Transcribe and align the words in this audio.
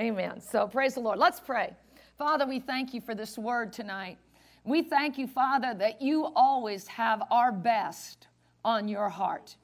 Amen. 0.00 0.40
So 0.40 0.66
praise 0.66 0.94
the 0.94 1.00
Lord. 1.00 1.18
Let's 1.18 1.40
pray. 1.40 1.74
Father, 2.16 2.46
we 2.46 2.58
thank 2.58 2.94
you 2.94 3.02
for 3.02 3.14
this 3.14 3.36
word 3.36 3.70
tonight. 3.70 4.16
We 4.64 4.82
thank 4.82 5.18
you, 5.18 5.26
Father, 5.26 5.74
that 5.74 6.00
you 6.00 6.32
always 6.34 6.86
have 6.86 7.22
our 7.30 7.52
best 7.52 8.28
on 8.64 8.88
your 8.88 9.10
heart. 9.10 9.56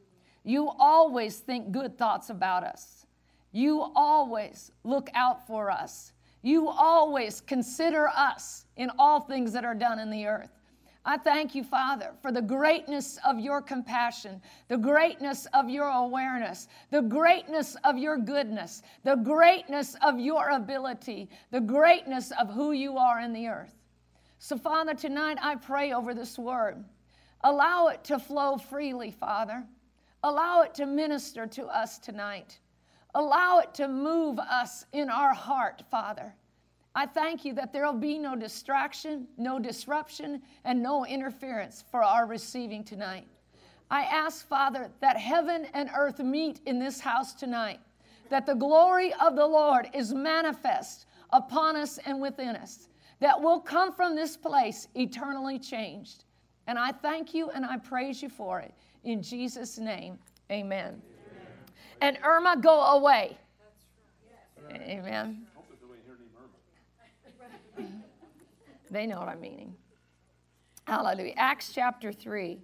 You 0.45 0.71
always 0.79 1.39
think 1.39 1.73
good 1.73 1.97
thoughts 1.97 2.29
about 2.29 2.65
us. 2.65 3.07
You 3.53 3.91
always 3.95 4.73
look 4.85 5.09
out 5.15 5.47
for 5.47 5.71
us. 5.71 6.13
You 6.43 6.69
always 6.69 7.41
consider 7.41 8.09
us 8.09 8.67
in 8.77 8.91
all 8.99 9.21
things 9.21 9.55
that 9.55 9.65
are 9.65 9.75
done 9.75 9.99
in 9.99 10.11
the 10.11 10.27
earth. 10.27 10.56
I 11.09 11.17
thank 11.17 11.55
you, 11.55 11.63
Father, 11.63 12.11
for 12.21 12.33
the 12.33 12.43
greatness 12.43 13.17
of 13.25 13.39
your 13.39 13.63
compassion, 13.63 14.43
the 14.67 14.77
greatness 14.77 15.47
of 15.55 15.71
your 15.71 15.87
awareness, 15.87 16.67
the 16.91 17.01
greatness 17.01 17.77
of 17.85 17.97
your 17.97 18.19
goodness, 18.19 18.83
the 19.05 19.15
greatness 19.15 19.95
of 20.03 20.19
your 20.19 20.51
ability, 20.51 21.31
the 21.53 21.61
greatness 21.61 22.33
of 22.41 22.53
who 22.53 22.73
you 22.73 22.99
are 22.99 23.21
in 23.21 23.33
the 23.33 23.47
earth. 23.47 23.77
So, 24.41 24.59
Father, 24.59 24.95
tonight 24.95 25.39
I 25.41 25.55
pray 25.55 25.93
over 25.93 26.13
this 26.13 26.37
word. 26.37 26.85
Allow 27.43 27.87
it 27.87 28.03
to 28.05 28.19
flow 28.19 28.57
freely, 28.57 29.13
Father. 29.13 29.65
Allow 30.25 30.63
it 30.63 30.75
to 30.75 30.87
minister 30.87 31.47
to 31.47 31.67
us 31.67 32.01
tonight. 32.01 32.59
Allow 33.15 33.61
it 33.61 33.73
to 33.75 33.87
move 33.87 34.41
us 34.41 34.87
in 34.93 35.09
our 35.09 35.35
heart, 35.35 35.85
Father. 35.89 36.35
I 36.97 37.05
thank 37.05 37.45
you 37.45 37.53
that 37.53 37.75
there 37.75 37.85
will 37.85 37.93
be 37.93 38.19
no 38.19 38.35
distraction, 38.35 39.29
no 39.37 39.59
disruption, 39.59 40.41
and 40.65 40.83
no 40.83 41.05
interference 41.05 41.85
for 41.91 42.03
our 42.03 42.27
receiving 42.27 42.83
tonight. 42.83 43.29
I 43.91 44.05
ask, 44.05 44.49
Father, 44.49 44.91
that 45.03 45.19
heaven 45.19 45.67
and 45.75 45.91
earth 45.95 46.21
meet 46.21 46.61
in 46.65 46.79
this 46.79 46.99
house 46.99 47.35
tonight, 47.35 47.81
that 48.31 48.47
the 48.47 48.55
glory 48.55 49.13
of 49.21 49.37
the 49.37 49.47
Lord 49.47 49.91
is 49.93 50.15
manifest 50.15 51.05
upon 51.35 51.77
us 51.77 51.99
and 52.07 52.19
within 52.19 52.57
us, 52.57 52.89
that 53.21 53.39
we'll 53.39 53.61
come 53.61 53.93
from 53.93 54.17
this 54.17 54.35
place 54.35 54.89
eternally 54.95 55.59
changed. 55.59 56.25
And 56.67 56.79
I 56.79 56.93
thank 56.93 57.35
you 57.35 57.51
and 57.51 57.67
I 57.67 57.77
praise 57.77 58.23
you 58.23 58.31
for 58.31 58.61
it. 58.61 58.73
In 59.05 59.23
Jesus' 59.23 59.77
name, 59.77 60.19
amen. 60.51 61.03
amen. 61.03 61.03
And 62.01 62.19
Irma, 62.25 62.57
go 62.59 62.81
away. 62.81 63.37
Amen. 64.73 65.47
They 68.97 69.05
know 69.05 69.19
what 69.19 69.29
I'm 69.29 69.43
meaning. 69.43 69.75
Hallelujah. 70.87 71.35
Acts 71.37 71.71
chapter 71.75 72.13
3. 72.13 72.57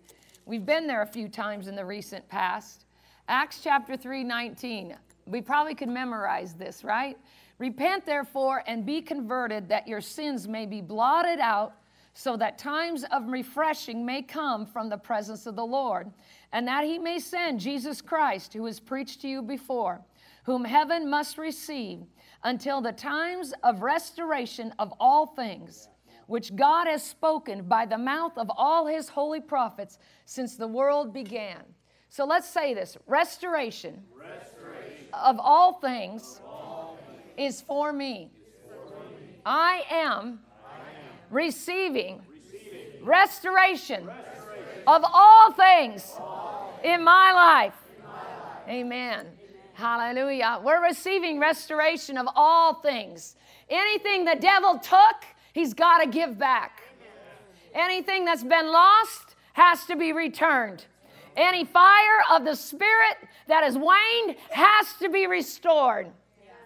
We've 0.47 0.64
been 0.64 0.86
there 0.86 1.02
a 1.02 1.06
few 1.06 1.28
times 1.28 1.69
in 1.69 1.77
the 1.77 1.84
recent 1.84 2.27
past. 2.27 2.86
Acts 3.28 3.61
chapter 3.62 3.98
3, 3.98 4.24
19. 4.24 4.97
We 5.27 5.42
probably 5.42 5.74
could 5.74 5.91
memorize 5.91 6.55
this, 6.55 6.84
right? 6.84 7.19
Repent 7.58 8.06
therefore 8.06 8.64
and 8.66 8.86
be 8.86 9.02
converted 9.02 9.69
that 9.69 9.86
your 9.86 10.00
sins 10.00 10.48
may 10.48 10.64
be 10.64 10.80
blotted 10.80 11.39
out, 11.39 11.74
so 12.14 12.34
that 12.39 12.56
times 12.56 13.05
of 13.12 13.28
refreshing 13.28 14.06
may 14.06 14.22
come 14.22 14.64
from 14.64 14.89
the 14.89 14.96
presence 14.96 15.44
of 15.44 15.55
the 15.55 15.67
Lord, 15.67 16.11
and 16.52 16.67
that 16.67 16.86
he 16.86 16.98
may 16.98 17.19
send 17.19 17.61
Jesus 17.61 18.00
Christ, 18.00 18.55
who 18.55 18.62
was 18.62 18.80
preached 18.80 19.20
to 19.20 19.28
you 19.28 19.42
before, 19.42 20.00
whom 20.44 20.64
heaven 20.64 21.11
must 21.11 21.36
receive 21.36 22.00
until 22.42 22.80
the 22.80 22.92
times 22.92 23.52
of 23.62 23.83
restoration 23.83 24.72
of 24.78 24.94
all 24.98 25.27
things 25.27 25.91
which 26.26 26.54
God 26.56 26.86
has 26.86 27.02
spoken 27.02 27.64
by 27.64 27.86
the 27.86 27.98
mouth 27.98 28.36
of 28.36 28.50
all 28.56 28.86
his 28.86 29.08
holy 29.08 29.40
prophets 29.40 29.98
since 30.24 30.56
the 30.56 30.68
world 30.68 31.12
began. 31.12 31.62
So 32.08 32.24
let's 32.24 32.48
say 32.48 32.74
this 32.74 32.96
restoration, 33.06 34.02
restoration 34.14 35.06
of, 35.12 35.38
all 35.40 35.74
things, 35.80 36.40
of 36.44 36.50
all 36.50 36.98
things 37.36 37.56
is 37.56 37.60
for 37.62 37.92
me. 37.92 38.30
I, 39.44 39.84
am 39.90 40.40
I 40.64 40.78
am 40.78 41.18
receiving, 41.30 42.20
receiving 42.30 43.04
restoration, 43.04 44.06
restoration 44.06 44.82
of 44.86 45.02
all 45.05 45.52
things, 45.52 46.14
all 46.18 46.78
in, 46.84 47.02
my 47.02 47.32
life. 47.32 47.74
in 47.96 48.05
my 48.05 48.12
life. 48.12 48.68
Amen. 48.68 49.27
Hallelujah. 49.74 50.61
We're 50.62 50.82
receiving 50.82 51.40
restoration 51.40 52.18
of 52.18 52.28
all 52.36 52.74
things. 52.74 53.36
Anything 53.68 54.24
the 54.24 54.36
devil 54.38 54.78
took, 54.78 55.24
He's 55.52 55.74
got 55.74 55.98
to 55.98 56.08
give 56.08 56.39
back. 56.39 56.83
Anything 57.74 58.24
that's 58.24 58.45
been 58.45 58.70
lost 58.70 59.36
has 59.55 59.85
to 59.86 59.96
be 59.96 60.13
returned. 60.13 60.85
Any 61.36 61.64
fire 61.64 62.23
of 62.30 62.45
the 62.45 62.55
Spirit 62.55 63.17
that 63.48 63.64
has 63.64 63.77
waned 63.77 64.36
has 64.51 64.95
to 65.01 65.08
be 65.08 65.27
restored. 65.27 66.08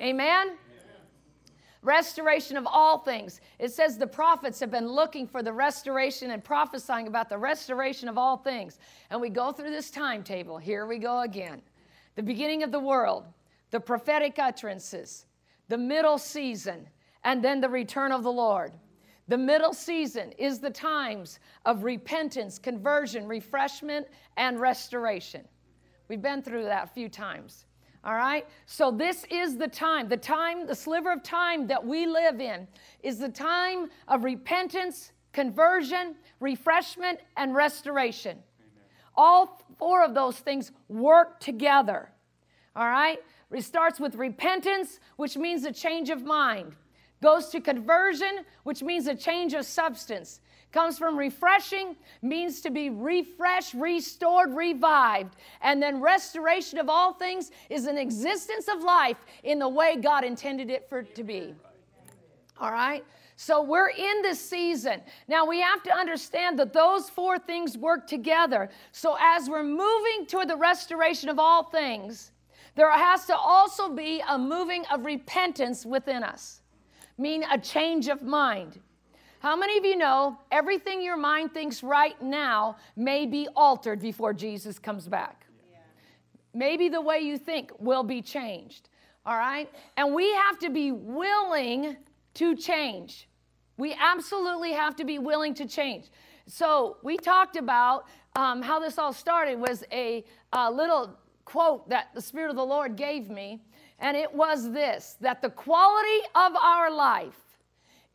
Amen? 0.01 0.57
Restoration 1.83 2.57
of 2.57 2.67
all 2.67 2.99
things. 2.99 3.41
It 3.61 3.73
says 3.73 3.97
the 3.97 4.09
prophets 4.09 4.59
have 4.59 4.73
been 4.73 4.89
looking 4.89 5.29
for 5.29 5.43
the 5.43 5.53
restoration 5.53 6.33
and 6.33 6.43
prophesying 6.43 7.07
about 7.07 7.29
the 7.29 7.39
restoration 7.39 8.09
of 8.09 8.19
all 8.19 8.37
things. 8.37 8.81
And 9.11 9.21
we 9.21 9.29
go 9.29 9.53
through 9.53 9.71
this 9.71 9.91
timetable. 9.91 10.59
Here 10.59 10.87
we 10.87 10.99
go 10.99 11.21
again. 11.21 11.63
The 12.17 12.25
beginning 12.25 12.65
of 12.65 12.73
the 12.73 12.81
world, 12.81 13.25
the 13.71 13.79
prophetic 13.79 14.39
utterances, 14.41 15.27
the 15.69 15.79
middle 15.79 16.19
season, 16.19 16.89
and 17.27 17.43
then 17.43 17.61
the 17.61 17.69
return 17.69 18.13
of 18.13 18.23
the 18.23 18.31
Lord. 18.31 18.73
The 19.27 19.37
middle 19.37 19.75
season 19.75 20.31
is 20.39 20.61
the 20.61 20.71
times 20.71 21.41
of 21.65 21.83
repentance, 21.83 22.57
conversion, 22.57 23.27
refreshment, 23.27 24.07
and 24.37 24.61
restoration. 24.61 25.43
We've 26.09 26.23
been 26.23 26.41
through 26.41 26.63
that 26.67 26.85
a 26.85 26.87
few 26.87 27.09
times. 27.09 27.67
All 28.05 28.15
right? 28.15 28.47
So, 28.67 28.93
this 28.93 29.27
is 29.29 29.57
the 29.57 29.67
time, 29.67 30.09
the 30.09 30.17
time, 30.17 30.69
the 30.69 30.75
sliver 30.77 31.13
of 31.13 31.25
time 31.25 31.67
that 31.67 31.85
we 31.85 32.07
live 32.07 32.41
in 32.41 32.69
is 33.03 33.19
the 33.19 33.29
time 33.29 33.91
of 34.07 34.23
repentance, 34.23 35.11
conversion, 35.33 36.15
refreshment, 36.39 37.19
and 37.37 37.57
restoration. 37.57 38.39
Amen. 38.39 38.85
All 39.17 39.61
four 39.77 40.05
of 40.05 40.15
those 40.15 40.39
things 40.39 40.71
work 40.89 41.41
together. 41.41 42.09
All 42.77 42.87
right? 42.87 43.19
It 43.51 43.65
starts 43.65 43.99
with 43.99 44.15
repentance, 44.15 45.01
which 45.17 45.37
means 45.37 45.65
a 45.65 45.73
change 45.73 46.11
of 46.11 46.25
mind 46.25 46.77
goes 47.22 47.49
to 47.49 47.60
conversion, 47.60 48.44
which 48.65 48.82
means 48.82 49.06
a 49.06 49.15
change 49.15 49.54
of 49.54 49.65
substance. 49.65 50.41
Comes 50.72 50.99
from 50.99 51.16
refreshing, 51.16 51.97
means 52.22 52.60
to 52.60 52.71
be 52.71 52.91
refreshed, 52.91 53.72
restored, 53.75 54.54
revived. 54.54 55.37
And 55.62 55.82
then 55.82 56.00
restoration 56.00 56.78
of 56.78 56.88
all 56.88 57.15
things 57.15 57.50
is 57.71 57.87
an 57.87 57.97
existence 57.97 58.69
of 58.69 58.82
life 58.82 59.16
in 59.43 59.59
the 59.59 59.69
way 59.69 59.97
God 59.97 60.25
intended 60.25 60.71
it 60.71 60.88
for 60.88 60.99
it 61.00 61.15
to 61.15 61.25
be. 61.25 61.54
All 62.59 62.72
right? 62.72 63.04
So 63.37 63.62
we're 63.62 63.91
in 63.91 64.22
this 64.22 64.41
season. 64.41 65.03
Now 65.28 65.47
we 65.47 65.60
have 65.60 65.83
to 65.84 65.94
understand 65.94 66.59
that 66.59 66.72
those 66.72 67.09
four 67.10 67.38
things 67.38 67.78
work 67.78 68.06
together. 68.06 68.71
So 68.93 69.16
as 69.21 69.48
we're 69.48 69.62
moving 69.62 70.27
toward 70.27 70.48
the 70.48 70.56
restoration 70.56 71.28
of 71.28 71.38
all 71.38 71.65
things, 71.65 72.33
there 72.75 72.91
has 72.91 73.27
to 73.27 73.37
also 73.37 73.91
be 73.91 74.22
a 74.28 74.38
moving 74.38 74.84
of 74.93 75.04
repentance 75.04 75.87
within 75.87 76.22
us 76.22 76.60
mean 77.19 77.44
a 77.50 77.59
change 77.59 78.09
of 78.09 78.22
mind. 78.22 78.81
How 79.41 79.56
many 79.56 79.78
of 79.78 79.84
you 79.84 79.97
know 79.97 80.38
everything 80.50 81.03
your 81.03 81.16
mind 81.16 81.53
thinks 81.53 81.82
right 81.82 82.21
now 82.21 82.77
may 82.97 83.27
be 83.27 83.49
altered 83.54 84.00
before 84.00 84.32
Jesus 84.32 84.78
comes 84.78 85.06
back? 85.09 85.47
Yeah. 85.71 85.78
Maybe 86.54 86.88
the 86.88 87.00
way 87.00 87.21
you 87.21 87.38
think 87.38 87.71
will 87.78 88.03
be 88.03 88.22
changed. 88.22 88.88
All 89.25 89.37
right? 89.37 89.71
And 89.97 90.15
we 90.15 90.32
have 90.32 90.59
to 90.60 90.71
be 90.71 90.93
willing 90.93 91.97
to 92.34 92.56
change. 92.56 93.28
We 93.77 93.94
absolutely 93.98 94.72
have 94.72 94.97
to 94.97 95.04
be 95.04 95.19
willing 95.19 95.54
to 95.54 95.66
change. 95.66 96.06
So 96.47 96.97
we 97.03 97.16
talked 97.16 97.56
about 97.56 98.06
um, 98.37 98.62
how 98.62 98.78
this 98.78 98.98
all 98.98 99.12
started 99.12 99.59
was 99.59 99.84
a, 99.93 100.25
a 100.53 100.71
little 100.71 101.19
quote 101.44 101.88
that 101.91 102.09
the 102.15 102.21
Spirit 102.21 102.50
of 102.50 102.56
the 102.56 102.65
Lord 102.65 102.97
gave 102.97 103.31
me 103.31 103.62
and 103.99 104.17
it 104.17 104.33
was 104.33 104.73
this 104.73 105.17
that 105.21 105.43
the 105.43 105.51
quality 105.51 106.21
of 106.34 106.54
our 106.57 106.91
life 106.91 107.59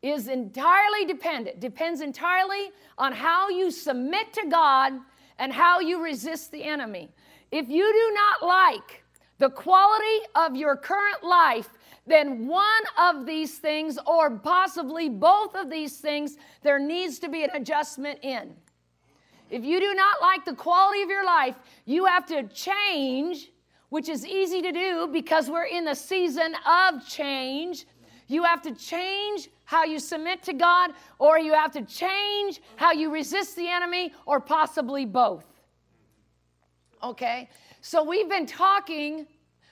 is 0.02 0.28
entirely 0.28 1.06
dependent, 1.06 1.60
depends 1.60 2.02
entirely 2.02 2.72
on 2.98 3.12
how 3.12 3.50
you 3.50 3.70
submit 3.70 4.34
to 4.34 4.48
God 4.50 4.94
and 5.38 5.54
how 5.54 5.80
you 5.80 6.04
resist 6.04 6.52
the 6.52 6.64
enemy. 6.64 7.10
If 7.52 7.70
you 7.70 7.92
do 7.92 8.14
not 8.16 8.48
like 8.48 9.04
the 9.38 9.50
quality 9.50 10.20
of 10.36 10.56
your 10.56 10.76
current 10.76 11.24
life, 11.24 11.70
then 12.08 12.48
one 12.48 12.84
of 13.00 13.26
these 13.26 13.60
things, 13.60 14.00
or 14.08 14.32
possibly 14.32 15.08
both 15.10 15.56
of 15.56 15.70
these 15.70 15.98
things, 15.98 16.38
there 16.64 16.80
needs 16.80 17.20
to 17.20 17.30
be 17.30 17.44
an 17.44 17.52
adjustment 17.54 18.20
in. 18.24 18.56
If 19.50 19.64
you 19.64 19.80
do 19.80 19.94
not 19.94 20.22
like 20.22 20.46
the 20.46 20.56
quality 20.56 21.04
of 21.04 21.10
your 21.10 21.26
life, 21.26 21.56
you 21.86 22.06
have 22.06 22.26
to 22.28 22.44
change 22.48 23.52
which 23.92 24.08
is 24.08 24.26
easy 24.26 24.62
to 24.62 24.72
do 24.72 25.10
because 25.12 25.50
we're 25.50 25.66
in 25.66 25.84
the 25.84 25.94
season 25.94 26.56
of 26.66 27.06
change. 27.06 27.86
You 28.28 28.44
have 28.44 28.62
to 28.62 28.74
change 28.74 29.50
how 29.66 29.84
you 29.84 30.00
submit 30.00 30.42
to 30.44 30.54
God, 30.54 30.92
or 31.20 31.38
you 31.38 31.54
have 31.54 31.74
to 31.74 31.82
change 31.82 32.62
how 32.78 32.94
you 32.94 33.12
resist 33.12 33.58
the 33.58 33.68
enemy, 33.68 34.14
or 34.26 34.40
possibly 34.40 35.06
both. 35.06 35.46
Okay? 37.04 37.50
So 37.82 38.02
we've 38.02 38.30
been 38.30 38.46
talking, 38.46 39.28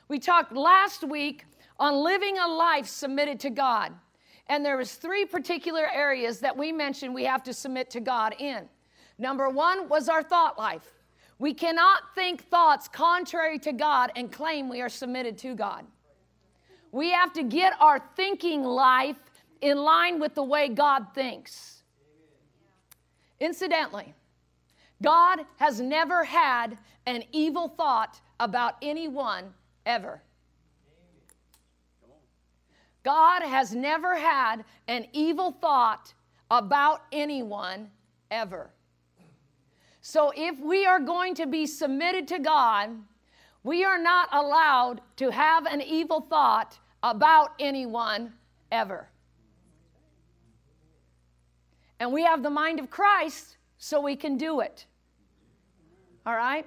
we 0.10 0.19
talked 0.19 0.51
last 0.51 1.06
week 1.06 1.45
on 1.80 2.04
living 2.04 2.39
a 2.39 2.48
life 2.48 2.88
submitted 2.88 3.39
to 3.39 3.50
God. 3.50 3.94
And 4.48 4.66
there 4.66 4.75
was 4.75 4.95
three 4.95 5.24
particular 5.24 5.88
areas 5.94 6.42
that 6.42 6.57
we 6.57 6.74
mentioned 6.74 7.13
we 7.13 7.24
have 7.24 7.44
to 7.44 7.54
submit 7.54 7.89
to 7.92 8.01
God 8.01 8.36
in. 8.38 8.68
Number 9.18 9.48
one 9.48 9.88
was 9.88 10.10
our 10.10 10.24
thought 10.24 10.57
life. 10.57 10.98
We 11.39 11.53
cannot 11.53 12.13
think 12.15 12.50
thoughts 12.50 12.89
contrary 12.89 13.57
to 13.59 13.71
God 13.71 14.12
and 14.15 14.31
claim 14.31 14.68
we 14.68 14.81
are 14.81 14.89
submitted 14.89 15.38
to 15.39 15.56
God. 15.56 15.86
We 16.91 17.12
have 17.12 17.31
to 17.33 17.44
get 17.44 17.74
our 17.80 18.00
thinking 18.15 18.63
life 18.63 19.18
in 19.62 19.77
line 19.77 20.19
with 20.19 20.36
the 20.36 20.44
way 20.44 20.68
God 20.68 21.07
thinks. 21.15 21.83
Incidentally, 23.39 24.13
God 25.01 25.45
has 25.57 25.80
never 25.80 26.25
had 26.25 26.77
an 27.06 27.24
evil 27.31 27.69
thought 27.69 28.19
about 28.39 28.75
anyone 28.81 29.53
ever. 29.85 30.21
God 33.03 33.44
has 33.44 33.74
never 33.74 34.15
had 34.15 34.65
an 34.89 35.07
evil 35.13 35.51
thought 35.51 36.13
about 36.51 37.03
anyone 37.13 37.89
ever. 38.30 38.71
So 40.09 40.33
if 40.35 40.59
we 40.59 40.88
are 40.88 41.00
going 41.00 41.35
to 41.35 41.45
be 41.45 41.67
submitted 41.67 42.27
to 42.29 42.39
God, 42.39 42.89
we 43.63 43.85
are 43.85 44.00
not 44.00 44.27
allowed 44.31 45.01
to 45.17 45.29
have 45.29 45.67
an 45.67 45.83
evil 45.83 46.19
thought 46.19 46.79
about 47.03 47.51
anyone 47.59 48.33
ever. 48.71 49.07
And 52.00 52.11
we 52.11 52.23
have 52.23 52.41
the 52.41 52.50
mind 52.50 52.79
of 52.79 52.89
Christ, 52.89 53.57
so 53.77 54.01
we 54.01 54.15
can 54.15 54.35
do 54.35 54.61
it. 54.61 54.88
All 56.25 56.35
right? 56.35 56.65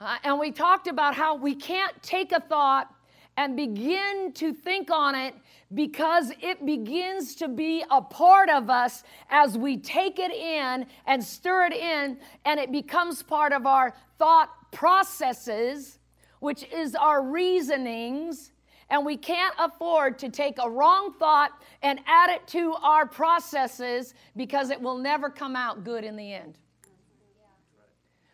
Uh, 0.00 0.16
and 0.24 0.38
we 0.38 0.50
talked 0.50 0.86
about 0.86 1.14
how 1.14 1.36
we 1.36 1.54
can't 1.54 2.02
take 2.02 2.32
a 2.32 2.40
thought 2.40 2.88
and 3.38 3.56
begin 3.56 4.32
to 4.32 4.52
think 4.52 4.90
on 4.90 5.14
it 5.14 5.32
because 5.72 6.32
it 6.42 6.66
begins 6.66 7.36
to 7.36 7.46
be 7.46 7.84
a 7.88 8.02
part 8.02 8.50
of 8.50 8.68
us 8.68 9.04
as 9.30 9.56
we 9.56 9.76
take 9.76 10.18
it 10.18 10.32
in 10.32 10.84
and 11.06 11.22
stir 11.22 11.66
it 11.66 11.72
in, 11.72 12.18
and 12.44 12.58
it 12.58 12.72
becomes 12.72 13.22
part 13.22 13.52
of 13.52 13.64
our 13.64 13.94
thought 14.18 14.50
processes, 14.72 16.00
which 16.40 16.64
is 16.72 16.96
our 16.96 17.22
reasonings. 17.22 18.50
And 18.90 19.06
we 19.06 19.16
can't 19.16 19.54
afford 19.60 20.18
to 20.18 20.30
take 20.30 20.56
a 20.60 20.68
wrong 20.68 21.12
thought 21.12 21.52
and 21.82 22.00
add 22.08 22.30
it 22.30 22.44
to 22.48 22.74
our 22.82 23.06
processes 23.06 24.14
because 24.34 24.70
it 24.70 24.80
will 24.80 24.98
never 24.98 25.30
come 25.30 25.54
out 25.54 25.84
good 25.84 26.02
in 26.02 26.16
the 26.16 26.32
end. 26.32 26.58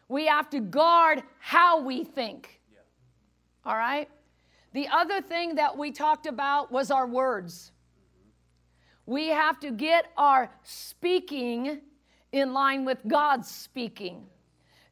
We 0.08 0.28
have 0.28 0.48
to 0.50 0.60
guard 0.60 1.22
how 1.40 1.82
we 1.82 2.04
think. 2.04 2.58
All 3.66 3.76
right? 3.76 4.08
The 4.74 4.88
other 4.88 5.22
thing 5.22 5.54
that 5.54 5.78
we 5.78 5.92
talked 5.92 6.26
about 6.26 6.72
was 6.72 6.90
our 6.90 7.06
words. 7.06 7.70
We 9.06 9.28
have 9.28 9.60
to 9.60 9.70
get 9.70 10.06
our 10.16 10.50
speaking 10.64 11.80
in 12.32 12.52
line 12.52 12.84
with 12.84 12.98
God's 13.06 13.48
speaking. 13.48 14.26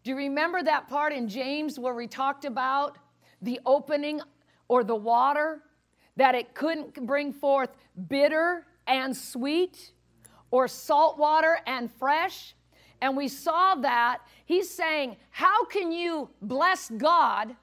Do 0.05 0.11
you 0.11 0.17
remember 0.17 0.63
that 0.63 0.87
part 0.89 1.13
in 1.13 1.29
James 1.29 1.81
where 1.81 1.95
we 1.95 2.07
talked 2.07 2.45
about 2.45 2.97
the 3.43 3.59
opening 3.67 4.21
or 4.69 4.85
the 4.85 4.95
water? 4.95 5.63
That 6.17 6.37
it 6.37 6.55
couldn't 6.55 7.05
bring 7.05 7.33
forth 7.33 7.71
bitter 8.09 8.67
and 8.87 9.17
sweet, 9.17 9.93
or 10.53 10.69
salt 10.69 11.19
water 11.19 11.59
and 11.67 11.91
fresh? 11.91 12.55
And 13.01 13.17
we 13.17 13.27
saw 13.27 13.75
that 13.77 14.19
he's 14.45 14.71
saying, 14.71 15.17
How 15.31 15.65
can 15.65 15.91
you 15.91 16.31
bless 16.41 16.89
God 16.91 17.57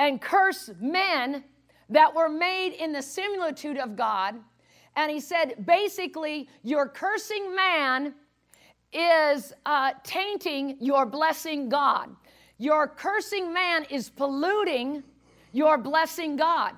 and 0.00 0.18
curse 0.18 0.70
men 0.80 1.44
that 1.90 2.14
were 2.14 2.30
made 2.30 2.72
in 2.72 2.90
the 2.90 3.02
similitude 3.02 3.76
of 3.76 3.96
God? 3.96 4.34
And 4.96 5.10
he 5.12 5.20
said, 5.20 5.66
basically, 5.66 6.48
your 6.64 6.88
cursing 6.88 7.54
man 7.54 8.14
is 8.92 9.52
uh, 9.66 9.92
tainting 10.02 10.78
your 10.80 11.04
blessing 11.04 11.68
God. 11.68 12.08
Your 12.56 12.88
cursing 12.88 13.52
man 13.52 13.84
is 13.90 14.08
polluting 14.08 15.02
your 15.52 15.76
blessing 15.76 16.36
God. 16.36 16.74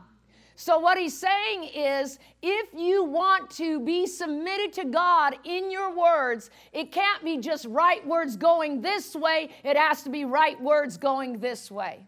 So, 0.57 0.79
what 0.79 0.99
he's 0.99 1.19
saying 1.19 1.71
is 1.75 2.19
if 2.43 2.69
you 2.75 3.05
want 3.05 3.51
to 3.53 3.81
be 3.81 4.07
submitted 4.07 4.73
to 4.75 4.85
God 4.85 5.37
in 5.45 5.71
your 5.71 5.97
words, 5.97 6.51
it 6.73 6.93
can't 6.93 7.25
be 7.25 7.39
just 7.39 7.67
right 7.67 8.07
words 8.07 8.37
going 8.37 8.81
this 8.81 9.15
way, 9.15 9.51
it 9.65 9.77
has 9.77 10.03
to 10.03 10.11
be 10.11 10.25
right 10.25 10.61
words 10.61 10.97
going 10.97 11.39
this 11.39 11.71
way. 11.71 12.07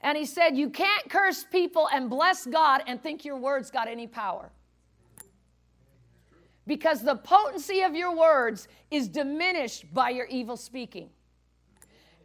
And 0.00 0.16
he 0.16 0.24
said, 0.24 0.56
You 0.56 0.70
can't 0.70 1.08
curse 1.08 1.44
people 1.44 1.88
and 1.92 2.10
bless 2.10 2.46
God 2.46 2.82
and 2.86 3.02
think 3.02 3.24
your 3.24 3.36
words 3.36 3.70
got 3.70 3.88
any 3.88 4.06
power. 4.06 4.50
Because 6.66 7.02
the 7.02 7.16
potency 7.16 7.82
of 7.82 7.94
your 7.94 8.14
words 8.14 8.68
is 8.90 9.08
diminished 9.08 9.92
by 9.94 10.10
your 10.10 10.26
evil 10.26 10.56
speaking. 10.56 11.10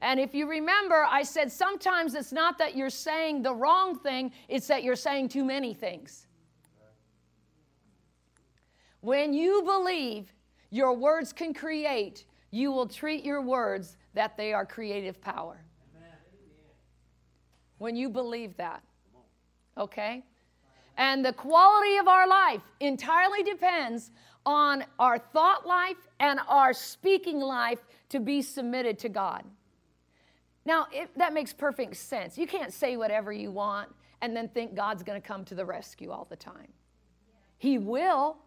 And 0.02 0.20
if 0.20 0.34
you 0.34 0.50
remember, 0.50 1.06
I 1.08 1.22
said 1.22 1.52
sometimes 1.52 2.16
it's 2.16 2.32
not 2.32 2.58
that 2.58 2.76
you're 2.76 2.90
saying 2.90 3.44
the 3.44 3.54
wrong 3.54 4.00
thing, 4.00 4.32
it's 4.50 4.66
that 4.68 4.84
you're 4.84 4.96
saying 4.96 5.30
too 5.30 5.46
many 5.46 5.76
things. 5.76 6.26
When 9.02 9.34
you 9.34 9.62
believe 9.64 10.34
your 10.72 10.94
words 10.94 11.32
can 11.34 11.54
create, 11.54 12.26
you 12.50 12.72
will 12.72 12.88
treat 12.88 13.24
your 13.24 13.42
words 13.42 13.98
that 14.14 14.38
they 14.38 14.54
are 14.54 14.66
creative 14.66 15.22
power. 15.22 15.64
When 17.82 17.96
you 17.96 18.10
believe 18.10 18.56
that. 18.58 18.84
Okay? 19.76 20.24
And 20.98 21.26
the 21.26 21.34
quality 21.34 21.98
of 21.98 22.08
our 22.08 22.28
life 22.28 22.62
entirely 22.80 23.42
depends 23.42 24.12
on 24.46 24.86
our 25.00 25.18
thought 25.18 25.66
life 25.66 25.98
and 26.20 26.40
our 26.48 26.74
speaking 26.74 27.40
life 27.40 27.80
to 28.10 28.20
be 28.20 28.44
submitted 28.44 29.00
to 29.00 29.10
God. 29.10 29.44
Now, 30.64 30.86
it, 30.94 31.10
that 31.18 31.34
makes 31.34 31.54
perfect 31.54 31.96
sense. 31.96 32.38
You 32.38 32.46
can't 32.46 32.72
say 32.72 32.98
whatever 32.98 33.34
you 33.34 33.50
want 33.50 33.90
and 34.22 34.38
then 34.38 34.48
think 34.50 34.76
God's 34.76 35.02
going 35.02 35.20
to 35.20 35.28
come 35.28 35.44
to 35.46 35.56
the 35.56 35.66
rescue 35.66 36.12
all 36.12 36.28
the 36.30 36.36
time. 36.36 36.68
He 37.58 37.80
will, 37.80 38.38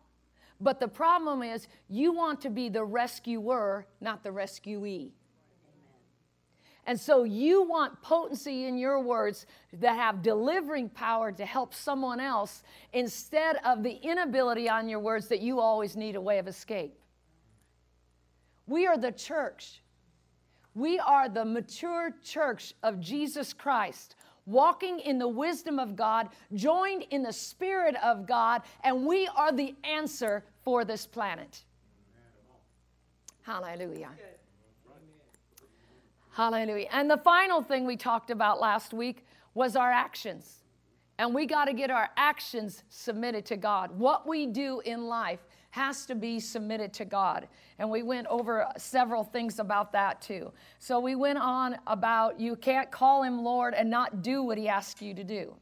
but 0.60 0.78
the 0.78 0.86
problem 0.86 1.42
is 1.42 1.66
you 1.88 2.12
want 2.12 2.40
to 2.42 2.50
be 2.50 2.68
the 2.68 2.84
rescuer, 2.84 3.88
not 4.00 4.22
the 4.22 4.30
rescuee. 4.30 5.10
And 6.86 7.00
so 7.00 7.24
you 7.24 7.62
want 7.62 8.00
potency 8.02 8.66
in 8.66 8.76
your 8.76 9.00
words 9.00 9.46
that 9.80 9.96
have 9.96 10.22
delivering 10.22 10.90
power 10.90 11.32
to 11.32 11.44
help 11.44 11.72
someone 11.74 12.20
else 12.20 12.62
instead 12.92 13.56
of 13.64 13.82
the 13.82 13.94
inability 14.02 14.68
on 14.68 14.88
your 14.88 15.00
words 15.00 15.28
that 15.28 15.40
you 15.40 15.60
always 15.60 15.96
need 15.96 16.14
a 16.14 16.20
way 16.20 16.38
of 16.38 16.46
escape. 16.46 16.98
We 18.66 18.86
are 18.86 18.98
the 18.98 19.12
church. 19.12 19.82
We 20.74 20.98
are 20.98 21.28
the 21.28 21.44
mature 21.44 22.14
church 22.22 22.74
of 22.82 23.00
Jesus 23.00 23.52
Christ, 23.52 24.16
walking 24.44 24.98
in 25.00 25.18
the 25.18 25.28
wisdom 25.28 25.78
of 25.78 25.96
God, 25.96 26.28
joined 26.54 27.04
in 27.10 27.22
the 27.22 27.32
Spirit 27.32 27.94
of 28.02 28.26
God, 28.26 28.62
and 28.82 29.06
we 29.06 29.28
are 29.36 29.52
the 29.52 29.74
answer 29.84 30.44
for 30.62 30.84
this 30.84 31.06
planet. 31.06 31.62
Hallelujah. 33.42 34.10
Hallelujah. 36.34 36.88
And 36.90 37.08
the 37.08 37.16
final 37.18 37.62
thing 37.62 37.86
we 37.86 37.96
talked 37.96 38.28
about 38.28 38.58
last 38.60 38.92
week 38.92 39.24
was 39.54 39.76
our 39.76 39.92
actions. 39.92 40.64
And 41.16 41.32
we 41.32 41.46
got 41.46 41.66
to 41.66 41.72
get 41.72 41.92
our 41.92 42.08
actions 42.16 42.82
submitted 42.88 43.46
to 43.46 43.56
God. 43.56 43.96
What 43.96 44.26
we 44.26 44.46
do 44.46 44.80
in 44.84 45.06
life 45.06 45.38
has 45.70 46.06
to 46.06 46.16
be 46.16 46.40
submitted 46.40 46.92
to 46.94 47.04
God. 47.04 47.46
And 47.78 47.88
we 47.88 48.02
went 48.02 48.26
over 48.26 48.66
several 48.76 49.22
things 49.22 49.60
about 49.60 49.92
that 49.92 50.20
too. 50.20 50.52
So 50.80 50.98
we 50.98 51.14
went 51.14 51.38
on 51.38 51.76
about 51.86 52.40
you 52.40 52.56
can't 52.56 52.90
call 52.90 53.22
him 53.22 53.40
Lord 53.40 53.72
and 53.72 53.88
not 53.88 54.20
do 54.22 54.42
what 54.42 54.58
he 54.58 54.66
asks 54.66 55.00
you 55.00 55.14
to 55.14 55.22
do. 55.22 55.54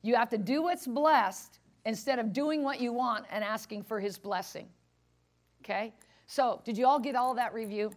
You 0.00 0.14
have 0.14 0.30
to 0.30 0.38
do 0.38 0.62
what's 0.62 0.86
blessed 0.86 1.58
instead 1.84 2.18
of 2.18 2.32
doing 2.32 2.62
what 2.62 2.80
you 2.80 2.94
want 2.94 3.26
and 3.30 3.44
asking 3.44 3.82
for 3.82 4.00
his 4.00 4.16
blessing. 4.16 4.68
Okay? 5.62 5.92
So, 6.26 6.62
did 6.64 6.78
you 6.78 6.86
all 6.86 6.98
get 6.98 7.14
all 7.14 7.34
that 7.34 7.52
review? 7.52 7.92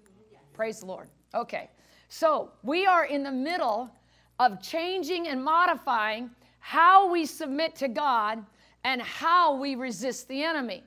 Praise 0.51 0.81
the 0.81 0.87
Lord. 0.87 1.07
Okay. 1.33 1.69
So, 2.17 2.51
we 2.63 2.85
are 2.85 3.03
in 3.03 3.23
the 3.23 3.31
middle 3.33 3.91
of 4.39 4.61
changing 4.61 5.27
and 5.27 5.43
modifying 5.43 6.29
how 6.59 7.11
we 7.11 7.25
submit 7.25 7.75
to 7.75 7.89
God 7.89 8.41
and 8.85 9.01
how 9.01 9.57
we 9.57 9.75
resist 9.75 10.29
the 10.29 10.41
enemy. 10.41 10.85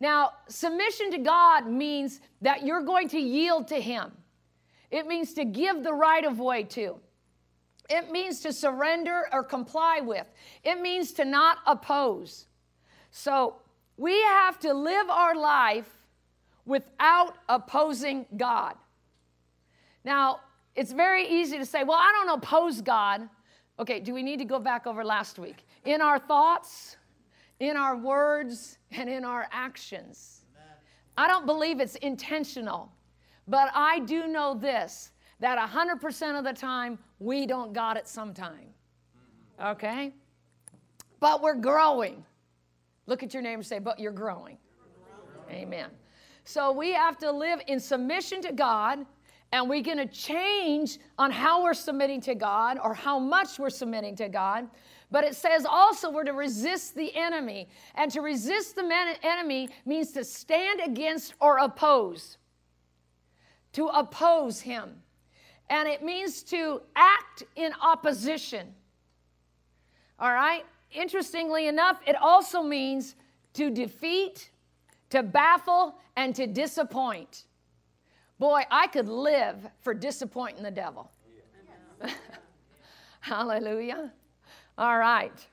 Now, 0.00 0.30
submission 0.48 1.10
to 1.10 1.18
God 1.18 1.66
means 1.66 2.22
that 2.40 2.64
you're 2.64 2.84
going 2.84 3.10
to 3.10 3.18
yield 3.18 3.68
to 3.68 3.78
Him. 3.78 4.12
It 4.90 5.06
means 5.06 5.34
to 5.34 5.44
give 5.44 5.82
the 5.82 5.92
right 5.92 6.24
of 6.24 6.38
way 6.40 6.62
to. 6.62 6.96
It 7.90 8.10
means 8.10 8.40
to 8.40 8.50
surrender 8.50 9.26
or 9.30 9.44
comply 9.44 10.00
with. 10.00 10.26
It 10.64 10.80
means 10.80 11.12
to 11.12 11.26
not 11.26 11.58
oppose. 11.66 12.46
So 13.10 13.56
we 13.98 14.22
have 14.22 14.58
to 14.60 14.72
live 14.72 15.10
our 15.10 15.34
life 15.34 15.90
without 16.64 17.34
opposing 17.50 18.24
God. 18.38 18.74
Now, 20.02 20.40
it's 20.74 20.92
very 20.92 21.26
easy 21.28 21.58
to 21.58 21.66
say, 21.66 21.84
well, 21.84 21.98
I 21.98 22.12
don't 22.12 22.38
oppose 22.38 22.80
God. 22.80 23.28
Okay, 23.78 24.00
do 24.00 24.14
we 24.14 24.22
need 24.22 24.38
to 24.38 24.44
go 24.44 24.58
back 24.58 24.86
over 24.86 25.04
last 25.04 25.38
week? 25.38 25.64
in 25.84 26.00
our 26.00 26.18
thoughts, 26.18 26.96
in 27.60 27.76
our 27.76 27.96
words, 27.96 28.78
and 28.90 29.08
in 29.08 29.24
our 29.24 29.48
actions. 29.52 30.44
I 31.16 31.28
don't 31.28 31.44
believe 31.44 31.80
it's 31.80 31.96
intentional, 31.96 32.90
but 33.46 33.70
I 33.74 34.00
do 34.00 34.26
know 34.26 34.54
this 34.54 35.10
that 35.40 35.58
100% 35.58 36.38
of 36.38 36.44
the 36.44 36.52
time 36.52 36.98
we 37.18 37.46
don't 37.46 37.72
got 37.72 37.96
it 37.96 38.06
sometime. 38.06 38.68
Okay? 39.60 40.14
But 41.18 41.42
we're 41.42 41.56
growing. 41.56 42.24
Look 43.06 43.24
at 43.24 43.34
your 43.34 43.42
neighbor 43.42 43.56
and 43.56 43.66
say, 43.66 43.80
But 43.80 43.98
you're 43.98 44.12
growing. 44.12 44.56
Amen. 45.50 45.90
So 46.44 46.70
we 46.70 46.92
have 46.92 47.18
to 47.18 47.30
live 47.30 47.60
in 47.66 47.80
submission 47.80 48.40
to 48.42 48.52
God, 48.52 49.04
and 49.52 49.68
we're 49.68 49.82
going 49.82 49.98
to 49.98 50.06
change 50.06 50.98
on 51.18 51.30
how 51.30 51.62
we're 51.62 51.74
submitting 51.74 52.22
to 52.22 52.34
God 52.34 52.78
or 52.82 52.94
how 52.94 53.18
much 53.18 53.58
we're 53.58 53.70
submitting 53.70 54.16
to 54.16 54.28
God. 54.28 54.66
But 55.10 55.24
it 55.24 55.36
says 55.36 55.66
also 55.68 56.10
we're 56.10 56.24
to 56.24 56.32
resist 56.32 56.94
the 56.94 57.14
enemy. 57.14 57.68
And 57.94 58.10
to 58.12 58.22
resist 58.22 58.76
the 58.76 59.16
enemy 59.22 59.68
means 59.84 60.12
to 60.12 60.24
stand 60.24 60.80
against 60.80 61.34
or 61.38 61.58
oppose, 61.58 62.38
to 63.74 63.88
oppose 63.88 64.58
him. 64.58 65.02
And 65.68 65.86
it 65.86 66.02
means 66.02 66.42
to 66.44 66.80
act 66.96 67.44
in 67.54 67.72
opposition. 67.82 68.68
All 70.18 70.32
right? 70.32 70.64
Interestingly 70.90 71.66
enough, 71.66 72.00
it 72.06 72.16
also 72.16 72.62
means 72.62 73.16
to 73.52 73.70
defeat, 73.70 74.50
to 75.10 75.22
baffle, 75.22 75.96
and 76.16 76.34
to 76.36 76.46
disappoint. 76.46 77.44
Boy, 78.42 78.64
I 78.72 78.88
could 78.88 79.06
live 79.06 79.70
for 79.82 79.94
disappointing 79.94 80.64
the 80.64 80.70
devil. 80.72 81.08
Hallelujah. 83.20 84.12
All 84.76 84.98
right. 84.98 85.46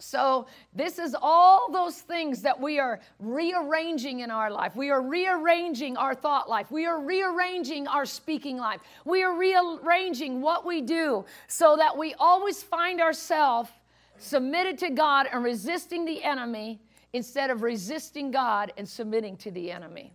So, 0.00 0.48
this 0.74 0.98
is 0.98 1.14
all 1.22 1.70
those 1.70 2.00
things 2.00 2.42
that 2.42 2.60
we 2.60 2.80
are 2.80 2.98
rearranging 3.20 4.18
in 4.18 4.32
our 4.32 4.50
life. 4.50 4.74
We 4.74 4.90
are 4.90 5.00
rearranging 5.00 5.96
our 5.96 6.12
thought 6.12 6.48
life. 6.48 6.72
We 6.72 6.86
are 6.86 7.00
rearranging 7.00 7.86
our 7.86 8.04
speaking 8.04 8.56
life. 8.56 8.80
We 9.04 9.22
are 9.22 9.38
rearranging 9.38 10.42
what 10.42 10.66
we 10.66 10.80
do 10.82 11.24
so 11.46 11.76
that 11.76 11.96
we 11.96 12.14
always 12.14 12.64
find 12.64 13.00
ourselves 13.00 13.70
submitted 14.18 14.76
to 14.78 14.90
God 14.90 15.28
and 15.32 15.44
resisting 15.44 16.04
the 16.04 16.24
enemy 16.24 16.80
instead 17.12 17.48
of 17.48 17.62
resisting 17.62 18.32
God 18.32 18.72
and 18.76 18.88
submitting 18.88 19.36
to 19.36 19.52
the 19.52 19.70
enemy. 19.70 20.12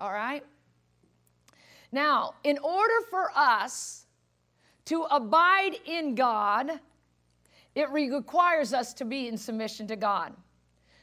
All 0.00 0.12
right? 0.12 0.44
Now, 1.94 2.34
in 2.42 2.58
order 2.58 3.02
for 3.08 3.30
us 3.36 4.06
to 4.86 5.02
abide 5.12 5.76
in 5.86 6.16
God, 6.16 6.80
it 7.76 7.88
requires 7.88 8.74
us 8.74 8.92
to 8.94 9.04
be 9.04 9.28
in 9.28 9.38
submission 9.38 9.86
to 9.86 9.94
God. 9.94 10.34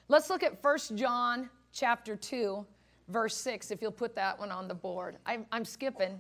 Let's 0.10 0.30
look 0.30 0.44
at 0.44 0.62
1 0.62 0.78
John 0.96 1.50
chapter 1.72 2.18
2, 2.18 2.66
verse 3.08 3.38
6, 3.38 3.72
if 3.72 3.82
you'll 3.82 3.94
put 3.94 4.16
that 4.16 4.38
one 4.38 4.52
on 4.52 4.68
the 4.68 4.74
board. 4.74 5.16
I'm, 5.26 5.46
I'm 5.54 5.64
skipping. 5.64 6.20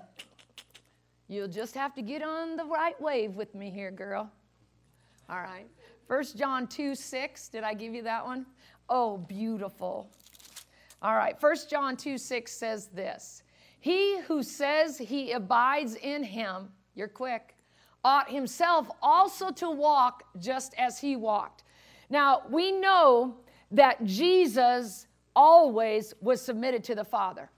You'll 1.27 1.49
just 1.49 1.75
have 1.75 1.93
to 1.95 2.01
get 2.01 2.21
on 2.21 2.55
the 2.55 2.63
right 2.63 2.99
wave 3.01 3.35
with 3.35 3.53
me 3.53 3.71
here, 3.71 3.91
girl. 3.91 4.31
All 5.29 5.41
right. 5.41 5.67
1 6.07 6.23
John 6.37 6.65
2, 6.65 6.95
6. 6.95 7.49
Did 7.49 7.65
I 7.65 7.73
give 7.73 7.93
you 7.93 8.03
that 8.03 8.25
one? 8.25 8.45
Oh, 8.87 9.17
beautiful. 9.17 10.09
All 11.01 11.15
right. 11.15 11.35
1 11.41 11.55
John 11.69 11.97
2, 11.97 12.17
6 12.17 12.49
says 12.49 12.87
this 12.87 13.40
He 13.81 14.21
who 14.21 14.43
says 14.43 14.97
he 14.97 15.31
abides 15.31 15.95
in 15.95 16.23
him, 16.23 16.69
you're 16.95 17.07
quick, 17.07 17.55
ought 18.05 18.31
himself 18.31 18.89
also 19.01 19.51
to 19.51 19.69
walk 19.69 20.23
just 20.39 20.73
as 20.77 20.99
he 20.99 21.15
walked. 21.15 21.63
Now, 22.09 22.43
we 22.49 22.71
know 22.71 23.37
that 23.71 24.03
Jesus 24.05 25.07
always 25.35 26.13
was 26.21 26.41
submitted 26.41 26.83
to 26.85 26.95
the 26.95 27.03
Father. 27.03 27.49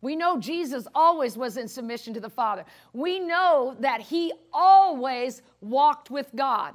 We 0.00 0.16
know 0.16 0.38
Jesus 0.38 0.86
always 0.94 1.36
was 1.36 1.56
in 1.56 1.68
submission 1.68 2.14
to 2.14 2.20
the 2.20 2.30
Father. 2.30 2.64
We 2.92 3.18
know 3.18 3.76
that 3.80 4.00
he 4.00 4.32
always 4.52 5.42
walked 5.60 6.10
with 6.10 6.30
God. 6.34 6.74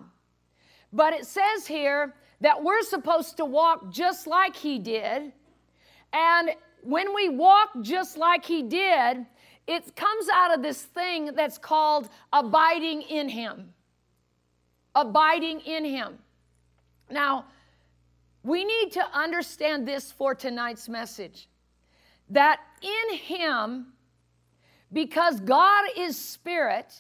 But 0.94 1.14
it 1.14 1.26
says 1.26 1.66
here 1.66 2.14
that 2.42 2.64
we're 2.64 2.84
supposed 2.84 3.38
to 3.38 3.46
walk 3.46 3.92
just 3.92 4.28
like 4.28 4.56
he 4.56 4.78
did. 4.78 5.32
And 6.14 6.52
when 6.84 7.14
we 7.14 7.30
walk 7.30 7.70
just 7.82 8.18
like 8.18 8.46
he 8.46 8.64
did, 8.64 9.26
it 9.68 9.96
comes 9.96 10.28
out 10.34 10.54
of 10.54 10.62
this 10.62 10.82
thing 10.82 11.32
that's 11.36 11.58
called 11.58 12.10
abiding 12.34 13.04
in 13.04 13.30
Him. 13.30 13.74
Abiding 14.96 15.62
in 15.62 15.86
Him. 15.86 16.18
Now, 17.10 17.46
we 18.44 18.66
need 18.66 18.92
to 18.94 19.06
understand 19.14 19.88
this 19.88 20.12
for 20.12 20.34
tonight's 20.34 20.90
message 20.90 21.48
that 22.30 22.60
in 22.82 23.18
Him, 23.18 23.94
because 24.92 25.40
God 25.42 25.86
is 25.96 26.18
Spirit, 26.18 26.94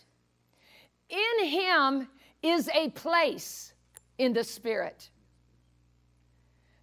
in 1.10 1.46
Him 1.46 2.08
is 2.44 2.70
a 2.74 2.90
place 2.90 3.74
in 4.18 4.34
the 4.34 4.44
Spirit. 4.44 5.10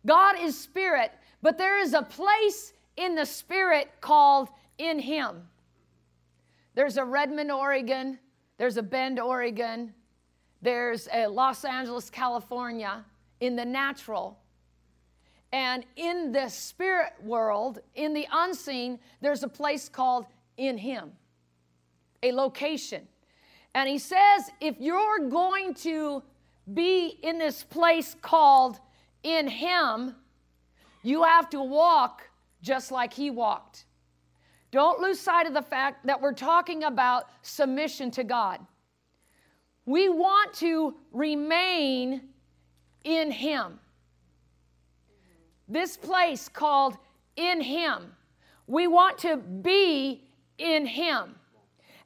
God 0.05 0.37
is 0.40 0.59
Spirit, 0.59 1.12
but 1.40 1.57
there 1.57 1.78
is 1.78 1.95
a 1.95 2.02
place 2.02 2.73
in 2.99 3.14
the 3.14 3.25
Spirit 3.25 3.88
called 4.00 4.49
in 4.76 4.99
Him. 4.99 5.49
There's 6.75 6.97
a 6.97 7.05
Redmond, 7.05 7.50
Oregon. 7.50 8.19
There's 8.59 8.76
a 8.76 8.83
Bend, 8.83 9.19
Oregon. 9.19 9.95
There's 10.61 11.09
a 11.12 11.26
Los 11.26 11.64
Angeles, 11.64 12.11
California 12.11 13.05
in 13.40 13.57
the 13.57 13.64
natural. 13.64 14.38
And 15.52 15.85
in 15.97 16.33
the 16.33 16.49
spirit 16.49 17.12
world, 17.23 17.78
in 17.95 18.12
the 18.12 18.26
unseen, 18.31 18.99
there's 19.23 19.43
a 19.43 19.49
place 19.49 19.88
called 19.88 20.26
in 20.57 20.76
Him, 20.76 21.12
a 22.23 22.33
location. 22.33 23.07
And 23.75 23.88
He 23.88 23.99
says, 23.99 24.50
if 24.61 24.76
you're 24.78 25.28
going 25.28 25.73
to 25.75 26.23
be 26.75 27.19
in 27.23 27.38
this 27.38 27.62
place 27.62 28.14
called 28.21 28.78
in 29.23 29.49
Him, 29.49 30.17
you 31.02 31.23
have 31.23 31.49
to 31.50 31.62
walk 31.62 32.27
just 32.62 32.90
like 32.90 33.12
He 33.12 33.30
walked. 33.30 33.84
Don't 34.70 35.00
lose 35.00 35.18
sight 35.18 35.46
of 35.46 35.54
the 35.54 35.62
fact 35.62 36.06
that 36.06 36.20
we're 36.20 36.32
talking 36.34 36.84
about 36.84 37.26
submission 37.42 38.10
to 38.12 38.24
God. 38.24 38.60
We 39.86 40.08
want 40.08 40.52
to 40.54 40.94
remain 41.12 42.20
in 43.04 43.30
Him. 43.30 43.78
This 45.68 45.96
place 45.96 46.48
called 46.48 46.96
in 47.36 47.60
Him. 47.60 48.12
We 48.66 48.86
want 48.86 49.18
to 49.18 49.36
be 49.38 50.24
in 50.58 50.86
Him. 50.86 51.34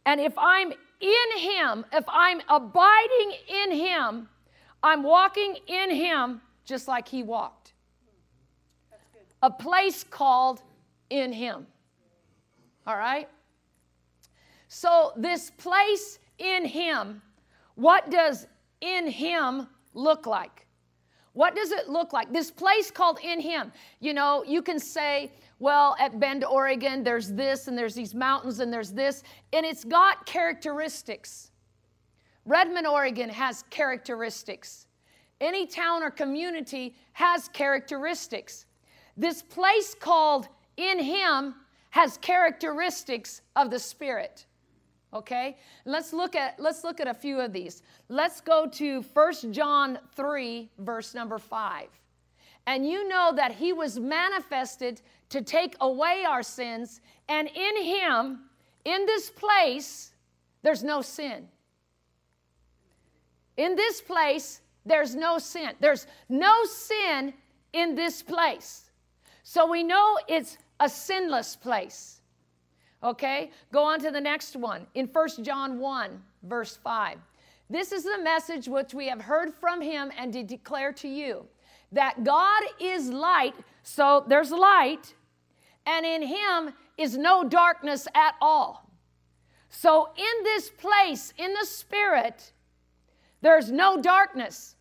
And 0.07 0.21
if 0.21 0.35
I'm 0.37 0.73
in 1.01 1.39
Him, 1.39 1.85
if 1.93 2.05
I'm 2.09 2.41
abiding 2.49 3.33
in 3.49 3.73
Him, 3.73 4.29
I'm 4.83 5.03
walking 5.03 5.57
in 5.67 5.91
Him 5.91 6.41
just 6.65 6.87
like 6.89 7.09
He 7.09 7.23
walked. 7.23 7.62
A 9.43 9.51
place 9.51 10.05
called 10.05 10.63
in 11.11 11.33
Him. 11.33 11.67
All 12.87 12.97
right? 12.97 13.29
So, 14.69 15.13
this 15.17 15.51
place 15.51 16.19
in 16.39 16.65
Him, 16.65 17.21
what 17.75 18.11
does 18.11 18.47
in 18.81 19.07
Him 19.07 19.69
look 19.95 20.27
like? 20.27 20.67
What 21.35 21.57
does 21.57 21.73
it 21.73 21.89
look 21.89 22.13
like? 22.13 22.33
This 22.33 22.51
place 22.51 22.91
called 22.91 23.19
in 23.23 23.41
Him. 23.41 23.73
You 24.01 24.15
know, 24.15 24.45
you 24.47 24.63
can 24.63 24.79
say, 24.79 25.33
well, 25.59 25.97
at 25.99 26.19
Bend, 26.21 26.45
Oregon, 26.45 27.03
there's 27.03 27.29
this 27.33 27.69
and 27.69 27.79
there's 27.79 27.95
these 27.95 28.15
mountains 28.15 28.61
and 28.61 28.73
there's 28.73 28.93
this, 28.93 29.23
and 29.53 29.65
it's 29.65 29.85
got 29.85 30.27
characteristics. 30.27 31.51
Redmond, 32.45 32.87
Oregon 32.87 33.29
has 33.29 33.65
characteristics. 33.71 34.87
Any 35.41 35.67
town 35.67 36.03
or 36.03 36.11
community 36.11 36.97
has 37.13 37.49
characteristics. 37.49 38.67
This 39.17 39.43
place 39.43 39.95
called 39.95 40.49
in 40.77 40.99
Him 40.99 41.55
has 41.91 42.17
characteristics 42.19 43.43
of 43.55 43.71
the 43.71 43.79
spirit 43.79 44.47
okay? 45.15 45.57
Let's 45.85 46.13
look 46.13 46.35
at 46.35 46.59
let's 46.59 46.85
look 46.85 47.01
at 47.01 47.07
a 47.07 47.15
few 47.15 47.41
of 47.41 47.53
these. 47.53 47.83
Let's 48.09 48.41
go 48.41 48.67
to 48.67 49.03
First 49.03 49.51
john 49.51 49.99
3 50.15 50.71
verse 50.79 51.15
number 51.15 51.39
5 51.39 51.89
and 52.67 52.87
you 52.87 53.09
know 53.09 53.33
that 53.35 53.53
he 53.53 53.73
was 53.73 53.99
manifested 53.99 55.03
to 55.31 55.43
take 55.43 55.75
away 55.81 56.25
our 56.27 56.43
sins 56.43 57.01
and 57.29 57.49
in 57.49 57.83
him 57.83 58.41
in 58.85 59.07
this 59.07 59.31
place 59.31 60.13
there's 60.63 60.85
no 60.85 61.03
sin. 61.03 61.49
In 63.57 63.75
this 63.75 64.01
place 64.01 64.61
there's 64.87 65.15
no 65.15 65.39
sin. 65.39 65.73
There's 65.81 66.07
no 66.29 66.65
sin 66.65 67.35
in 67.73 67.95
this 67.95 68.23
place 68.23 68.91
so 69.43 69.69
we 69.69 69.83
know 69.83 70.19
it's 70.29 70.59
a 70.81 70.89
sinless 70.89 71.57
place. 71.57 72.21
Okay? 73.03 73.51
Go 73.73 73.83
on 73.85 73.99
to 74.01 74.11
the 74.11 74.21
next 74.21 74.57
one. 74.57 74.87
In 74.95 75.07
1 75.07 75.29
John 75.43 75.79
1, 75.79 76.23
verse 76.45 76.77
5. 76.77 77.19
This 77.69 77.91
is 77.91 78.05
the 78.05 78.19
message 78.23 78.69
which 78.69 78.95
we 78.95 79.09
have 79.09 79.21
heard 79.21 79.55
from 79.55 79.81
him 79.81 80.13
and 80.17 80.33
declare 80.47 80.93
to 80.95 81.09
you 81.09 81.47
that 81.91 82.25
God 82.25 82.63
is 82.81 83.09
light, 83.09 83.55
so 83.83 84.25
there's 84.27 84.51
light, 84.51 85.15
and 85.87 86.07
in 86.07 86.23
him 86.23 86.75
is 86.97 87.17
no 87.17 87.45
darkness 87.45 88.07
at 88.15 88.35
all. 88.41 88.91
So 89.69 90.11
in 90.17 90.45
this 90.45 90.71
place, 90.71 91.33
in 91.39 91.53
the 91.55 91.67
spirit, 91.67 92.53
there's 93.41 93.73
no 93.73 94.01
darkness. 94.01 94.77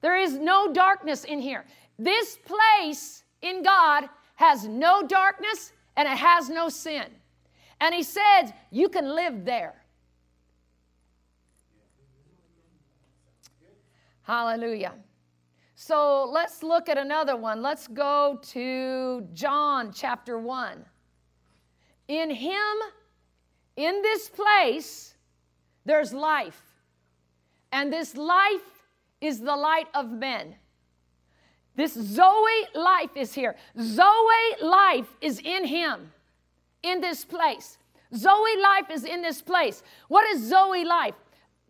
There 0.00 0.16
is 0.16 0.34
no 0.34 0.72
darkness 0.72 1.24
in 1.24 1.38
here. 1.40 1.64
This 1.98 2.38
place 2.44 3.24
in 3.42 3.62
God 3.62 4.08
has 4.34 4.66
no 4.66 5.06
darkness 5.06 5.72
and 5.96 6.06
it 6.06 6.16
has 6.16 6.48
no 6.48 6.68
sin. 6.68 7.06
And 7.80 7.94
he 7.94 8.02
says, 8.02 8.52
You 8.70 8.88
can 8.88 9.14
live 9.14 9.44
there. 9.44 9.82
Hallelujah. 14.22 14.94
So 15.74 16.28
let's 16.30 16.62
look 16.62 16.88
at 16.88 16.98
another 16.98 17.36
one. 17.36 17.62
Let's 17.62 17.86
go 17.86 18.40
to 18.42 19.26
John 19.32 19.92
chapter 19.92 20.38
1. 20.38 20.84
In 22.08 22.30
him, 22.30 22.76
in 23.76 24.02
this 24.02 24.28
place, 24.28 25.14
there's 25.84 26.12
life. 26.12 26.60
And 27.72 27.92
this 27.92 28.16
life 28.16 28.86
is 29.20 29.40
the 29.40 29.54
light 29.54 29.86
of 29.94 30.10
men. 30.10 30.56
This 31.76 31.92
Zoe 31.92 32.66
life 32.74 33.10
is 33.14 33.34
here. 33.34 33.54
Zoe 33.78 34.62
life 34.62 35.08
is 35.20 35.40
in 35.40 35.64
him, 35.66 36.10
in 36.82 37.00
this 37.00 37.24
place. 37.24 37.78
Zoe 38.14 38.60
life 38.62 38.90
is 38.90 39.04
in 39.04 39.20
this 39.20 39.42
place. 39.42 39.82
What 40.08 40.26
is 40.30 40.48
Zoe 40.48 40.84
life? 40.84 41.14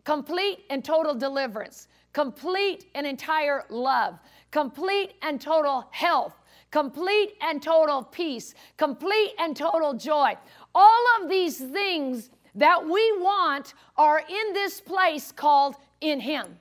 Complete 0.05 0.59
and 0.69 0.83
total 0.83 1.13
deliverance, 1.13 1.89
complete 2.13 2.85
and 2.95 3.05
entire 3.05 3.65
love, 3.69 4.17
complete 4.51 5.15
and 5.21 5.41
total 5.41 5.85
health, 5.91 6.33
complete 6.71 7.33
and 7.41 7.61
total 7.61 8.03
peace, 8.03 8.55
complete 8.77 9.33
and 9.39 9.57
total 9.57 9.93
joy. 9.93 10.37
All 10.73 11.05
of 11.19 11.29
these 11.29 11.57
things 11.57 12.29
that 12.55 12.85
we 12.85 13.11
want 13.19 13.73
are 13.97 14.19
in 14.19 14.53
this 14.53 14.79
place 14.79 15.33
called 15.33 15.75
in 15.99 16.21
Him. 16.21 16.57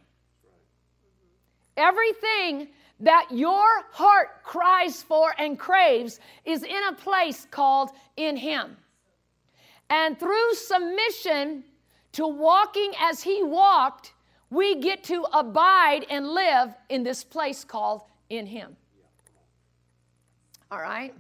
Everything 1.76 2.69
that 3.00 3.26
your 3.31 3.67
heart 3.91 4.43
cries 4.43 5.03
for 5.03 5.35
and 5.38 5.59
craves 5.59 6.19
is 6.45 6.62
in 6.62 6.83
a 6.88 6.93
place 6.93 7.47
called 7.50 7.91
in 8.17 8.37
Him. 8.37 8.76
And 9.91 10.19
through 10.19 10.55
submission 10.55 11.65
to 12.12 12.26
walking 12.26 12.93
as 13.00 13.23
He 13.23 13.43
walked, 13.43 14.15
we 14.50 14.76
get 14.76 15.05
to 15.05 15.26
abide 15.33 16.07
and 16.09 16.29
live 16.29 16.75
in 16.88 17.03
this 17.03 17.23
place 17.23 17.65
called 17.65 18.03
in 18.31 18.47
Him. 18.47 18.76
All 20.71 20.81
right? 20.81 21.15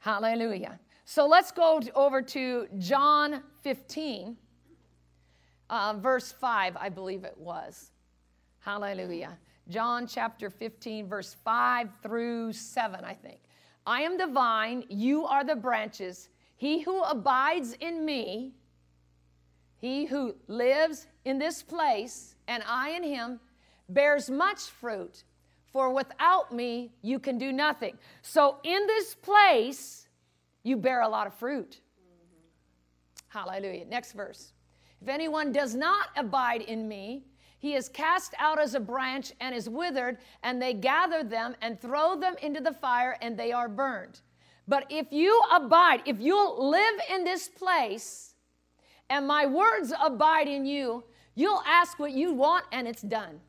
Hallelujah. 0.00 0.78
So 1.04 1.26
let's 1.26 1.50
go 1.50 1.80
over 1.94 2.20
to 2.20 2.68
John 2.78 3.42
15, 3.62 4.36
uh, 5.70 5.94
verse 5.98 6.32
5, 6.32 6.76
I 6.76 6.88
believe 6.90 7.24
it 7.24 7.36
was. 7.38 7.90
Hallelujah. 8.60 9.38
John 9.68 10.06
chapter 10.06 10.48
15, 10.48 11.08
verse 11.08 11.36
5 11.44 11.88
through 12.02 12.52
7, 12.52 13.04
I 13.04 13.12
think. 13.14 13.40
I 13.86 14.02
am 14.02 14.16
the 14.16 14.26
vine, 14.26 14.84
you 14.88 15.24
are 15.26 15.44
the 15.44 15.56
branches. 15.56 16.28
He 16.56 16.80
who 16.80 17.02
abides 17.02 17.74
in 17.80 18.04
me, 18.04 18.54
he 19.76 20.06
who 20.06 20.34
lives 20.46 21.06
in 21.24 21.38
this 21.38 21.62
place, 21.62 22.34
and 22.48 22.62
I 22.66 22.90
in 22.90 23.02
him, 23.02 23.40
bears 23.88 24.30
much 24.30 24.62
fruit. 24.62 25.24
For 25.72 25.92
without 25.92 26.52
me, 26.52 26.92
you 27.02 27.18
can 27.18 27.38
do 27.38 27.52
nothing. 27.52 27.98
So 28.22 28.56
in 28.64 28.86
this 28.86 29.14
place, 29.14 30.08
you 30.64 30.76
bear 30.76 31.02
a 31.02 31.08
lot 31.08 31.26
of 31.26 31.34
fruit. 31.34 31.80
Mm-hmm. 32.00 33.38
Hallelujah. 33.38 33.84
Next 33.84 34.12
verse. 34.12 34.52
If 35.00 35.08
anyone 35.08 35.52
does 35.52 35.74
not 35.74 36.08
abide 36.16 36.62
in 36.62 36.88
me, 36.88 37.24
he 37.58 37.74
is 37.74 37.88
cast 37.88 38.34
out 38.38 38.60
as 38.60 38.74
a 38.74 38.80
branch 38.80 39.32
and 39.40 39.54
is 39.54 39.68
withered, 39.68 40.18
and 40.42 40.62
they 40.62 40.74
gather 40.74 41.24
them 41.24 41.56
and 41.60 41.80
throw 41.80 42.18
them 42.18 42.36
into 42.40 42.60
the 42.60 42.72
fire, 42.72 43.18
and 43.20 43.36
they 43.36 43.52
are 43.52 43.68
burned. 43.68 44.20
But 44.68 44.86
if 44.90 45.12
you 45.12 45.40
abide, 45.52 46.02
if 46.06 46.20
you'll 46.20 46.70
live 46.70 47.00
in 47.12 47.24
this 47.24 47.48
place, 47.48 48.34
and 49.10 49.26
my 49.26 49.46
words 49.46 49.92
abide 50.00 50.46
in 50.46 50.66
you, 50.66 51.02
you'll 51.34 51.62
ask 51.66 51.98
what 51.98 52.12
you 52.12 52.32
want, 52.32 52.64
and 52.70 52.86
it's 52.86 53.02
done. 53.02 53.40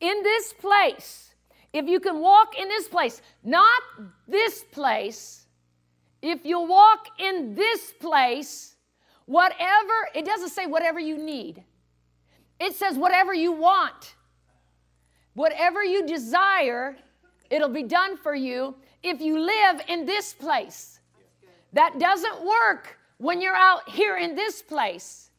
In 0.00 0.22
this 0.22 0.52
place, 0.54 1.34
if 1.72 1.86
you 1.86 2.00
can 2.00 2.20
walk 2.20 2.58
in 2.58 2.68
this 2.68 2.88
place, 2.88 3.20
not 3.44 3.82
this 4.26 4.64
place, 4.72 5.46
if 6.22 6.44
you 6.44 6.60
walk 6.60 7.06
in 7.18 7.54
this 7.54 7.92
place, 8.00 8.74
Whatever, 9.28 10.08
it 10.14 10.24
doesn't 10.24 10.48
say 10.48 10.64
whatever 10.64 10.98
you 10.98 11.18
need, 11.18 11.62
it 12.58 12.74
says 12.74 12.96
whatever 12.96 13.34
you 13.34 13.52
want. 13.52 14.14
Whatever 15.34 15.84
you 15.84 16.06
desire, 16.06 16.96
it'll 17.50 17.68
be 17.68 17.82
done 17.82 18.16
for 18.16 18.34
you 18.34 18.74
if 19.02 19.20
you 19.20 19.38
live 19.38 19.82
in 19.86 20.06
this 20.06 20.32
place. 20.32 21.00
That 21.74 21.98
doesn't 21.98 22.42
work 22.42 22.98
when 23.18 23.42
you're 23.42 23.54
out 23.54 23.86
here 23.86 24.16
in 24.16 24.34
this 24.34 24.62
place. 24.62 25.30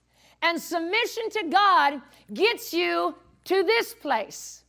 And 0.43 0.62
submission 0.62 1.32
to 1.32 1.49
God 1.49 1.99
gets 2.32 2.71
you 2.71 3.15
to 3.45 3.63
this 3.63 3.95
place. 3.95 4.63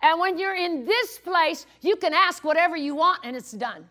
And 0.00 0.20
when 0.20 0.38
you're 0.38 0.56
in 0.56 0.84
this 0.84 1.18
place, 1.18 1.66
you 1.80 1.96
can 1.96 2.14
ask 2.14 2.44
whatever 2.44 2.76
you 2.76 2.94
want 2.94 3.22
and 3.24 3.36
it's 3.36 3.50
done. 3.50 3.84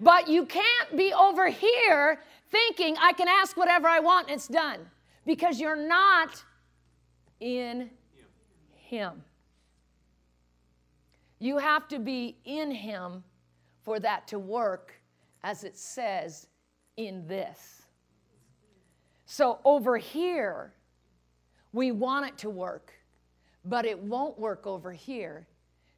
But 0.00 0.28
you 0.28 0.46
can't 0.46 0.96
be 0.96 1.12
over 1.12 1.48
here 1.48 2.20
thinking 2.50 2.96
I 3.00 3.12
can 3.12 3.28
ask 3.28 3.56
whatever 3.56 3.88
I 3.88 4.00
want 4.00 4.28
and 4.28 4.36
it's 4.36 4.48
done 4.48 4.80
because 5.26 5.60
you're 5.60 5.76
not 5.76 6.42
in 7.40 7.90
Him. 8.74 9.22
You 11.38 11.58
have 11.58 11.86
to 11.88 11.98
be 11.98 12.36
in 12.44 12.70
Him 12.70 13.22
for 13.82 14.00
that 14.00 14.26
to 14.28 14.38
work, 14.38 14.94
as 15.42 15.64
it 15.64 15.76
says 15.76 16.48
in 16.96 17.26
this. 17.26 17.82
So 19.26 19.60
over 19.64 19.96
here, 19.96 20.72
we 21.72 21.92
want 21.92 22.26
it 22.26 22.38
to 22.38 22.50
work, 22.50 22.92
but 23.64 23.84
it 23.84 23.98
won't 23.98 24.38
work 24.38 24.66
over 24.66 24.92
here 24.92 25.46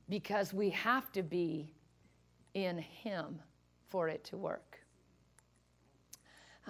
because 0.09 0.53
we 0.53 0.71
have 0.71 1.13
to 1.13 1.23
be 1.23 1.73
in 2.55 2.79
Him 2.79 3.39
for 3.89 4.09
it 4.09 4.25
to 4.25 4.37
work. 4.37 4.70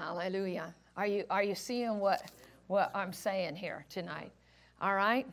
Hallelujah. 0.00 0.74
Are 0.96 1.06
you, 1.06 1.24
are 1.28 1.42
you 1.42 1.54
seeing 1.54 1.98
what, 1.98 2.22
what 2.68 2.90
I'm 2.94 3.12
saying 3.12 3.54
here 3.54 3.84
tonight? 3.90 4.32
All 4.80 4.94
right? 4.94 5.26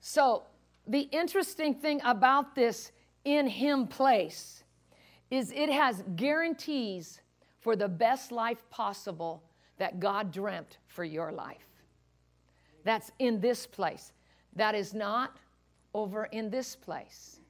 So, 0.00 0.44
the 0.86 1.00
interesting 1.10 1.74
thing 1.74 2.00
about 2.04 2.54
this 2.54 2.92
in 3.24 3.48
Him 3.48 3.88
place 3.88 4.62
is 5.32 5.50
it 5.50 5.68
has 5.70 6.04
guarantees 6.14 7.20
for 7.58 7.74
the 7.74 7.88
best 7.88 8.30
life 8.30 8.62
possible 8.70 9.42
that 9.78 9.98
God 9.98 10.30
dreamt 10.30 10.78
for 10.86 11.02
your 11.02 11.32
life. 11.32 11.66
That's 12.84 13.10
in 13.18 13.40
this 13.40 13.66
place. 13.66 14.12
That 14.54 14.76
is 14.76 14.94
not 14.94 15.36
over 15.94 16.26
in 16.26 16.48
this 16.48 16.76
place. 16.76 17.40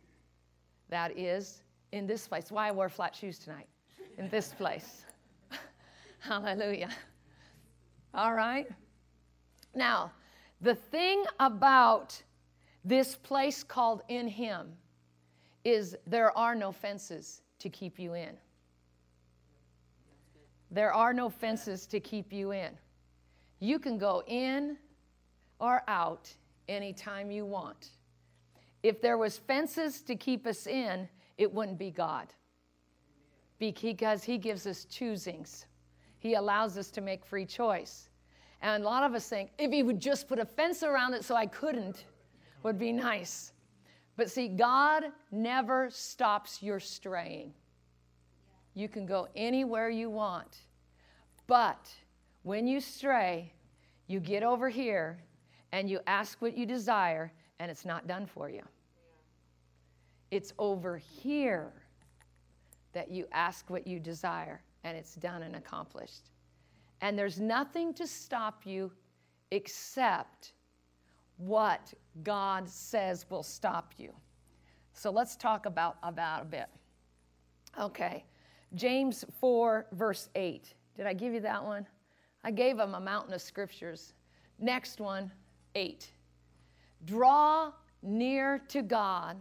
That 0.89 1.19
is 1.19 1.61
in 1.93 2.07
this 2.07 2.27
place. 2.27 2.51
Why 2.51 2.69
I 2.69 2.73
wore 2.73 2.89
flat 2.89 3.15
shoes 3.15 3.39
tonight? 3.39 3.69
In 4.17 4.31
this 4.31 4.55
place. 4.55 5.05
Hallelujah. 6.23 6.91
All 8.15 8.33
right. 8.33 8.69
Now, 9.75 10.13
the 10.61 10.77
thing 10.77 11.25
about 11.41 12.23
this 12.85 13.17
place 13.17 13.65
called 13.65 14.03
in 14.09 14.29
Him 14.29 14.69
is 15.65 15.97
there 16.07 16.37
are 16.39 16.55
no 16.55 16.71
fences 16.71 17.43
to 17.59 17.69
keep 17.69 17.99
you 17.99 18.15
in. 18.15 18.37
There 20.71 20.95
are 20.95 21.13
no 21.13 21.29
fences 21.29 21.87
to 21.87 21.99
keep 21.99 22.33
you 22.33 22.53
in. 22.53 22.71
You 23.59 23.81
can 23.81 23.99
go 23.99 24.23
in 24.29 24.77
or 25.59 25.83
out 25.89 26.33
anytime 26.69 27.33
you 27.33 27.45
want. 27.45 27.89
If 28.85 29.01
there 29.01 29.19
was 29.19 29.39
fences 29.39 30.03
to 30.03 30.15
keep 30.15 30.47
us 30.47 30.69
in, 30.69 31.09
it 31.37 31.53
wouldn't 31.53 31.79
be 31.79 31.91
God. 31.91 32.29
Because 33.59 34.23
he 34.23 34.39
gives 34.39 34.69
us 34.69 34.87
choosings. 34.87 35.65
He 36.23 36.35
allows 36.35 36.79
us 36.79 36.89
to 36.93 37.01
make 37.01 37.27
free 37.27 37.45
choice. 37.45 38.09
And 38.61 38.85
a 38.85 38.87
lot 38.87 39.03
of 39.03 39.13
us 39.13 39.29
think, 39.29 39.51
if 39.59 39.73
He 39.73 39.83
would 39.83 39.99
just 39.99 40.29
put 40.29 40.39
a 40.39 40.45
fence 40.45 40.85
around 40.85 41.15
it 41.15 41.25
so 41.25 41.35
I 41.35 41.47
couldn't, 41.47 42.05
would 42.63 42.79
be 42.79 42.93
nice. 42.93 43.53
But 44.17 44.31
see, 44.31 44.47
God 44.47 45.07
never 45.33 45.91
stops 45.91 46.63
your 46.63 46.79
straying. 46.79 47.53
You 48.75 48.89
can 48.89 49.05
go 49.05 49.27
anywhere 49.35 49.91
you 49.91 50.11
want. 50.11 50.59
But 51.49 51.91
when 52.45 52.69
you 52.69 52.79
stray, 52.81 53.53
you 54.07 54.21
get 54.21 54.45
over 54.45 54.69
here 54.69 55.19
and 55.73 55.91
you 55.91 55.99
ask 56.07 56.41
what 56.41 56.57
you 56.57 56.67
desire, 56.67 57.33
and 57.59 57.69
it's 57.69 57.85
not 57.85 58.07
done 58.07 58.27
for 58.27 58.49
you. 58.49 58.63
It's 60.31 60.53
over 60.57 60.99
here 60.99 61.73
that 62.93 63.11
you 63.11 63.27
ask 63.33 63.69
what 63.69 63.89
you 63.89 63.99
desire, 63.99 64.63
and 64.85 64.97
it's 64.97 65.15
done 65.15 65.43
and 65.43 65.57
accomplished. 65.57 66.31
And 67.01 67.19
there's 67.19 67.41
nothing 67.41 67.93
to 67.95 68.07
stop 68.07 68.65
you 68.65 68.93
except 69.51 70.53
what 71.37 71.93
God 72.23 72.69
says 72.69 73.27
will 73.29 73.43
stop 73.43 73.93
you. 73.99 74.13
So 74.93 75.11
let's 75.11 75.37
talk 75.37 75.67
about 75.67 75.97
about 76.03 76.43
a 76.43 76.45
bit. 76.45 76.69
Okay. 77.81 78.25
James 78.75 79.25
4 79.41 79.87
verse 79.93 80.29
8. 80.35 80.75
Did 80.97 81.07
I 81.07 81.13
give 81.13 81.33
you 81.33 81.41
that 81.41 81.65
one? 81.65 81.87
I 82.45 82.51
gave 82.51 82.77
them 82.77 82.95
a 82.95 83.01
mountain 83.01 83.35
of 83.35 83.43
scriptures. 83.43 84.15
Next 84.59 85.01
one, 85.01 85.31
8. 85.75 86.11
Draw 87.05 87.73
near 88.03 88.63
to 88.69 88.83
God 88.83 89.37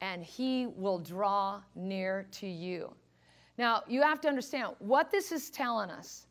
and 0.00 0.24
he 0.24 0.66
will 0.66 0.98
draw 0.98 1.60
near 1.74 2.26
to 2.32 2.46
you. 2.46 2.92
Now, 3.58 3.82
you 3.86 4.02
have 4.02 4.20
to 4.22 4.28
understand 4.28 4.74
what 4.78 5.10
this 5.10 5.32
is 5.32 5.50
telling 5.50 5.90
us 5.90 6.26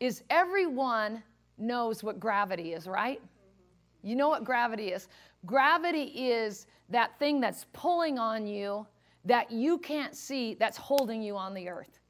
is 0.00 0.22
everyone 0.30 1.22
knows 1.58 2.02
what 2.02 2.18
gravity 2.18 2.72
is, 2.72 2.86
right? 2.86 3.20
You 4.02 4.16
know 4.16 4.28
what 4.28 4.44
gravity 4.44 4.88
is? 4.88 5.08
Gravity 5.46 6.04
is 6.04 6.66
that 6.88 7.18
thing 7.18 7.40
that's 7.40 7.66
pulling 7.72 8.18
on 8.18 8.46
you 8.46 8.86
that 9.24 9.50
you 9.50 9.78
can't 9.78 10.16
see 10.16 10.54
that's 10.54 10.76
holding 10.76 11.22
you 11.22 11.36
on 11.36 11.54
the 11.54 11.68
earth. 11.68 12.00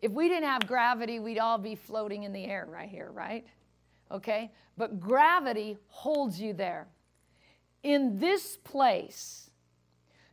If 0.00 0.10
we 0.10 0.28
didn't 0.28 0.48
have 0.48 0.66
gravity, 0.66 1.20
we'd 1.20 1.38
all 1.38 1.58
be 1.58 1.76
floating 1.76 2.24
in 2.24 2.32
the 2.32 2.44
air 2.44 2.66
right 2.68 2.88
here, 2.88 3.10
right? 3.12 3.46
Okay? 4.10 4.50
But 4.76 4.98
gravity 4.98 5.78
holds 5.86 6.40
you 6.40 6.52
there. 6.52 6.88
In 7.84 8.18
this 8.18 8.56
place, 8.64 9.50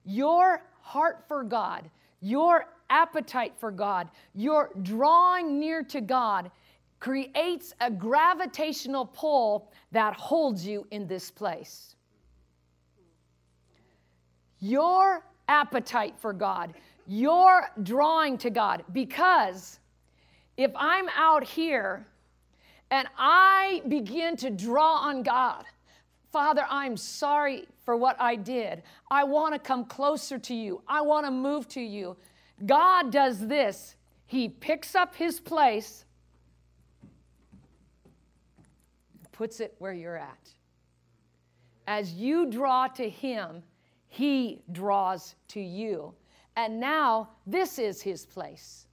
your 0.04 0.64
heart 0.82 1.24
for 1.28 1.44
God, 1.44 1.90
your 2.20 2.66
appetite 2.90 3.54
for 3.58 3.72
God, 3.72 4.10
your 4.34 4.72
drawing 4.82 5.60
near 5.60 5.84
to 5.84 6.02
God 6.02 6.52
creates 7.00 7.74
a 7.80 7.90
gravitational 7.90 9.06
pull 9.06 9.72
that 9.92 10.14
holds 10.16 10.66
you 10.66 10.86
in 10.92 11.08
this 11.08 11.32
place. 11.32 11.96
Your 14.60 15.24
appetite 15.48 16.16
for 16.18 16.34
God, 16.34 16.74
your 17.08 17.70
drawing 17.84 18.38
to 18.40 18.50
God, 18.50 18.84
because 18.92 19.80
if 20.58 20.72
I'm 20.76 21.08
out 21.16 21.44
here 21.44 22.06
and 22.92 23.08
I 23.18 23.82
begin 23.88 24.36
to 24.38 24.50
draw 24.50 24.96
on 24.96 25.24
God, 25.24 25.64
Father, 26.32 26.66
I'm 26.70 26.98
sorry 26.98 27.66
for 27.84 27.96
what 27.96 28.16
I 28.20 28.36
did. 28.36 28.84
I 29.10 29.24
want 29.24 29.54
to 29.56 29.60
come 29.60 29.86
closer 29.86 30.38
to 30.38 30.54
you. 30.54 30.82
I 30.88 31.02
want 31.02 31.26
to 31.26 31.32
move 31.32 31.68
to 31.70 31.82
you. 31.82 32.18
God 32.66 33.12
does 33.12 33.48
this. 33.48 33.96
He 34.26 34.50
picks 34.50 34.96
up 34.96 35.16
his 35.16 35.40
place 35.40 36.06
puts 39.40 39.62
it 39.62 39.74
where 39.80 39.94
you're 39.94 40.18
at. 40.18 40.50
As 41.88 42.12
you 42.12 42.46
draw 42.46 42.88
to 42.88 43.10
Him, 43.10 43.64
He 44.10 44.62
draws 44.74 45.36
to 45.48 45.62
you. 45.62 46.14
And 46.58 46.78
now 46.78 47.30
this 47.48 47.80
is 47.80 48.02
His 48.02 48.26
place. 48.26 48.88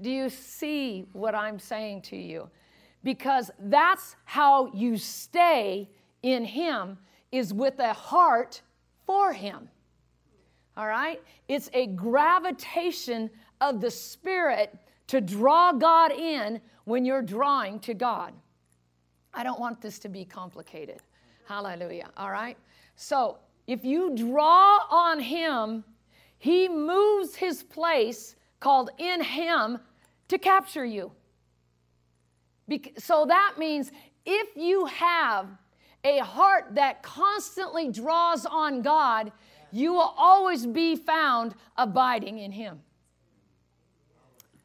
Do 0.00 0.10
you 0.10 0.28
see 0.28 1.06
what 1.12 1.36
I'm 1.36 1.60
saying 1.60 2.02
to 2.02 2.16
you? 2.16 2.50
Because 3.04 3.52
that's 3.60 4.16
how 4.24 4.72
you 4.74 4.96
stay 4.96 5.88
in 6.24 6.44
Him, 6.44 6.98
is 7.30 7.54
with 7.54 7.78
a 7.78 7.92
heart 7.92 8.62
for 9.06 9.32
Him. 9.32 9.68
All 10.76 10.86
right? 10.86 11.20
It's 11.48 11.70
a 11.72 11.86
gravitation 11.86 13.30
of 13.60 13.80
the 13.80 13.90
Spirit 13.90 14.76
to 15.08 15.20
draw 15.20 15.72
God 15.72 16.12
in 16.12 16.60
when 16.84 17.04
you're 17.04 17.22
drawing 17.22 17.80
to 17.80 17.94
God. 17.94 18.32
I 19.32 19.42
don't 19.42 19.60
want 19.60 19.80
this 19.80 19.98
to 20.00 20.08
be 20.08 20.24
complicated. 20.24 20.98
Hallelujah. 21.46 22.10
All 22.16 22.30
right? 22.30 22.56
So, 22.96 23.38
if 23.66 23.84
you 23.84 24.14
draw 24.14 24.78
on 24.90 25.20
Him, 25.20 25.84
He 26.38 26.68
moves 26.68 27.34
His 27.34 27.62
place 27.62 28.36
called 28.60 28.90
in 28.98 29.22
Him 29.22 29.78
to 30.28 30.38
capture 30.38 30.84
you. 30.84 31.12
So 32.96 33.26
that 33.26 33.54
means 33.58 33.92
if 34.24 34.56
you 34.56 34.86
have 34.86 35.48
a 36.02 36.18
heart 36.18 36.74
that 36.74 37.02
constantly 37.02 37.90
draws 37.90 38.46
on 38.46 38.82
God, 38.82 39.32
you 39.74 39.92
will 39.92 40.14
always 40.16 40.66
be 40.66 40.94
found 40.94 41.54
abiding 41.76 42.38
in 42.38 42.52
Him. 42.52 42.80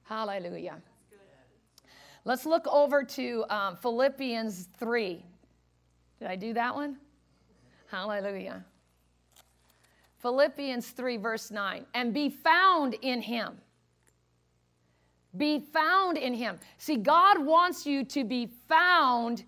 Hallelujah. 0.03 0.77
Let's 2.25 2.45
look 2.45 2.67
over 2.67 3.03
to 3.03 3.45
um, 3.49 3.75
Philippians 3.77 4.69
3. 4.77 5.25
Did 6.19 6.27
I 6.27 6.35
do 6.35 6.53
that 6.53 6.75
one? 6.75 6.97
Hallelujah. 7.87 8.63
Philippians 10.19 10.89
3, 10.89 11.17
verse 11.17 11.49
9. 11.49 11.85
And 11.93 12.13
be 12.13 12.29
found 12.29 12.95
in 13.01 13.21
him. 13.21 13.57
Be 15.37 15.59
found 15.59 16.17
in 16.17 16.33
him. 16.33 16.59
See, 16.77 16.97
God 16.97 17.43
wants 17.43 17.85
you 17.85 18.03
to 18.05 18.23
be 18.23 18.49
found 18.67 19.43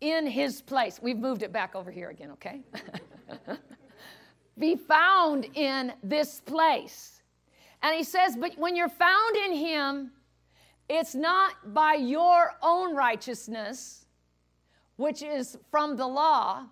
in 0.00 0.26
his 0.26 0.60
place. 0.60 1.00
We've 1.02 1.18
moved 1.18 1.42
it 1.42 1.52
back 1.52 1.74
over 1.74 1.90
here 1.90 2.10
again, 2.10 2.30
okay? 2.32 2.62
be 4.60 4.76
found 4.76 5.46
in 5.54 5.92
this 6.02 6.40
place. 6.40 7.22
And 7.82 7.96
he 7.96 8.04
says, 8.04 8.36
But 8.36 8.56
when 8.58 8.76
you're 8.76 8.88
found 8.88 9.36
in 9.36 9.54
Him, 9.54 10.12
it's 10.88 11.14
not 11.14 11.72
by 11.72 11.94
your 11.94 12.52
own 12.62 12.94
righteousness, 12.94 14.06
which 14.96 15.22
is 15.22 15.56
from 15.70 15.96
the 15.96 16.06
law, 16.06 16.66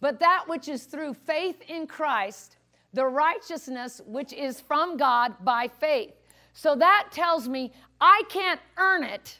but 0.00 0.20
that 0.20 0.44
which 0.46 0.68
is 0.68 0.84
through 0.84 1.14
faith 1.14 1.60
in 1.68 1.86
Christ, 1.86 2.56
the 2.92 3.06
righteousness 3.06 4.00
which 4.06 4.32
is 4.32 4.60
from 4.60 4.96
God 4.96 5.34
by 5.42 5.68
faith. 5.68 6.12
So 6.52 6.76
that 6.76 7.08
tells 7.10 7.48
me 7.48 7.72
I 8.00 8.22
can't 8.28 8.60
earn 8.76 9.04
it, 9.04 9.38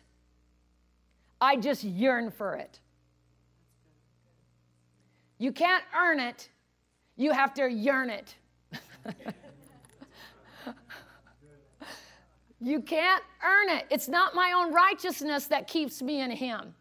I 1.41 1.57
just 1.57 1.85
yearn 1.85 2.31
for 2.31 2.55
it. 2.55 2.81
You 5.39 5.53
can't 5.53 5.85
earn 5.95 6.21
it, 6.21 6.49
you 7.23 7.33
have 7.33 7.55
to 7.55 7.71
yearn 7.71 8.11
it. 8.11 8.35
You 12.61 12.81
can't 12.81 13.25
earn 13.45 13.71
it. 13.71 13.87
It's 13.91 14.09
not 14.09 14.37
my 14.37 14.53
own 14.57 14.73
righteousness 14.73 15.47
that 15.49 15.67
keeps 15.67 16.01
me 16.01 16.21
in 16.21 16.31
Him. 16.31 16.75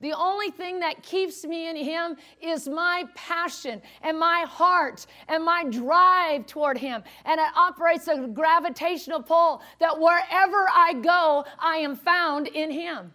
The 0.00 0.12
only 0.12 0.50
thing 0.50 0.80
that 0.80 1.02
keeps 1.04 1.44
me 1.44 1.68
in 1.68 1.76
Him 1.76 2.16
is 2.40 2.68
my 2.68 3.04
passion 3.14 3.80
and 4.02 4.18
my 4.18 4.44
heart 4.48 5.06
and 5.28 5.44
my 5.44 5.64
drive 5.64 6.46
toward 6.46 6.76
Him. 6.76 7.04
And 7.24 7.40
it 7.40 7.48
operates 7.56 8.08
a 8.08 8.26
gravitational 8.26 9.22
pull 9.22 9.62
that 9.78 9.96
wherever 9.98 10.68
I 10.72 10.94
go, 10.94 11.44
I 11.58 11.76
am 11.76 11.94
found 11.94 12.48
in 12.48 12.72
Him, 12.72 13.12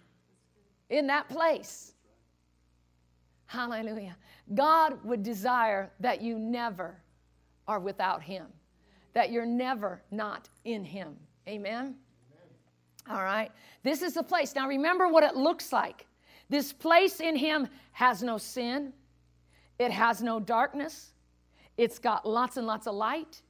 in 0.89 1.07
that 1.07 1.27
place. 1.27 1.93
Hallelujah. 3.47 4.15
God 4.53 5.03
would 5.03 5.23
desire 5.23 5.91
that 5.99 6.21
you 6.21 6.37
never 6.37 6.97
are 7.67 7.79
without 7.79 8.21
Him, 8.21 8.47
that 9.13 9.31
you're 9.31 9.45
never 9.45 10.01
not 10.11 10.49
in 10.65 10.83
Him. 10.83 11.15
Amen. 11.47 11.95
All 13.09 13.23
right? 13.23 13.51
This 13.83 14.01
is 14.01 14.13
the 14.13 14.23
place. 14.23 14.55
Now 14.55 14.67
remember 14.67 15.07
what 15.07 15.23
it 15.23 15.35
looks 15.35 15.73
like. 15.73 16.07
This 16.49 16.71
place 16.73 17.19
in 17.19 17.35
Him 17.35 17.67
has 17.91 18.21
no 18.21 18.37
sin, 18.37 18.93
it 19.79 19.91
has 19.91 20.21
no 20.21 20.39
darkness, 20.39 21.13
it's 21.77 21.99
got 21.99 22.27
lots 22.27 22.57
and 22.57 22.67
lots 22.67 22.87
of 22.87 22.95
light. 22.95 23.41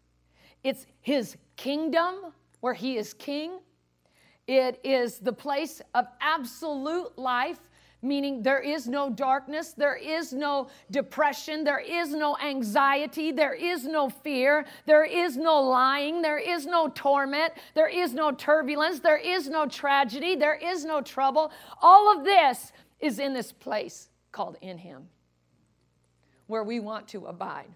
It's 0.63 0.85
His 1.01 1.35
kingdom 1.57 2.15
where 2.61 2.73
He 2.73 2.97
is 2.97 3.13
king. 3.13 3.59
It 4.47 4.79
is 4.83 5.19
the 5.19 5.33
place 5.33 5.81
of 5.93 6.05
absolute 6.21 7.17
life 7.17 7.59
meaning 8.03 8.43
there 8.43 8.59
is 8.59 8.87
no 8.87 9.09
darkness, 9.09 9.73
there 9.73 9.95
is 9.95 10.33
no 10.33 10.67
depression, 10.91 11.63
there 11.63 11.79
is 11.79 12.11
no 12.11 12.37
anxiety, 12.37 13.31
there 13.31 13.53
is 13.53 13.85
no 13.85 14.09
fear, 14.09 14.65
there 14.85 15.05
is 15.05 15.37
no 15.37 15.61
lying, 15.61 16.21
there 16.21 16.37
is 16.37 16.65
no 16.65 16.89
torment, 16.89 17.53
there 17.73 17.87
is 17.87 18.13
no 18.13 18.31
turbulence, 18.31 18.99
there 18.99 19.17
is 19.17 19.49
no 19.49 19.65
tragedy, 19.67 20.35
there 20.35 20.55
is 20.55 20.85
no 20.85 21.01
trouble. 21.01 21.51
All 21.81 22.15
of 22.15 22.23
this 22.23 22.71
is 22.99 23.19
in 23.19 23.33
this 23.33 23.51
place 23.51 24.09
called 24.31 24.57
in 24.61 24.77
Him, 24.77 25.07
where 26.47 26.63
we 26.63 26.79
want 26.79 27.07
to 27.09 27.25
abide. 27.27 27.73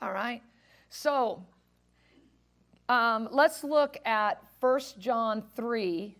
All 0.00 0.12
right? 0.12 0.42
So, 0.88 1.44
um, 2.88 3.28
let's 3.30 3.62
look 3.62 3.98
at 4.04 4.42
1 4.60 4.80
John 4.98 5.42
3, 5.54 6.16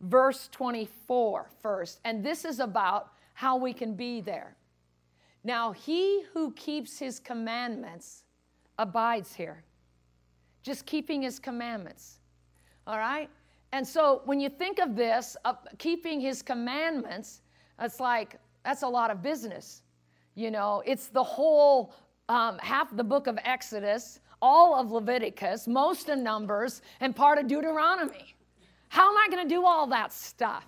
verse 0.00 0.48
24 0.52 1.50
first. 1.60 2.00
And 2.04 2.24
this 2.24 2.44
is 2.44 2.60
about 2.60 3.12
how 3.34 3.56
we 3.56 3.72
can 3.72 3.94
be 3.94 4.20
there. 4.20 4.56
Now, 5.44 5.72
he 5.72 6.24
who 6.32 6.52
keeps 6.52 6.98
his 6.98 7.20
commandments 7.20 8.24
abides 8.78 9.34
here. 9.34 9.62
Just 10.62 10.86
keeping 10.86 11.22
his 11.22 11.38
commandments. 11.38 12.18
All 12.86 12.98
right? 12.98 13.30
And 13.72 13.86
so 13.86 14.22
when 14.24 14.40
you 14.40 14.48
think 14.48 14.78
of 14.78 14.96
this, 14.96 15.36
of 15.44 15.58
keeping 15.78 16.20
his 16.20 16.42
commandments, 16.42 17.42
it's 17.80 18.00
like, 18.00 18.38
that's 18.64 18.82
a 18.82 18.88
lot 18.88 19.10
of 19.10 19.22
business. 19.22 19.82
You 20.34 20.50
know, 20.50 20.82
it's 20.86 21.08
the 21.08 21.22
whole, 21.22 21.94
um, 22.28 22.58
half 22.58 22.94
the 22.96 23.04
book 23.04 23.26
of 23.26 23.38
Exodus, 23.44 24.20
all 24.42 24.78
of 24.78 24.92
Leviticus, 24.92 25.66
most 25.66 26.08
of 26.08 26.18
Numbers, 26.18 26.82
and 27.00 27.14
part 27.14 27.38
of 27.38 27.46
Deuteronomy. 27.46 28.35
How 28.88 29.10
am 29.10 29.16
I 29.16 29.28
going 29.30 29.46
to 29.46 29.54
do 29.54 29.64
all 29.64 29.86
that 29.88 30.12
stuff? 30.12 30.66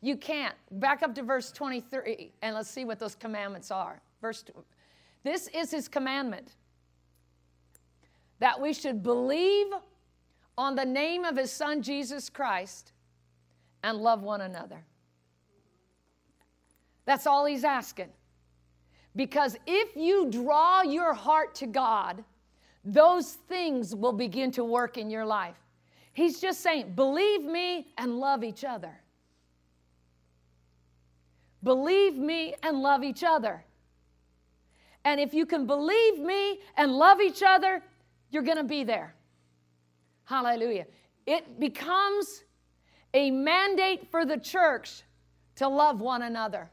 You 0.00 0.16
can't. 0.16 0.54
Back 0.72 1.02
up 1.02 1.14
to 1.16 1.22
verse 1.22 1.52
23 1.52 2.32
and 2.42 2.54
let's 2.54 2.70
see 2.70 2.84
what 2.84 2.98
those 2.98 3.14
commandments 3.14 3.70
are. 3.70 4.00
Verse 4.20 4.44
This 5.24 5.48
is 5.48 5.70
his 5.70 5.88
commandment 5.88 6.54
that 8.38 8.58
we 8.60 8.72
should 8.72 9.02
believe 9.02 9.66
on 10.56 10.74
the 10.74 10.84
name 10.84 11.24
of 11.24 11.36
his 11.36 11.50
son 11.52 11.82
Jesus 11.82 12.30
Christ 12.30 12.92
and 13.82 13.98
love 13.98 14.22
one 14.22 14.40
another. 14.40 14.84
That's 17.04 17.26
all 17.26 17.44
he's 17.44 17.64
asking. 17.64 18.08
Because 19.16 19.56
if 19.66 19.96
you 19.96 20.30
draw 20.30 20.82
your 20.82 21.12
heart 21.12 21.54
to 21.56 21.66
God, 21.66 22.24
those 22.84 23.32
things 23.32 23.94
will 23.94 24.12
begin 24.12 24.50
to 24.52 24.64
work 24.64 24.96
in 24.96 25.10
your 25.10 25.26
life. 25.26 25.56
He's 26.12 26.40
just 26.40 26.60
saying, 26.60 26.92
believe 26.94 27.42
me 27.42 27.86
and 27.96 28.18
love 28.18 28.42
each 28.42 28.64
other. 28.64 29.00
Believe 31.62 32.16
me 32.16 32.54
and 32.62 32.82
love 32.82 33.04
each 33.04 33.22
other. 33.22 33.64
And 35.04 35.20
if 35.20 35.32
you 35.32 35.46
can 35.46 35.66
believe 35.66 36.18
me 36.18 36.60
and 36.76 36.92
love 36.92 37.20
each 37.20 37.42
other, 37.42 37.82
you're 38.30 38.42
going 38.42 38.56
to 38.56 38.64
be 38.64 38.84
there. 38.84 39.14
Hallelujah. 40.24 40.86
It 41.26 41.58
becomes 41.60 42.44
a 43.14 43.30
mandate 43.30 44.10
for 44.10 44.24
the 44.24 44.36
church 44.36 45.02
to 45.56 45.68
love 45.68 46.00
one 46.00 46.22
another. 46.22 46.70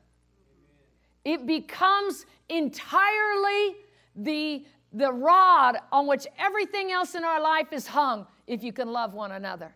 It 1.26 1.46
becomes 1.46 2.26
entirely 2.50 3.76
the, 4.16 4.66
the 4.94 5.12
rod 5.12 5.78
on 5.92 6.08
which 6.08 6.28
everything 6.38 6.92
else 6.92 7.16
in 7.16 7.24
our 7.24 7.42
life 7.42 7.74
is 7.74 7.88
hung 7.88 8.26
if 8.48 8.64
you 8.64 8.74
can 8.74 8.92
love 8.92 9.14
one 9.14 9.34
another. 9.34 9.76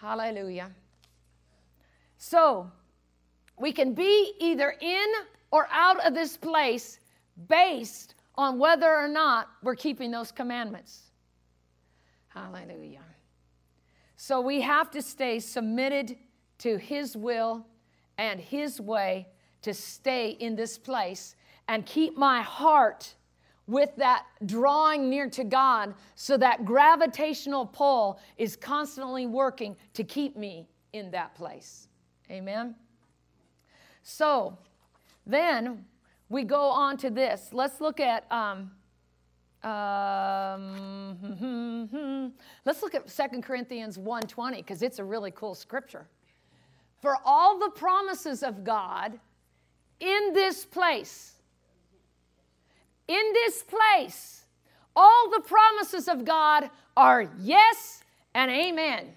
Hallelujah. 0.00 0.70
So, 2.16 2.70
we 3.58 3.72
can 3.72 3.94
be 3.94 4.32
either 4.40 4.74
in 4.80 5.06
or 5.50 5.68
out 5.70 6.04
of 6.04 6.14
this 6.14 6.36
place 6.36 6.98
based 7.48 8.14
on 8.36 8.58
whether 8.58 8.92
or 8.92 9.08
not 9.08 9.48
we're 9.62 9.76
keeping 9.76 10.10
those 10.10 10.32
commandments. 10.32 11.10
Hallelujah. 12.28 13.04
So 14.16 14.40
we 14.40 14.60
have 14.62 14.90
to 14.92 15.02
stay 15.02 15.38
submitted 15.38 16.16
to 16.58 16.76
His 16.78 17.16
will 17.16 17.66
and 18.18 18.40
His 18.40 18.80
way 18.80 19.28
to 19.62 19.72
stay 19.72 20.30
in 20.30 20.56
this 20.56 20.78
place 20.78 21.36
and 21.68 21.86
keep 21.86 22.16
my 22.16 22.42
heart 22.42 23.14
with 23.66 23.94
that 23.96 24.26
drawing 24.46 25.08
near 25.08 25.28
to 25.30 25.44
God 25.44 25.94
so 26.14 26.36
that 26.36 26.64
gravitational 26.64 27.66
pull 27.66 28.20
is 28.36 28.56
constantly 28.56 29.26
working 29.26 29.76
to 29.94 30.04
keep 30.04 30.36
me 30.36 30.68
in 30.92 31.10
that 31.12 31.34
place. 31.34 31.88
Amen. 32.30 32.74
So 34.02 34.58
then 35.26 35.84
we 36.28 36.44
go 36.44 36.68
on 36.68 36.96
to 36.98 37.10
this. 37.10 37.50
Let's 37.52 37.80
look 37.80 38.00
at. 38.00 38.30
Um, 38.30 38.70
um, 39.62 41.22
let's 42.66 42.82
look 42.82 42.94
at 42.94 43.08
2 43.08 43.40
Corinthians 43.40 43.96
1:20 43.96 44.56
because 44.56 44.82
it's 44.82 44.98
a 44.98 45.04
really 45.04 45.30
cool 45.30 45.54
scripture. 45.54 46.06
For 47.00 47.16
all 47.24 47.58
the 47.58 47.70
promises 47.70 48.42
of 48.42 48.62
God 48.62 49.18
in 50.00 50.32
this 50.34 50.66
place, 50.66 51.33
in 53.08 53.32
this 53.32 53.62
place, 53.62 54.44
all 54.96 55.30
the 55.30 55.40
promises 55.40 56.08
of 56.08 56.24
God 56.24 56.70
are 56.96 57.30
yes 57.40 58.02
and 58.34 58.50
amen. 58.50 59.12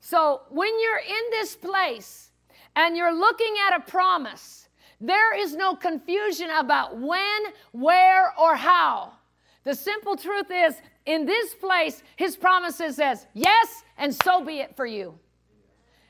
So 0.00 0.42
when 0.50 0.70
you're 0.80 0.98
in 0.98 1.30
this 1.30 1.56
place 1.56 2.30
and 2.74 2.96
you're 2.96 3.14
looking 3.14 3.54
at 3.66 3.76
a 3.76 3.90
promise, 3.90 4.68
there 5.00 5.36
is 5.36 5.54
no 5.54 5.74
confusion 5.74 6.48
about 6.50 6.98
when, 6.98 7.40
where, 7.72 8.32
or 8.38 8.54
how. 8.56 9.12
The 9.64 9.74
simple 9.74 10.16
truth 10.16 10.50
is, 10.50 10.76
in 11.06 11.26
this 11.26 11.54
place, 11.54 12.02
his 12.16 12.36
promises 12.36 12.96
says, 12.96 13.26
yes, 13.34 13.82
and 13.98 14.14
so 14.14 14.44
be 14.44 14.60
it 14.60 14.74
for 14.76 14.86
you. 14.86 15.18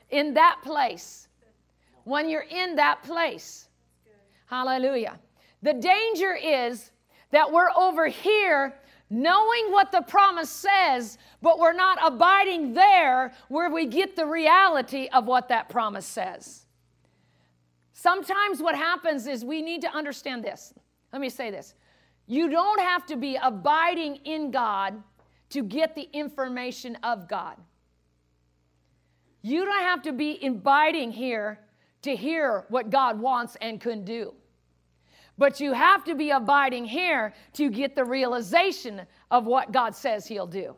In 0.09 0.33
that 0.35 0.59
place. 0.63 1.27
When 2.03 2.29
you're 2.29 2.45
in 2.49 2.75
that 2.75 3.03
place. 3.03 3.67
Hallelujah. 4.45 5.19
The 5.61 5.73
danger 5.73 6.35
is 6.35 6.91
that 7.31 7.51
we're 7.51 7.71
over 7.75 8.07
here 8.07 8.73
knowing 9.09 9.71
what 9.71 9.91
the 9.91 10.01
promise 10.01 10.49
says, 10.49 11.17
but 11.41 11.59
we're 11.59 11.73
not 11.73 11.97
abiding 12.03 12.73
there 12.73 13.33
where 13.47 13.69
we 13.69 13.85
get 13.85 14.15
the 14.15 14.25
reality 14.25 15.07
of 15.13 15.25
what 15.25 15.49
that 15.49 15.69
promise 15.69 16.05
says. 16.05 16.65
Sometimes 17.93 18.61
what 18.61 18.75
happens 18.75 19.25
is 19.25 19.43
we 19.43 19.61
need 19.61 19.81
to 19.81 19.89
understand 19.89 20.43
this. 20.43 20.73
Let 21.11 21.21
me 21.21 21.29
say 21.29 21.49
this. 21.49 21.73
You 22.27 22.49
don't 22.49 22.81
have 22.81 23.05
to 23.07 23.15
be 23.15 23.37
abiding 23.41 24.17
in 24.25 24.51
God 24.51 25.01
to 25.49 25.63
get 25.63 25.95
the 25.95 26.09
information 26.11 26.97
of 27.03 27.27
God. 27.29 27.55
You 29.41 29.65
don't 29.65 29.83
have 29.83 30.01
to 30.03 30.11
be 30.11 30.45
abiding 30.45 31.11
here 31.11 31.59
to 32.01 32.15
hear 32.15 32.65
what 32.69 32.89
God 32.89 33.19
wants 33.19 33.55
and 33.61 33.79
can 33.79 34.03
do. 34.03 34.33
But 35.37 35.59
you 35.59 35.73
have 35.73 36.03
to 36.05 36.15
be 36.15 36.31
abiding 36.31 36.85
here 36.85 37.33
to 37.53 37.69
get 37.69 37.95
the 37.95 38.03
realization 38.03 39.01
of 39.29 39.45
what 39.45 39.71
God 39.71 39.95
says 39.95 40.25
He'll 40.25 40.47
do. 40.47 40.75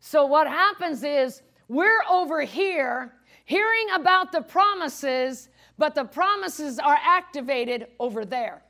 So, 0.00 0.26
what 0.26 0.46
happens 0.46 1.02
is 1.02 1.42
we're 1.68 2.02
over 2.10 2.42
here 2.42 3.12
hearing 3.44 3.86
about 3.94 4.32
the 4.32 4.42
promises, 4.42 5.48
but 5.78 5.94
the 5.94 6.04
promises 6.04 6.78
are 6.78 6.98
activated 7.02 7.86
over 7.98 8.24
there. 8.24 8.62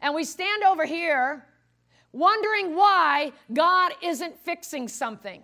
And 0.00 0.14
we 0.14 0.24
stand 0.24 0.64
over 0.64 0.84
here 0.84 1.46
wondering 2.12 2.74
why 2.74 3.32
God 3.52 3.92
isn't 4.02 4.38
fixing 4.38 4.88
something. 4.88 5.42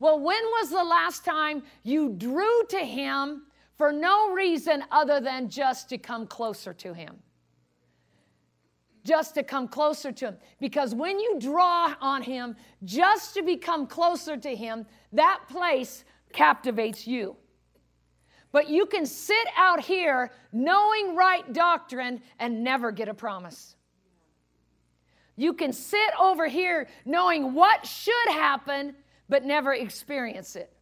Well, 0.00 0.18
when 0.18 0.42
was 0.44 0.70
the 0.70 0.84
last 0.84 1.24
time 1.24 1.62
you 1.82 2.10
drew 2.10 2.64
to 2.70 2.78
Him 2.78 3.42
for 3.76 3.92
no 3.92 4.32
reason 4.32 4.84
other 4.90 5.20
than 5.20 5.48
just 5.48 5.88
to 5.88 5.98
come 5.98 6.26
closer 6.26 6.72
to 6.74 6.94
Him. 6.94 7.16
Just 9.04 9.34
to 9.34 9.42
come 9.42 9.68
closer 9.68 10.12
to 10.12 10.26
Him. 10.26 10.36
Because 10.60 10.94
when 10.94 11.18
you 11.18 11.38
draw 11.40 11.94
on 12.00 12.22
Him 12.22 12.56
just 12.84 13.34
to 13.34 13.42
become 13.42 13.86
closer 13.86 14.36
to 14.36 14.54
Him, 14.54 14.86
that 15.12 15.40
place 15.48 16.04
captivates 16.32 17.06
you. 17.06 17.36
But 18.52 18.68
you 18.68 18.86
can 18.86 19.04
sit 19.04 19.46
out 19.56 19.80
here 19.80 20.30
knowing 20.52 21.16
right 21.16 21.52
doctrine 21.52 22.22
and 22.38 22.62
never 22.62 22.92
get 22.92 23.08
a 23.08 23.14
promise. 23.14 23.74
You 25.36 25.52
can 25.54 25.72
sit 25.72 26.10
over 26.20 26.46
here 26.46 26.86
knowing 27.04 27.54
what 27.54 27.84
should 27.84 28.28
happen, 28.28 28.94
but 29.28 29.44
never 29.44 29.74
experience 29.74 30.54
it. 30.54 30.72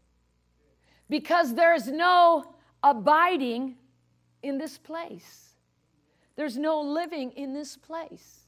Because 1.09 1.55
there's 1.55 1.89
no 1.89 2.52
abiding 2.83 3.77
in 4.43 4.59
this 4.59 4.79
place. 4.79 5.55
There's 6.37 6.57
no 6.57 6.81
living 6.81 7.33
in 7.33 7.53
this 7.53 7.77
place. 7.77 8.41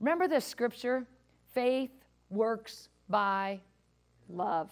Remember 0.00 0.28
this 0.28 0.44
scripture 0.44 1.06
faith 1.52 1.90
works 2.28 2.88
by 3.08 3.60
love. 4.28 4.70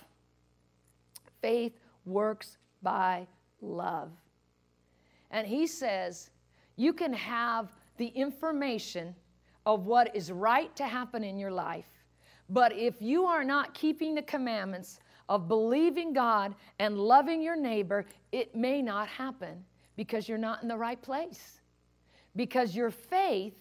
Faith 1.41 1.79
works 2.05 2.59
by 2.83 3.27
love. 3.61 4.11
And 5.31 5.47
he 5.47 5.67
says, 5.67 6.31
you 6.77 6.93
can 6.93 7.13
have 7.13 7.69
the 7.97 8.09
information 8.09 9.15
of 9.67 9.87
what 9.87 10.15
is 10.15 10.31
right 10.31 10.75
to 10.77 10.85
happen 10.85 11.25
in 11.25 11.39
your 11.39 11.51
life, 11.51 11.89
but 12.51 12.73
if 12.73 13.01
you 13.01 13.25
are 13.25 13.45
not 13.45 13.73
keeping 13.73 14.15
the 14.15 14.23
commandments, 14.23 15.01
of 15.29 15.49
believing 15.49 16.13
God 16.13 16.55
and 16.79 16.99
loving 16.99 17.43
your 17.43 17.57
neighbor, 17.57 18.05
it 18.33 18.55
may 18.55 18.83
not 18.83 19.09
happen 19.09 19.65
because 19.97 20.29
you're 20.29 20.39
not 20.39 20.63
in 20.63 20.69
the 20.69 20.77
right 20.77 21.01
place. 21.01 21.61
Because 22.37 22.75
your 22.75 22.91
faith 22.91 23.55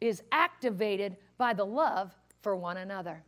is 0.00 0.22
activated 0.32 1.16
by 1.38 1.54
the 1.54 1.64
love 1.64 2.14
for 2.42 2.56
one 2.56 2.76
another. 2.76 3.22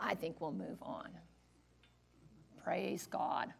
I 0.00 0.14
think 0.14 0.40
we'll 0.40 0.52
move 0.52 0.78
on. 0.82 1.08
Praise 2.62 3.06
God. 3.06 3.52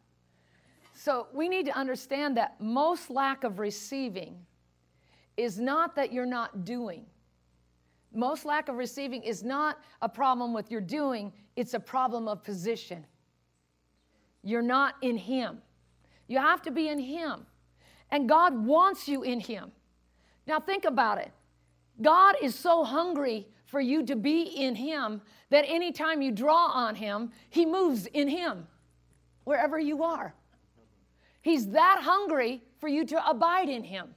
So 0.95 1.27
we 1.33 1.49
need 1.49 1.67
to 1.67 1.77
understand 1.77 2.37
that 2.37 2.61
most 2.61 3.11
lack 3.11 3.43
of 3.43 3.59
receiving 3.59 4.37
is 5.37 5.59
not 5.59 5.97
that 5.97 6.13
you're 6.13 6.27
not 6.27 6.65
doing. 6.65 7.07
Most 8.15 8.45
lack 8.45 8.69
of 8.69 8.77
receiving 8.77 9.23
is 9.23 9.43
not 9.43 9.79
a 10.01 10.09
problem 10.09 10.53
with 10.53 10.71
your 10.71 10.81
doing, 10.81 11.33
it's 11.57 11.75
a 11.75 11.81
problem 11.81 12.29
of 12.29 12.43
position. 12.43 13.07
You're 14.43 14.63
not 14.63 14.97
in 15.03 15.17
Him. 15.17 15.59
You 16.29 16.39
have 16.39 16.63
to 16.63 16.71
be 16.71 16.89
in 16.89 16.99
Him. 16.99 17.47
And 18.11 18.29
God 18.29 18.55
wants 18.67 19.09
you 19.09 19.23
in 19.23 19.41
Him. 19.41 19.73
Now, 20.47 20.61
think 20.61 20.85
about 20.85 21.19
it. 21.19 21.31
God 22.01 22.35
is 22.43 22.55
so 22.55 22.85
hungry 22.85 23.47
for 23.67 23.81
you 23.81 24.05
to 24.07 24.17
be 24.17 24.43
in 24.43 24.75
Him 24.75 25.23
that 25.51 25.65
anytime 25.67 26.21
you 26.21 26.33
draw 26.33 26.67
on 26.67 26.95
Him, 26.95 27.31
He 27.51 27.65
moves 27.65 28.07
in 28.07 28.29
Him, 28.29 28.67
wherever 29.45 29.79
you 29.79 30.03
are. 30.03 30.35
He's 31.41 31.69
that 31.71 32.01
hungry 32.03 32.63
for 32.79 32.89
you 32.89 33.05
to 33.07 33.29
abide 33.29 33.69
in 33.69 33.85
Him. 33.85 34.15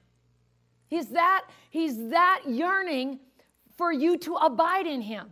He's 0.87 1.07
that, 1.07 1.45
he's 1.69 2.09
that 2.09 2.41
yearning 2.47 3.19
for 3.77 3.91
you 3.91 4.17
to 4.19 4.35
abide 4.35 4.87
in 4.87 5.01
Him. 5.01 5.29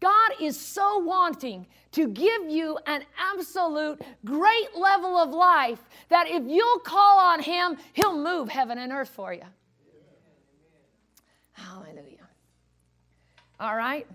God 0.00 0.32
is 0.40 0.58
so 0.60 0.98
wanting 0.98 1.66
to 1.92 2.08
give 2.08 2.50
you 2.50 2.78
an 2.86 3.04
absolute 3.18 4.02
great 4.24 4.76
level 4.76 5.16
of 5.16 5.30
life 5.30 5.80
that 6.08 6.28
if 6.28 6.42
you'll 6.46 6.80
call 6.80 7.18
on 7.18 7.40
Him, 7.40 7.76
He'll 7.92 8.16
move 8.16 8.48
heaven 8.48 8.78
and 8.78 8.92
earth 8.92 9.08
for 9.08 9.32
you. 9.32 9.44
Hallelujah. 11.52 12.28
All 13.60 13.76
right? 13.76 14.06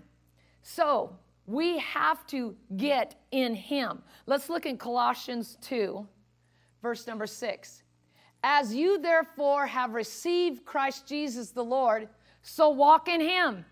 So 0.62 1.16
we 1.46 1.78
have 1.78 2.24
to 2.28 2.54
get 2.76 3.16
in 3.32 3.54
Him. 3.54 4.02
Let's 4.26 4.48
look 4.48 4.66
in 4.66 4.76
Colossians 4.76 5.56
2, 5.62 6.06
verse 6.82 7.06
number 7.06 7.26
6. 7.26 7.82
As 8.44 8.74
you 8.74 9.00
therefore 9.00 9.66
have 9.66 9.94
received 9.94 10.64
Christ 10.64 11.06
Jesus 11.06 11.50
the 11.50 11.64
Lord, 11.64 12.08
so 12.42 12.70
walk 12.70 13.08
in 13.08 13.20
Him. 13.20 13.64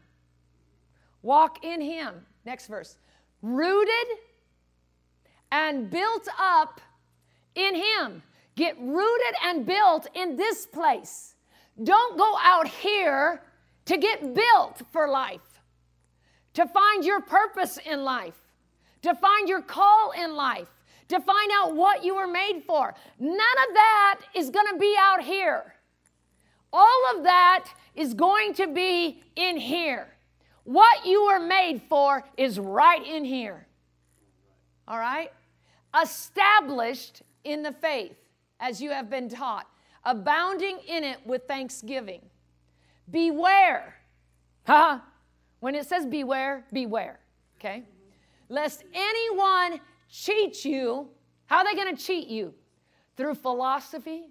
Walk 1.22 1.64
in 1.64 1.80
Him. 1.80 2.26
Next 2.44 2.66
verse. 2.66 2.98
Rooted 3.42 4.18
and 5.50 5.90
built 5.90 6.28
up 6.38 6.80
in 7.54 7.74
Him. 7.74 8.22
Get 8.56 8.78
rooted 8.80 9.34
and 9.44 9.64
built 9.64 10.08
in 10.14 10.36
this 10.36 10.66
place. 10.66 11.34
Don't 11.82 12.18
go 12.18 12.36
out 12.42 12.66
here 12.66 13.42
to 13.84 13.96
get 13.96 14.34
built 14.34 14.82
for 14.92 15.08
life, 15.08 15.60
to 16.54 16.66
find 16.66 17.04
your 17.04 17.20
purpose 17.20 17.78
in 17.78 18.02
life, 18.02 18.34
to 19.02 19.14
find 19.14 19.48
your 19.48 19.62
call 19.62 20.10
in 20.10 20.34
life, 20.34 20.68
to 21.08 21.20
find 21.20 21.50
out 21.54 21.74
what 21.74 22.04
you 22.04 22.16
were 22.16 22.26
made 22.26 22.62
for. 22.66 22.94
None 23.18 23.32
of 23.32 23.74
that 23.74 24.20
is 24.34 24.50
going 24.50 24.66
to 24.72 24.78
be 24.78 24.94
out 24.98 25.22
here. 25.22 25.74
All 26.72 27.02
of 27.14 27.24
that 27.24 27.68
is 27.94 28.14
going 28.14 28.54
to 28.54 28.66
be 28.66 29.22
in 29.36 29.56
here. 29.56 30.08
What 30.64 31.06
you 31.06 31.26
were 31.26 31.40
made 31.40 31.82
for 31.88 32.22
is 32.36 32.58
right 32.58 33.04
in 33.06 33.24
here. 33.24 33.66
All 34.86 34.98
right? 34.98 35.32
Established 36.00 37.22
in 37.44 37.62
the 37.62 37.72
faith 37.72 38.16
as 38.60 38.80
you 38.80 38.90
have 38.90 39.08
been 39.08 39.28
taught, 39.28 39.66
abounding 40.04 40.78
in 40.86 41.04
it 41.04 41.18
with 41.24 41.46
thanksgiving. 41.46 42.22
Beware. 43.10 43.94
Huh? 44.66 44.98
When 45.60 45.74
it 45.74 45.86
says 45.86 46.04
beware, 46.04 46.66
beware. 46.74 47.20
Okay? 47.58 47.84
Lest 48.50 48.84
anyone 48.92 49.80
cheat 50.10 50.62
you. 50.62 51.08
How 51.46 51.58
are 51.58 51.64
they 51.64 51.74
going 51.74 51.96
to 51.96 52.02
cheat 52.02 52.28
you? 52.28 52.52
Through 53.16 53.36
philosophy. 53.36 54.26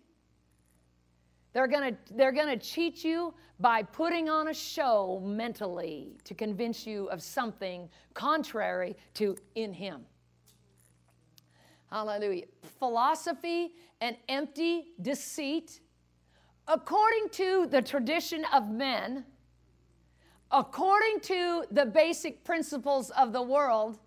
They're 1.57 1.65
going 1.65 1.95
to 1.95 2.13
they're 2.13 2.31
going 2.31 2.59
to 2.59 2.63
cheat 2.63 3.03
you 3.03 3.33
by 3.59 3.81
putting 3.81 4.29
on 4.29 4.49
a 4.49 4.53
show 4.53 5.19
mentally 5.25 6.15
to 6.25 6.35
convince 6.35 6.85
you 6.85 7.09
of 7.09 7.19
something 7.19 7.89
contrary 8.13 8.95
to 9.15 9.35
in 9.55 9.73
him. 9.73 10.01
Hallelujah. 11.89 12.45
Philosophy 12.77 13.71
and 14.01 14.15
empty 14.29 14.89
deceit 15.01 15.79
according 16.67 17.29
to 17.29 17.65
the 17.65 17.81
tradition 17.81 18.45
of 18.53 18.69
men, 18.69 19.25
according 20.51 21.21
to 21.21 21.63
the 21.71 21.87
basic 21.87 22.43
principles 22.43 23.09
of 23.09 23.33
the 23.33 23.41
world, 23.41 23.97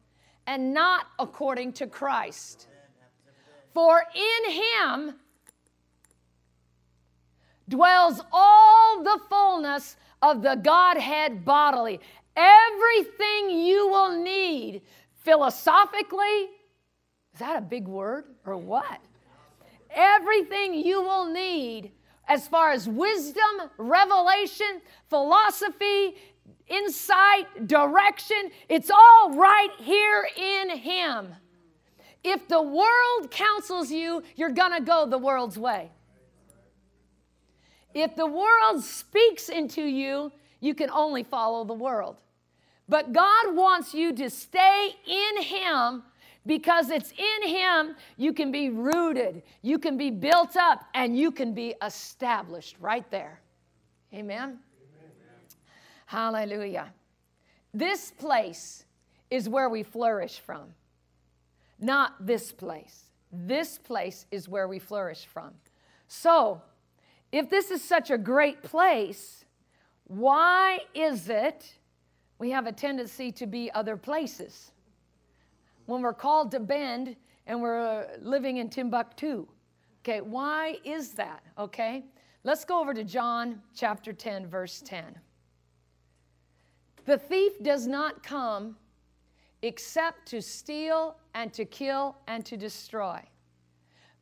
and 0.46 0.72
not 0.72 1.06
according 1.18 1.72
to 1.72 1.88
Christ. 1.88 2.68
For 3.74 4.04
in 4.14 4.52
him 4.52 5.16
dwells 7.70 8.20
all 8.30 9.02
the 9.02 9.18
fullness 9.30 9.96
of 10.20 10.42
the 10.42 10.56
Godhead 10.56 11.44
bodily. 11.44 12.00
Everything 12.36 13.50
you 13.50 13.88
will 13.88 14.22
need 14.22 14.82
philosophically, 15.24 16.50
is 17.32 17.38
that 17.38 17.56
a 17.56 17.62
big 17.62 17.88
word 17.88 18.24
or 18.44 18.56
what? 18.58 19.00
Everything 19.90 20.74
you 20.74 21.00
will 21.00 21.32
need 21.32 21.92
as 22.28 22.46
far 22.46 22.70
as 22.70 22.88
wisdom, 22.88 23.70
revelation, 23.76 24.80
philosophy, 25.08 26.14
insight, 26.68 27.66
direction, 27.66 28.50
it's 28.68 28.90
all 28.90 29.34
right 29.34 29.70
here 29.78 30.28
in 30.36 30.78
Him. 30.78 31.34
If 32.22 32.46
the 32.48 32.62
world 32.62 33.30
counsels 33.30 33.90
you, 33.90 34.22
you're 34.36 34.52
to 34.72 34.80
go 34.80 35.06
the 35.06 35.18
world's 35.18 35.58
way. 35.58 35.90
If 37.94 38.16
the 38.16 38.26
world 38.26 38.82
speaks 38.82 39.48
into 39.48 39.82
you, 39.82 40.32
you 40.60 40.74
can 40.74 40.90
only 40.90 41.22
follow 41.22 41.64
the 41.64 41.74
world. 41.74 42.16
But 42.88 43.12
God 43.12 43.54
wants 43.54 43.94
you 43.94 44.12
to 44.14 44.28
stay 44.28 44.94
in 45.06 45.42
Him 45.42 46.02
because 46.46 46.90
it's 46.90 47.12
in 47.12 47.48
Him 47.48 47.96
you 48.16 48.32
can 48.32 48.50
be 48.50 48.70
rooted, 48.70 49.42
you 49.62 49.78
can 49.78 49.96
be 49.96 50.10
built 50.10 50.56
up, 50.56 50.84
and 50.94 51.16
you 51.16 51.30
can 51.30 51.54
be 51.54 51.74
established 51.82 52.76
right 52.80 53.08
there. 53.10 53.40
Amen? 54.12 54.40
Amen. 54.40 54.58
Hallelujah. 56.06 56.92
This 57.72 58.10
place 58.10 58.84
is 59.30 59.48
where 59.48 59.68
we 59.68 59.82
flourish 59.82 60.40
from, 60.40 60.74
not 61.78 62.26
this 62.26 62.50
place. 62.50 63.04
This 63.32 63.78
place 63.78 64.26
is 64.32 64.48
where 64.48 64.66
we 64.66 64.80
flourish 64.80 65.26
from. 65.26 65.52
So, 66.08 66.60
if 67.32 67.48
this 67.48 67.70
is 67.70 67.82
such 67.82 68.10
a 68.10 68.18
great 68.18 68.62
place, 68.62 69.44
why 70.04 70.80
is 70.94 71.28
it 71.28 71.72
we 72.38 72.50
have 72.50 72.66
a 72.66 72.72
tendency 72.72 73.30
to 73.32 73.46
be 73.46 73.70
other 73.72 73.96
places? 73.96 74.72
When 75.86 76.02
we're 76.02 76.14
called 76.14 76.50
to 76.52 76.60
Bend 76.60 77.16
and 77.46 77.60
we're 77.60 77.80
uh, 77.80 78.04
living 78.20 78.58
in 78.58 78.68
Timbuktu. 78.68 79.46
Okay, 80.02 80.20
why 80.20 80.78
is 80.84 81.12
that? 81.12 81.42
Okay, 81.58 82.04
let's 82.44 82.64
go 82.64 82.80
over 82.80 82.94
to 82.94 83.04
John 83.04 83.60
chapter 83.74 84.12
10, 84.12 84.46
verse 84.46 84.82
10. 84.84 85.18
The 87.04 87.18
thief 87.18 87.52
does 87.62 87.86
not 87.86 88.22
come 88.22 88.76
except 89.62 90.26
to 90.28 90.40
steal 90.40 91.16
and 91.34 91.52
to 91.52 91.64
kill 91.64 92.16
and 92.28 92.44
to 92.46 92.56
destroy. 92.56 93.20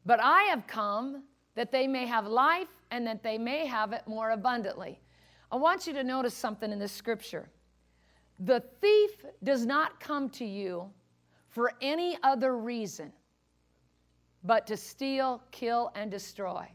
But 0.05 0.21
I 0.21 0.43
have 0.45 0.67
come 0.67 1.25
that 1.55 1.71
they 1.71 1.87
may 1.87 2.07
have 2.07 2.27
life 2.27 2.78
and 2.91 3.07
that 3.07 3.23
they 3.23 3.39
may 3.39 3.67
have 3.67 3.93
it 3.93 4.03
more 4.07 4.31
abundantly. 4.31 5.01
I 5.51 5.57
want 5.57 5.87
you 5.87 5.93
to 5.95 6.05
notice 6.05 6.35
something 6.35 6.71
in 6.71 6.79
this 6.79 6.93
scripture. 6.93 7.49
The 8.41 8.63
thief 8.81 9.25
does 9.43 9.67
not 9.67 9.99
come 10.01 10.29
to 10.31 10.45
you 10.45 10.91
for 11.49 11.73
any 11.81 12.17
other 12.23 12.57
reason 12.57 13.13
but 14.45 14.67
to 14.67 14.77
steal, 14.77 15.43
kill, 15.51 15.91
and 15.95 16.11
destroy. 16.11 16.67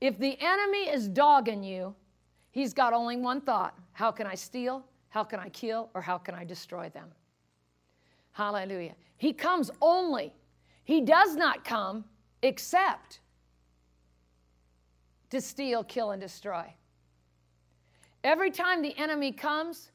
If 0.00 0.18
the 0.18 0.36
enemy 0.40 0.88
is 0.88 1.08
dogging 1.08 1.62
you, 1.62 1.94
he's 2.50 2.74
got 2.74 2.92
only 2.92 3.16
one 3.16 3.40
thought 3.40 3.74
how 3.92 4.10
can 4.10 4.26
I 4.26 4.34
steal, 4.34 4.84
how 5.08 5.24
can 5.24 5.40
I 5.40 5.48
kill, 5.50 5.90
or 5.94 6.00
how 6.00 6.16
can 6.16 6.34
I 6.34 6.44
destroy 6.44 6.88
them? 6.88 7.08
Hallelujah. 8.32 8.94
He 9.18 9.32
comes 9.32 9.70
only, 9.80 10.32
he 10.84 11.00
does 11.00 11.36
not 11.36 11.64
come 11.64 12.04
except 12.42 13.20
to 15.30 15.40
steal, 15.40 15.84
kill, 15.84 16.10
and 16.10 16.20
destroy. 16.20 16.72
Every 18.22 18.50
time 18.50 18.82
the 18.82 18.96
enemy 18.98 19.32
comes, 19.32 19.90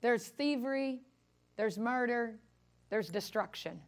there's 0.00 0.28
thievery, 0.28 1.00
there's 1.56 1.78
murder, 1.78 2.38
there's 2.90 3.08
destruction. 3.08 3.80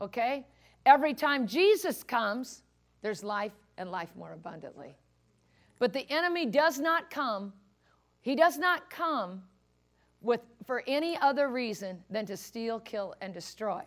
Okay? 0.00 0.46
Every 0.86 1.14
time 1.14 1.46
Jesus 1.46 2.02
comes, 2.02 2.62
there's 3.02 3.24
life 3.24 3.52
and 3.78 3.90
life 3.90 4.10
more 4.16 4.32
abundantly. 4.32 4.96
But 5.78 5.92
the 5.92 6.10
enemy 6.10 6.46
does 6.46 6.78
not 6.78 7.10
come, 7.10 7.52
he 8.20 8.34
does 8.34 8.58
not 8.58 8.90
come 8.90 9.42
with, 10.20 10.40
for 10.66 10.82
any 10.86 11.16
other 11.16 11.48
reason 11.48 11.98
than 12.10 12.26
to 12.26 12.36
steal, 12.36 12.80
kill, 12.80 13.14
and 13.22 13.32
destroy. 13.32 13.82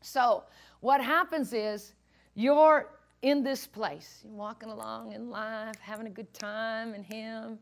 So, 0.00 0.44
what 0.80 1.02
happens 1.02 1.52
is 1.52 1.94
you're 2.34 2.90
in 3.24 3.42
this 3.42 3.66
place, 3.66 4.22
walking 4.26 4.68
along 4.68 5.12
in 5.12 5.30
life, 5.30 5.76
having 5.80 6.06
a 6.06 6.10
good 6.10 6.32
time 6.34 6.94
in 6.94 7.02
Him, 7.02 7.58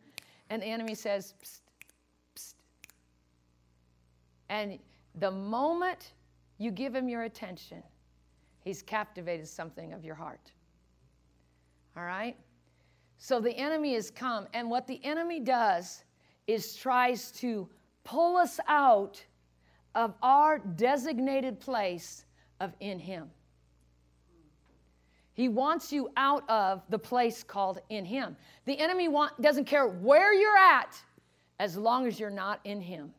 and 0.50 0.60
the 0.60 0.66
enemy 0.66 0.92
says, 0.92 1.34
psst, 1.40 1.60
psst. 2.34 2.54
And 4.48 4.80
the 5.14 5.30
moment 5.30 6.14
you 6.58 6.72
give 6.72 6.92
Him 6.92 7.08
your 7.08 7.22
attention, 7.22 7.80
He's 8.64 8.82
captivated 8.82 9.46
something 9.46 9.92
of 9.92 10.04
your 10.04 10.16
heart. 10.16 10.50
All 11.96 12.02
right? 12.02 12.36
So 13.18 13.38
the 13.38 13.56
enemy 13.56 13.94
has 13.94 14.10
come, 14.10 14.48
and 14.54 14.68
what 14.68 14.88
the 14.88 15.00
enemy 15.04 15.38
does 15.38 16.02
is 16.48 16.74
tries 16.74 17.30
to 17.32 17.68
pull 18.02 18.36
us 18.36 18.58
out 18.66 19.24
of 19.94 20.14
our 20.24 20.58
designated 20.58 21.60
place 21.60 22.24
of 22.58 22.72
in 22.80 22.98
Him. 22.98 23.30
He 25.34 25.48
wants 25.48 25.92
you 25.92 26.10
out 26.16 26.48
of 26.48 26.82
the 26.90 26.98
place 26.98 27.42
called 27.42 27.80
in 27.88 28.04
Him. 28.04 28.36
The 28.66 28.78
enemy 28.78 29.08
want, 29.08 29.40
doesn't 29.40 29.64
care 29.64 29.86
where 29.86 30.34
you're 30.34 30.58
at 30.58 30.94
as 31.58 31.76
long 31.76 32.06
as 32.06 32.20
you're 32.20 32.30
not 32.30 32.60
in 32.64 32.80
Him. 32.80 33.14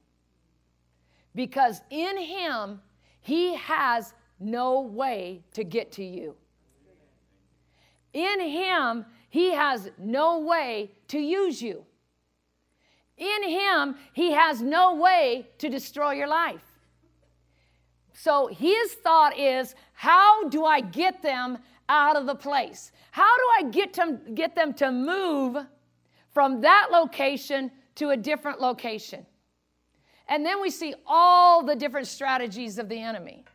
Because 1.33 1.81
in 1.89 2.17
Him, 2.17 2.81
He 3.21 3.55
has 3.55 4.13
no 4.39 4.81
way 4.81 5.43
to 5.53 5.63
get 5.63 5.91
to 5.93 6.03
you. 6.03 6.35
In 8.13 8.39
Him, 8.41 9.05
He 9.29 9.51
has 9.51 9.89
no 9.97 10.39
way 10.39 10.91
to 11.07 11.17
use 11.17 11.61
you. 11.61 11.83
In 13.17 13.49
Him, 13.49 13.95
He 14.13 14.33
has 14.33 14.61
no 14.61 14.93
way 14.95 15.47
to 15.57 15.67
destroy 15.67 16.11
your 16.11 16.27
life. 16.27 16.65
So 18.13 18.47
His 18.47 18.93
thought 18.93 19.35
is, 19.35 19.73
how 19.93 20.47
do 20.49 20.63
I 20.63 20.81
get 20.81 21.23
them 21.23 21.57
out 21.93 22.15
of 22.15 22.25
the 22.25 22.35
place? 22.35 22.91
How 23.11 23.35
do 23.37 23.43
I 23.59 23.69
get 23.69 23.93
them, 23.93 24.35
get 24.35 24.55
them 24.55 24.73
to 24.75 24.91
move 24.91 25.57
from 26.31 26.61
that 26.61 26.87
location 26.91 27.71
to 27.95 28.09
a 28.09 28.17
different 28.17 28.59
location? 28.59 29.25
And 30.27 30.45
then 30.45 30.61
we 30.61 30.69
see 30.69 30.95
all 31.05 31.63
the 31.63 31.75
different 31.75 32.07
strategies 32.07 32.79
of 32.79 32.89
the 32.89 32.99
enemy. 32.99 33.45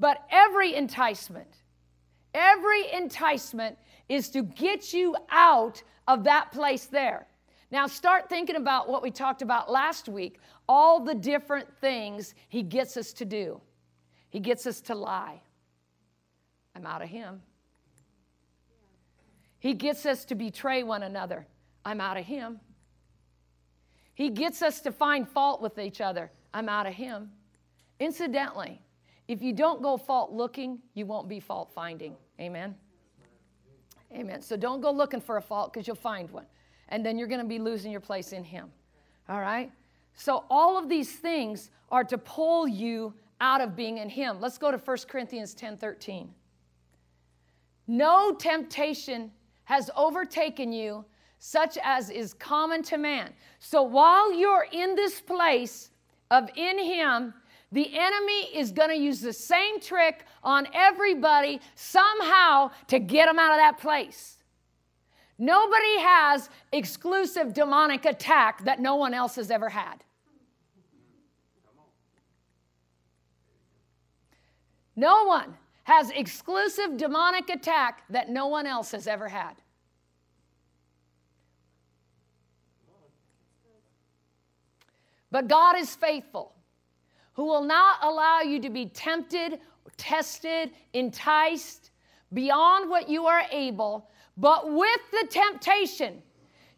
But 0.00 0.24
every 0.30 0.74
enticement, 0.74 1.62
every 2.34 2.90
enticement 2.92 3.78
is 4.08 4.30
to 4.30 4.42
get 4.42 4.92
you 4.92 5.14
out 5.30 5.82
of 6.08 6.24
that 6.24 6.50
place 6.52 6.86
there. 6.86 7.26
Now, 7.70 7.86
start 7.86 8.28
thinking 8.28 8.56
about 8.56 8.88
what 8.88 9.02
we 9.02 9.12
talked 9.12 9.42
about 9.42 9.70
last 9.70 10.08
week 10.08 10.40
all 10.68 11.00
the 11.00 11.14
different 11.14 11.66
things 11.80 12.34
he 12.48 12.62
gets 12.62 12.96
us 12.96 13.12
to 13.12 13.24
do. 13.24 13.60
He 14.28 14.38
gets 14.38 14.68
us 14.68 14.80
to 14.82 14.94
lie. 14.94 15.42
I'm 16.76 16.86
out 16.86 17.02
of 17.02 17.08
him. 17.08 17.42
He 19.60 19.74
gets 19.74 20.04
us 20.06 20.24
to 20.26 20.34
betray 20.34 20.82
one 20.82 21.04
another. 21.04 21.46
I'm 21.84 22.00
out 22.00 22.16
of 22.16 22.26
him. 22.26 22.60
He 24.14 24.30
gets 24.30 24.60
us 24.60 24.80
to 24.82 24.92
find 24.92 25.28
fault 25.28 25.62
with 25.62 25.78
each 25.78 26.00
other. 26.00 26.30
I'm 26.52 26.68
out 26.68 26.86
of 26.86 26.94
him. 26.94 27.30
Incidentally, 28.00 28.80
if 29.28 29.40
you 29.42 29.52
don't 29.52 29.80
go 29.80 29.96
fault 29.96 30.32
looking, 30.32 30.80
you 30.94 31.06
won't 31.06 31.28
be 31.28 31.40
fault 31.40 31.70
finding. 31.72 32.16
Amen. 32.40 32.74
Amen. 34.12 34.42
So 34.42 34.56
don't 34.56 34.80
go 34.80 34.90
looking 34.90 35.20
for 35.20 35.36
a 35.36 35.42
fault 35.42 35.72
because 35.72 35.86
you'll 35.86 35.96
find 35.96 36.28
one 36.30 36.46
and 36.90 37.06
then 37.06 37.16
you're 37.16 37.28
going 37.28 37.40
to 37.40 37.46
be 37.46 37.58
losing 37.58 37.90
your 37.90 38.00
place 38.00 38.32
in 38.32 38.44
Him. 38.44 38.70
All 39.28 39.40
right? 39.40 39.70
So, 40.14 40.44
all 40.50 40.76
of 40.76 40.88
these 40.88 41.12
things 41.12 41.70
are 41.90 42.04
to 42.04 42.18
pull 42.18 42.68
you 42.68 43.14
out 43.40 43.60
of 43.60 43.74
being 43.74 43.98
in 43.98 44.08
Him. 44.08 44.40
Let's 44.40 44.58
go 44.58 44.70
to 44.70 44.76
1 44.76 44.96
Corinthians 45.08 45.54
10 45.54 45.76
13. 45.76 46.34
No 47.86 48.34
temptation 48.34 49.30
has 49.70 49.88
overtaken 49.96 50.72
you 50.72 51.04
such 51.38 51.78
as 51.84 52.10
is 52.10 52.34
common 52.34 52.82
to 52.82 52.98
man. 52.98 53.32
So, 53.60 53.84
while 53.84 54.34
you're 54.34 54.66
in 54.72 54.96
this 54.96 55.20
place 55.20 55.90
of 56.32 56.50
in 56.56 56.76
Him, 56.76 57.32
the 57.70 57.96
enemy 57.96 58.48
is 58.52 58.72
going 58.72 58.88
to 58.88 58.96
use 58.96 59.20
the 59.20 59.32
same 59.32 59.78
trick 59.78 60.24
on 60.42 60.66
everybody 60.74 61.60
somehow 61.76 62.72
to 62.88 62.98
get 62.98 63.26
them 63.26 63.38
out 63.38 63.52
of 63.52 63.58
that 63.58 63.78
place. 63.78 64.38
Nobody 65.38 66.00
has 66.00 66.50
exclusive 66.72 67.54
demonic 67.54 68.06
attack 68.06 68.64
that 68.64 68.80
no 68.80 68.96
one 68.96 69.14
else 69.14 69.36
has 69.36 69.52
ever 69.52 69.68
had. 69.68 70.02
No 74.96 75.26
one 75.26 75.54
has 75.84 76.10
exclusive 76.10 76.96
demonic 76.96 77.50
attack 77.50 78.04
that 78.10 78.28
no 78.28 78.46
one 78.46 78.66
else 78.66 78.92
has 78.92 79.06
ever 79.06 79.28
had. 79.28 79.54
But 85.30 85.46
God 85.46 85.78
is 85.78 85.94
faithful, 85.94 86.52
who 87.34 87.44
will 87.44 87.64
not 87.64 87.98
allow 88.02 88.40
you 88.40 88.60
to 88.60 88.70
be 88.70 88.86
tempted, 88.86 89.60
tested, 89.96 90.72
enticed 90.92 91.90
beyond 92.32 92.90
what 92.90 93.08
you 93.08 93.26
are 93.26 93.44
able 93.52 94.10
but 94.40 94.72
with 94.72 95.00
the 95.10 95.26
temptation, 95.28 96.22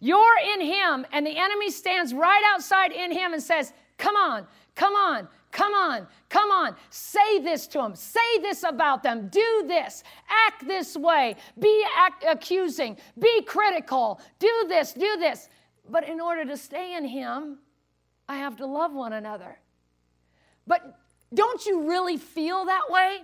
you're 0.00 0.38
in 0.54 0.60
Him, 0.62 1.06
and 1.12 1.24
the 1.24 1.38
enemy 1.38 1.70
stands 1.70 2.12
right 2.12 2.42
outside 2.52 2.90
in 2.90 3.12
Him 3.12 3.32
and 3.32 3.42
says, 3.42 3.72
Come 3.98 4.16
on, 4.16 4.48
come 4.74 4.94
on, 4.94 5.28
come 5.52 5.74
on, 5.74 6.06
come 6.28 6.50
on. 6.50 6.74
Say 6.90 7.38
this 7.38 7.66
to 7.68 7.78
them. 7.78 7.94
Say 7.94 8.38
this 8.40 8.64
about 8.64 9.02
them. 9.02 9.28
Do 9.28 9.64
this. 9.68 10.02
Act 10.46 10.66
this 10.66 10.96
way. 10.96 11.36
Be 11.58 11.84
act- 11.96 12.24
accusing. 12.26 12.96
Be 13.18 13.42
critical. 13.42 14.20
Do 14.38 14.64
this, 14.68 14.92
do 14.92 15.16
this. 15.18 15.48
But 15.88 16.08
in 16.08 16.20
order 16.20 16.44
to 16.44 16.56
stay 16.56 16.96
in 16.96 17.04
Him, 17.04 17.58
I 18.28 18.38
have 18.38 18.56
to 18.56 18.66
love 18.66 18.92
one 18.92 19.12
another. 19.12 19.58
But 20.66 20.98
don't 21.34 21.64
you 21.66 21.88
really 21.88 22.16
feel 22.16 22.64
that 22.64 22.84
way? 22.88 23.18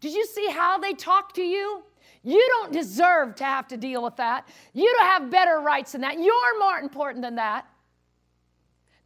Did 0.00 0.14
you 0.14 0.24
see 0.26 0.48
how 0.50 0.78
they 0.78 0.94
talk 0.94 1.34
to 1.34 1.42
you? 1.42 1.82
You 2.22 2.46
don't 2.50 2.72
deserve 2.72 3.34
to 3.36 3.44
have 3.44 3.68
to 3.68 3.76
deal 3.76 4.02
with 4.02 4.16
that. 4.16 4.48
You 4.72 4.92
don't 4.98 5.06
have 5.06 5.30
better 5.30 5.58
rights 5.60 5.92
than 5.92 6.02
that. 6.02 6.18
You're 6.18 6.58
more 6.58 6.78
important 6.78 7.22
than 7.22 7.36
that. 7.36 7.66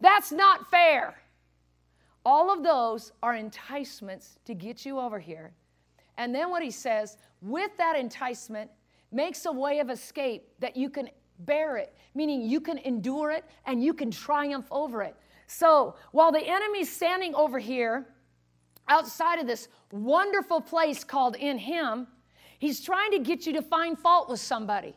That's 0.01 0.33
not 0.33 0.71
fair. 0.71 1.15
All 2.25 2.53
of 2.53 2.63
those 2.63 3.13
are 3.23 3.35
enticements 3.35 4.39
to 4.45 4.55
get 4.55 4.87
you 4.87 4.99
over 4.99 5.19
here. 5.19 5.53
And 6.17 6.35
then 6.35 6.51
what 6.51 6.63
he 6.63 6.71
says, 6.71 7.17
with 7.43 7.77
that 7.77 7.97
enticement, 7.97 8.71
makes 9.13 9.47
a 9.47 9.53
way 9.53 9.81
of 9.81 9.91
escape 9.91 10.49
that 10.61 10.77
you 10.77 10.89
can 10.89 11.11
bear 11.41 11.77
it, 11.77 11.95
meaning 12.15 12.43
you 12.43 12.61
can 12.61 12.79
endure 12.79 13.31
it 13.31 13.45
and 13.67 13.83
you 13.83 13.93
can 13.93 14.11
triumph 14.11 14.67
over 14.71 15.03
it. 15.03 15.17
So 15.47 15.97
while 16.13 16.33
the 16.33 16.41
enemy's 16.41 16.91
standing 16.91 17.35
over 17.35 17.59
here 17.59 18.07
outside 18.89 19.39
of 19.39 19.47
this 19.47 19.69
wonderful 19.91 20.61
place 20.61 21.05
called 21.05 21.37
in 21.37 21.59
him, 21.59 22.07
He's 22.65 22.81
trying 22.81 23.11
to 23.11 23.19
get 23.19 23.47
you 23.47 23.53
to 23.53 23.63
find 23.63 23.99
fault 23.99 24.31
with 24.31 24.41
somebody. 24.41 24.95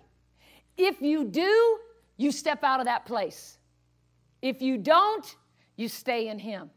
If 0.78 1.02
you 1.02 1.26
do, 1.26 1.80
you 2.16 2.32
step 2.32 2.64
out 2.64 2.80
of 2.80 2.86
that 2.86 3.06
place. 3.06 3.58
If 4.42 4.62
you 4.62 4.78
don't, 4.78 5.36
you 5.76 5.90
stay 5.90 6.30
in 6.30 6.40
Him. 6.40 6.70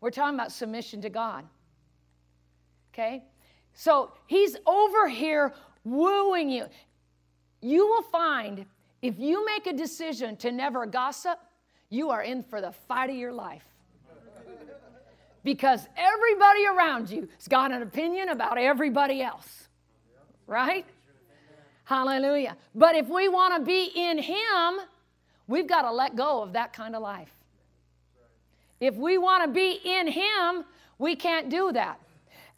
We're 0.00 0.10
talking 0.10 0.34
about 0.34 0.52
submission 0.52 1.00
to 1.02 1.10
God. 1.10 1.44
Okay? 2.92 3.24
So 3.74 4.12
He's 4.26 4.56
over 4.66 5.08
here 5.08 5.54
wooing 5.84 6.50
you. 6.50 6.66
You 7.60 7.86
will 7.86 8.02
find 8.02 8.66
if 9.02 9.18
you 9.18 9.44
make 9.46 9.66
a 9.66 9.72
decision 9.72 10.36
to 10.38 10.52
never 10.52 10.86
gossip, 10.86 11.38
you 11.90 12.10
are 12.10 12.22
in 12.22 12.42
for 12.42 12.60
the 12.60 12.72
fight 12.72 13.10
of 13.10 13.16
your 13.16 13.32
life 13.32 13.64
because 15.44 15.86
everybody 15.96 16.66
around 16.66 17.08
you 17.08 17.28
has 17.36 17.48
got 17.48 17.72
an 17.72 17.82
opinion 17.82 18.28
about 18.28 18.58
everybody 18.58 19.22
else. 19.22 19.68
Right? 20.46 20.84
Hallelujah. 21.84 22.56
But 22.74 22.96
if 22.96 23.08
we 23.08 23.28
want 23.28 23.54
to 23.56 23.62
be 23.62 23.90
in 23.94 24.18
Him, 24.18 24.80
we've 25.46 25.66
got 25.66 25.82
to 25.82 25.92
let 25.92 26.16
go 26.16 26.42
of 26.42 26.52
that 26.52 26.72
kind 26.72 26.94
of 26.94 27.02
life. 27.02 27.32
If 28.80 28.94
we 28.94 29.18
want 29.18 29.44
to 29.44 29.50
be 29.50 29.80
in 29.84 30.08
Him, 30.08 30.64
we 30.98 31.16
can't 31.16 31.48
do 31.48 31.72
that. 31.72 32.00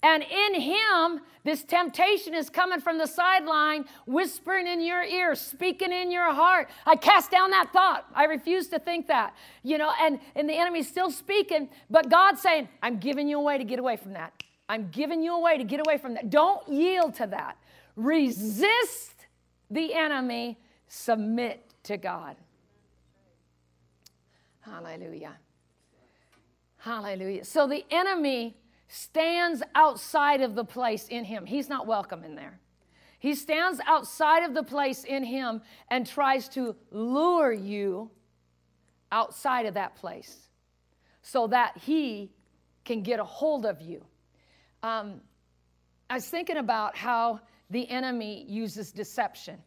And 0.03 0.23
in 0.23 0.61
him, 0.61 1.21
this 1.45 1.63
temptation 1.63 2.35
is 2.35 2.49
coming 2.49 2.81
from 2.81 2.97
the 2.97 3.07
sideline, 3.07 3.85
whispering 4.07 4.67
in 4.67 4.81
your 4.81 5.03
ear, 5.03 5.35
speaking 5.35 5.93
in 5.93 6.11
your 6.11 6.33
heart. 6.33 6.71
I 6.87 6.97
cast 6.97 7.31
down 7.31 7.51
that 7.51 7.71
thought. 7.73 8.07
I 8.15 8.25
refuse 8.25 8.69
to 8.69 8.79
think 8.79 9.09
that. 9.09 9.35
You 9.63 9.77
know, 9.77 9.93
and, 10.01 10.19
and 10.35 10.49
the 10.49 10.55
enemy's 10.55 10.89
still 10.89 11.11
speaking, 11.11 11.69
but 11.91 12.09
God's 12.09 12.41
saying, 12.41 12.69
I'm 12.83 12.99
giving 12.99 13.29
you 13.29 13.39
a 13.39 13.43
way 13.43 13.59
to 13.59 13.65
get 13.65 13.79
away 13.79 13.97
from 13.97 14.15
that. 14.15 14.33
I'm 14.71 14.89
giving 14.89 15.23
you 15.23 15.35
a 15.35 15.41
way 15.41 15.59
to 15.59 15.65
get 15.65 15.81
away 15.81 15.99
from 15.99 16.15
that. 16.15 16.31
Don't 16.31 16.67
yield 16.69 17.15
to 17.17 17.27
that. 17.27 17.59
Resist 17.97 19.27
the 19.71 19.93
enemy, 19.93 20.59
submit 20.89 21.75
to 21.85 21.99
God. 21.99 22.37
Hallelujah. 24.61 25.37
Hallelujah. 26.81 27.45
So 27.45 27.67
the 27.67 27.85
enemy 27.91 28.57
stands 28.89 29.63
outside 29.75 30.41
of 30.41 30.55
the 30.55 30.65
place 30.65 31.09
in 31.09 31.25
him. 31.25 31.47
He's 31.47 31.69
not 31.69 31.87
welcome 31.87 32.25
in 32.25 32.35
there. 32.35 32.59
He 33.19 33.35
stands 33.35 33.81
outside 33.87 34.45
of 34.45 34.55
the 34.55 34.63
place 34.63 35.05
in 35.05 35.23
him 35.23 35.61
and 35.91 36.07
tries 36.07 36.49
to 36.51 36.75
lure 36.91 37.53
you 37.53 38.11
outside 39.13 39.67
of 39.67 39.75
that 39.75 39.95
place 39.97 40.49
so 41.21 41.47
that 41.49 41.77
he 41.77 42.33
can 42.87 43.03
get 43.03 43.21
a 43.21 43.25
hold 43.25 43.67
of 43.67 43.83
you. 43.83 44.03
Um, 44.83 45.21
I 46.09 46.15
was 46.15 46.27
thinking 46.27 46.57
about 46.57 46.97
how 46.97 47.41
the 47.69 47.89
enemy 47.91 48.47
uses 48.49 48.91
deception. 48.91 49.59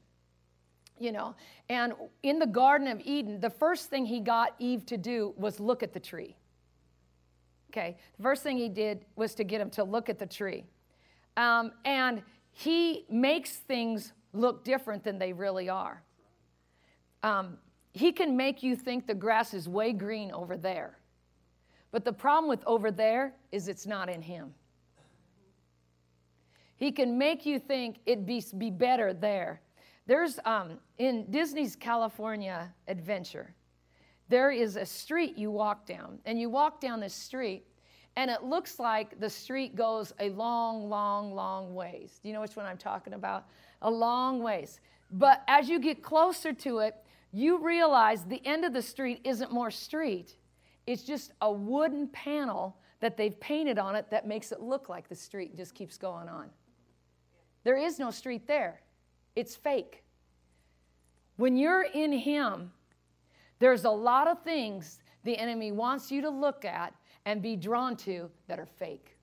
You 0.99 1.11
know, 1.11 1.36
and 1.70 1.93
in 2.22 2.39
the 2.39 2.47
Garden 2.47 2.88
of 2.88 3.01
Eden, 3.03 3.39
the 3.39 3.49
first 3.49 3.89
thing 3.89 4.05
he 4.05 4.20
got 4.20 4.55
Eve 4.59 4.86
to 4.88 4.97
do 4.97 5.34
was 5.38 5.59
look 5.59 5.84
at 5.84 5.91
the 5.91 5.99
tree. 5.99 6.36
Okay, 7.74 7.97
the 8.17 8.21
first 8.21 8.43
thing 8.43 8.57
he 8.57 8.69
did 8.69 9.03
was 9.15 9.34
to 9.34 9.43
get 9.43 9.59
him 9.59 9.71
to 9.71 9.84
look 9.84 10.07
at 10.07 10.19
the 10.19 10.28
tree. 10.28 10.63
Um, 11.38 11.71
and 11.86 12.21
he 12.51 13.05
makes 13.09 13.53
things 13.53 14.13
look 14.32 14.63
different 14.63 15.03
than 15.03 15.17
they 15.17 15.34
really 15.34 15.69
are. 15.69 16.03
Um, 17.24 17.57
he 17.93 18.11
can 18.11 18.38
make 18.38 18.61
you 18.61 18.76
think 18.76 19.07
the 19.07 19.15
grass 19.15 19.55
is 19.55 19.67
way 19.67 19.91
green 19.91 20.32
over 20.32 20.55
there. 20.55 20.99
But 21.91 22.05
the 22.05 22.13
problem 22.13 22.47
with 22.47 22.63
over 22.67 22.91
there 22.91 23.34
is 23.51 23.67
it's 23.67 23.88
not 23.88 24.07
in 24.07 24.21
him. 24.21 24.53
He 26.76 26.91
can 26.91 27.17
make 27.17 27.43
you 27.43 27.57
think 27.57 27.97
it'd 28.05 28.28
be, 28.28 28.43
be 28.55 28.69
better 28.69 29.13
there. 29.13 29.61
There's 30.05 30.39
um, 30.45 30.80
in 30.99 31.26
Disney's 31.32 31.76
California 31.76 32.71
Adventure, 32.88 33.55
there 34.34 34.49
is 34.49 34.77
a 34.77 34.86
street 34.86 35.38
you 35.38 35.51
walk 35.51 35.86
down, 35.86 36.17
and 36.25 36.41
you 36.41 36.49
walk 36.49 36.81
down 36.81 36.99
this 36.99 37.13
street, 37.13 37.67
and 38.15 38.31
it 38.31 38.41
looks 38.41 38.79
like 38.79 39.19
the 39.19 39.29
street 39.29 39.75
goes 39.75 40.11
a 40.19 40.31
long, 40.31 40.89
long, 40.89 41.36
long 41.36 41.75
ways. 41.75 42.19
Do 42.19 42.29
you 42.29 42.34
know 42.34 42.41
which 42.41 42.55
one 42.55 42.65
I'm 42.65 42.79
talking 42.79 43.13
about? 43.13 43.45
A 43.84 43.91
long 43.91 44.41
ways. 44.41 44.79
But 45.11 45.43
as 45.47 45.69
you 45.69 45.79
get 45.79 46.01
closer 46.01 46.51
to 46.51 46.79
it, 46.79 46.95
you 47.31 47.63
realize 47.63 48.23
the 48.23 48.41
end 48.43 48.65
of 48.65 48.73
the 48.73 48.81
street 48.81 49.21
isn't 49.23 49.51
more 49.51 49.69
street, 49.69 50.36
it's 50.88 51.03
just 51.03 51.31
a 51.41 51.51
wooden 51.51 52.07
panel 52.07 52.75
that 53.01 53.15
they've 53.17 53.39
painted 53.39 53.77
on 53.77 53.95
it 53.95 54.09
that 54.09 54.27
makes 54.27 54.51
it 54.51 54.61
look 54.61 54.89
like 54.89 55.07
the 55.07 55.15
street 55.15 55.55
just 55.55 55.75
keeps 55.75 55.95
going 55.95 56.27
on. 56.27 56.49
There 57.63 57.77
is 57.77 57.99
no 57.99 58.09
street 58.09 58.47
there, 58.47 58.81
it's 59.36 59.55
fake. 59.55 60.03
When 61.36 61.55
you're 61.55 61.84
in 61.84 62.11
Him, 62.11 62.71
there's 63.64 63.86
a 63.86 63.89
lot 63.89 64.28
of 64.28 64.43
things 64.43 64.99
the 65.24 65.38
enemy 65.38 65.72
wants 65.72 66.11
you 66.11 66.22
to 66.22 66.30
look 66.30 66.66
at 66.66 66.93
and 67.26 67.41
be 67.41 67.55
drawn 67.55 67.95
to 67.95 68.30
that 68.49 68.59
are 68.59 68.66
fake. 68.66 69.16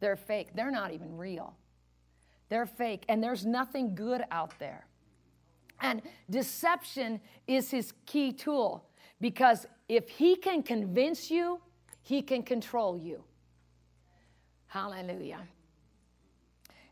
They're 0.00 0.14
fake. 0.14 0.48
They're 0.54 0.70
not 0.70 0.92
even 0.92 1.16
real. 1.16 1.56
They're 2.50 2.66
fake. 2.66 3.06
And 3.08 3.24
there's 3.24 3.46
nothing 3.46 3.94
good 3.94 4.24
out 4.30 4.52
there. 4.58 4.86
And 5.80 6.02
deception 6.28 7.18
is 7.46 7.70
his 7.70 7.94
key 8.04 8.30
tool 8.30 8.90
because 9.22 9.66
if 9.88 10.10
he 10.10 10.36
can 10.36 10.62
convince 10.62 11.30
you, 11.30 11.62
he 12.02 12.20
can 12.20 12.42
control 12.42 12.98
you. 12.98 13.24
Hallelujah. 14.66 15.40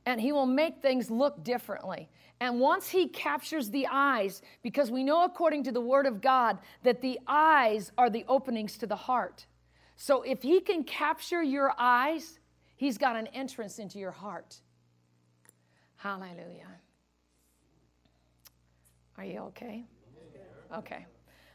And 0.04 0.20
he 0.20 0.32
will 0.32 0.46
make 0.46 0.82
things 0.82 1.10
look 1.10 1.44
differently. 1.44 2.08
And 2.40 2.58
once 2.58 2.88
he 2.88 3.06
captures 3.06 3.70
the 3.70 3.86
eyes, 3.88 4.42
because 4.62 4.90
we 4.90 5.04
know 5.04 5.24
according 5.24 5.62
to 5.64 5.72
the 5.72 5.80
word 5.80 6.06
of 6.06 6.20
God 6.20 6.58
that 6.82 7.00
the 7.00 7.20
eyes 7.26 7.92
are 7.96 8.10
the 8.10 8.24
openings 8.26 8.76
to 8.78 8.86
the 8.86 8.96
heart. 8.96 9.46
So 9.96 10.22
if 10.22 10.42
he 10.42 10.60
can 10.60 10.82
capture 10.82 11.42
your 11.42 11.72
eyes, 11.78 12.40
he's 12.74 12.98
got 12.98 13.14
an 13.14 13.28
entrance 13.28 13.78
into 13.78 14.00
your 14.00 14.10
heart. 14.10 14.60
Hallelujah. 15.94 16.66
Are 19.16 19.24
you 19.24 19.38
okay? 19.40 19.84
Okay. 20.74 21.06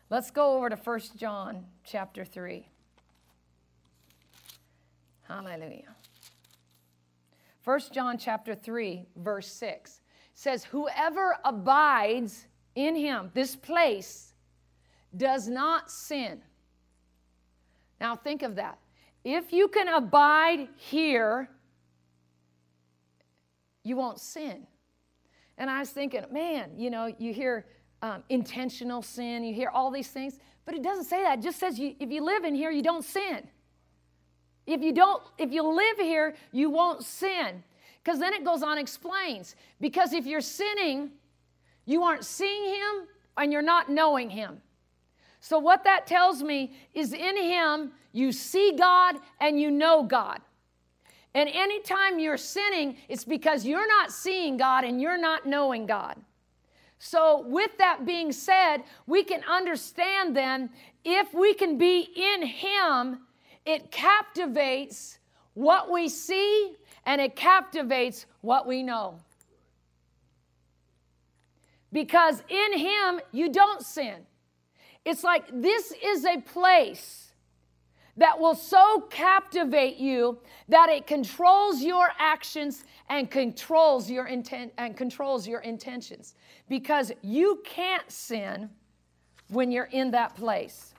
Let's 0.10 0.32
go 0.32 0.56
over 0.56 0.70
to 0.70 0.78
1 0.78 1.00
John 1.18 1.66
chapter 1.84 2.24
3. 2.24 2.66
Hallelujah. 5.24 5.97
1 7.68 7.82
John 7.92 8.18
chapter 8.18 8.56
3 8.56 9.06
verse 9.18 9.52
6 9.52 10.00
says, 10.34 10.64
Whoever 10.64 11.36
abides 11.44 12.48
in 12.76 12.96
him, 12.96 13.30
this 13.34 13.58
place, 13.58 14.34
does 15.18 15.50
not 15.50 15.92
sin. 15.92 16.42
Now 18.00 18.16
think 18.16 18.42
of 18.42 18.56
that. 18.56 18.80
If 19.26 19.52
you 19.52 19.68
can 19.68 19.90
abide 19.90 20.70
here, 20.78 21.50
you 23.84 23.98
won't 23.98 24.22
sin. 24.22 24.66
And 25.58 25.70
I 25.70 25.80
was 25.80 25.90
thinking, 25.90 26.24
man, 26.32 26.72
you 26.78 26.90
know, 26.90 27.14
you 27.20 27.34
hear 27.34 27.66
um, 28.02 28.24
intentional 28.30 29.02
sin, 29.02 29.44
you 29.44 29.54
hear 29.54 29.72
all 29.74 29.92
these 29.92 30.08
things, 30.08 30.40
but 30.64 30.74
it 30.74 30.84
doesn't 30.84 31.04
say 31.04 31.22
that. 31.22 31.40
It 31.40 31.42
just 31.42 31.60
says 31.60 31.78
you, 31.78 31.96
if 32.00 32.12
you 32.12 32.24
live 32.24 32.46
in 32.46 32.56
here, 32.56 32.72
you 32.72 32.82
don't 32.82 33.04
sin. 33.04 33.46
If 34.68 34.82
you 34.82 34.92
don't, 34.92 35.24
if 35.38 35.52
you 35.52 35.64
live 35.64 35.98
here, 35.98 36.36
you 36.52 36.70
won't 36.70 37.04
sin. 37.04 37.64
Because 38.04 38.20
then 38.20 38.34
it 38.34 38.46
goes 38.46 38.62
on, 38.62 38.78
explains. 38.78 39.56
Because 39.82 40.14
if 40.14 40.26
you're 40.26 40.42
sinning, 40.42 41.12
you 41.86 42.04
aren't 42.04 42.26
seeing 42.26 42.76
Him 42.76 43.08
and 43.38 43.52
you're 43.52 43.62
not 43.62 43.90
knowing 43.90 44.30
Him. 44.30 44.62
So, 45.40 45.58
what 45.58 45.84
that 45.86 46.06
tells 46.06 46.44
me 46.44 46.74
is 46.94 47.14
in 47.14 47.38
Him, 47.38 47.92
you 48.12 48.32
see 48.32 48.74
God 48.78 49.16
and 49.40 49.60
you 49.60 49.72
know 49.72 50.04
God. 50.04 50.42
And 51.34 51.50
anytime 51.50 52.20
you're 52.20 52.38
sinning, 52.38 52.98
it's 53.08 53.24
because 53.24 53.66
you're 53.66 53.88
not 53.88 54.12
seeing 54.12 54.58
God 54.58 54.84
and 54.84 55.02
you're 55.02 55.20
not 55.20 55.46
knowing 55.46 55.86
God. 55.86 56.18
So, 57.00 57.46
with 57.48 57.78
that 57.78 58.06
being 58.06 58.32
said, 58.32 58.80
we 59.06 59.24
can 59.24 59.44
understand 59.44 60.36
then 60.36 60.70
if 61.06 61.34
we 61.34 61.54
can 61.54 61.78
be 61.78 62.10
in 62.16 62.42
Him, 62.46 63.20
it 63.68 63.92
captivates 63.92 65.20
what 65.54 65.92
we 65.92 66.08
see 66.08 66.76
and 67.06 67.20
it 67.20 67.36
captivates 67.36 68.26
what 68.42 68.66
we 68.66 68.82
know. 68.82 69.20
Because 71.92 72.42
in 72.50 72.78
Him, 72.78 73.20
you 73.32 73.52
don't 73.52 73.82
sin. 73.82 74.26
It's 75.04 75.24
like 75.24 75.46
this 75.54 75.94
is 76.04 76.26
a 76.26 76.40
place 76.42 77.34
that 78.16 78.40
will 78.40 78.56
so 78.56 79.02
captivate 79.10 79.98
you 79.98 80.40
that 80.70 80.90
it 80.90 81.06
controls 81.06 81.82
your 81.82 82.10
actions 82.18 82.84
and 83.10 83.30
controls 83.30 84.10
your 84.10 84.28
intent 84.28 84.74
and 84.78 84.98
controls 84.98 85.48
your 85.48 85.60
intentions 85.60 86.36
because 86.68 87.12
you 87.22 87.62
can't 87.64 88.10
sin 88.12 88.70
when 89.50 89.72
you're 89.72 89.90
in 89.92 90.12
that 90.12 90.36
place 90.36 90.94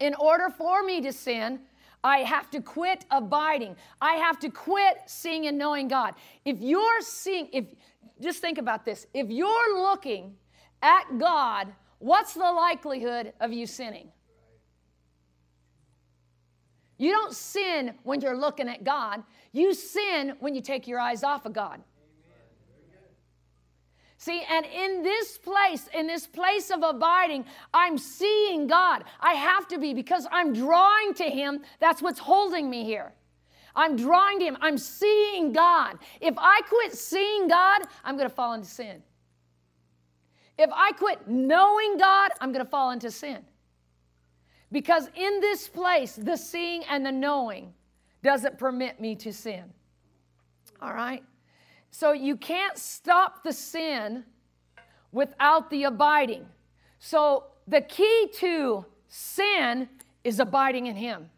in 0.00 0.14
order 0.14 0.50
for 0.50 0.82
me 0.82 1.00
to 1.02 1.12
sin 1.12 1.60
I 2.02 2.18
have 2.18 2.50
to 2.50 2.60
quit 2.60 3.04
abiding. 3.10 3.76
I 4.00 4.14
have 4.14 4.38
to 4.40 4.48
quit 4.48 5.02
seeing 5.06 5.46
and 5.46 5.58
knowing 5.58 5.88
God. 5.88 6.14
If 6.44 6.60
you're 6.60 7.00
seeing, 7.02 7.48
if 7.52 7.66
just 8.20 8.40
think 8.40 8.58
about 8.58 8.84
this, 8.84 9.06
if 9.12 9.28
you're 9.30 9.82
looking 9.82 10.34
at 10.82 11.04
God, 11.18 11.68
what's 11.98 12.34
the 12.34 12.40
likelihood 12.40 13.32
of 13.40 13.52
you 13.52 13.66
sinning? 13.66 14.08
You 16.96 17.12
don't 17.12 17.34
sin 17.34 17.94
when 18.02 18.20
you're 18.20 18.36
looking 18.36 18.68
at 18.68 18.84
God. 18.84 19.22
You 19.52 19.72
sin 19.72 20.34
when 20.40 20.54
you 20.54 20.60
take 20.60 20.86
your 20.86 21.00
eyes 21.00 21.22
off 21.22 21.46
of 21.46 21.52
God. 21.52 21.80
See, 24.20 24.42
and 24.50 24.66
in 24.66 25.02
this 25.02 25.38
place, 25.38 25.88
in 25.94 26.06
this 26.06 26.26
place 26.26 26.70
of 26.70 26.82
abiding, 26.82 27.46
I'm 27.72 27.96
seeing 27.96 28.66
God. 28.66 29.04
I 29.18 29.32
have 29.32 29.66
to 29.68 29.78
be 29.78 29.94
because 29.94 30.26
I'm 30.30 30.52
drawing 30.52 31.14
to 31.14 31.24
Him. 31.24 31.62
That's 31.78 32.02
what's 32.02 32.18
holding 32.18 32.68
me 32.68 32.84
here. 32.84 33.14
I'm 33.74 33.96
drawing 33.96 34.38
to 34.40 34.44
Him. 34.44 34.58
I'm 34.60 34.76
seeing 34.76 35.54
God. 35.54 35.98
If 36.20 36.34
I 36.36 36.60
quit 36.68 36.92
seeing 36.92 37.48
God, 37.48 37.80
I'm 38.04 38.18
going 38.18 38.28
to 38.28 38.34
fall 38.34 38.52
into 38.52 38.68
sin. 38.68 39.02
If 40.58 40.68
I 40.70 40.92
quit 40.92 41.26
knowing 41.26 41.96
God, 41.96 42.32
I'm 42.42 42.52
going 42.52 42.62
to 42.62 42.70
fall 42.70 42.90
into 42.90 43.10
sin. 43.10 43.38
Because 44.70 45.08
in 45.14 45.40
this 45.40 45.66
place, 45.66 46.14
the 46.14 46.36
seeing 46.36 46.84
and 46.90 47.06
the 47.06 47.12
knowing 47.12 47.72
doesn't 48.22 48.58
permit 48.58 49.00
me 49.00 49.16
to 49.16 49.32
sin. 49.32 49.64
All 50.82 50.92
right? 50.92 51.24
So 51.90 52.12
you 52.12 52.36
can't 52.36 52.78
stop 52.78 53.42
the 53.42 53.52
sin 53.52 54.24
without 55.12 55.70
the 55.70 55.84
abiding. 55.84 56.46
So 56.98 57.44
the 57.66 57.80
key 57.80 58.30
to 58.34 58.84
sin 59.08 59.88
is 60.24 60.40
abiding 60.40 60.86
in 60.86 60.96
Him. 60.96 61.30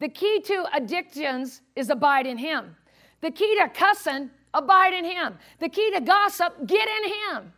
The 0.00 0.08
key 0.08 0.40
to 0.42 0.66
addictions 0.74 1.62
is 1.76 1.90
abide 1.90 2.26
in 2.26 2.36
Him. 2.36 2.76
The 3.20 3.30
key 3.30 3.56
to 3.58 3.68
cussing, 3.68 4.30
abide 4.52 4.92
in 4.92 5.04
Him. 5.04 5.38
The 5.60 5.68
key 5.68 5.90
to 5.92 6.00
gossip, 6.00 6.66
get 6.66 6.88
in 6.88 7.10
Him. 7.10 7.52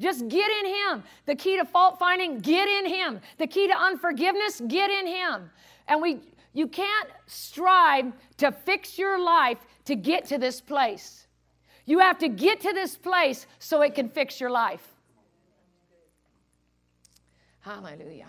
Just 0.00 0.26
get 0.28 0.50
in 0.50 0.66
Him. 0.66 1.04
The 1.26 1.36
key 1.36 1.56
to 1.58 1.64
fault 1.64 1.98
finding, 1.98 2.40
get 2.40 2.68
in 2.68 2.86
Him. 2.86 3.20
The 3.38 3.46
key 3.46 3.68
to 3.68 3.74
unforgiveness, 3.74 4.60
get 4.66 4.90
in 4.90 5.06
Him. 5.06 5.50
And 5.86 6.02
we, 6.02 6.20
you 6.54 6.66
can't 6.66 7.08
strive 7.26 8.12
to 8.38 8.50
fix 8.50 8.98
your 8.98 9.22
life 9.22 9.58
to 9.84 9.94
get 9.94 10.24
to 10.26 10.38
this 10.38 10.60
place. 10.60 11.28
You 11.84 11.98
have 11.98 12.18
to 12.18 12.28
get 12.28 12.60
to 12.60 12.72
this 12.72 12.96
place 12.96 13.46
so 13.58 13.82
it 13.82 13.94
can 13.94 14.08
fix 14.08 14.40
your 14.40 14.50
life. 14.50 14.86
Hallelujah. 17.60 18.28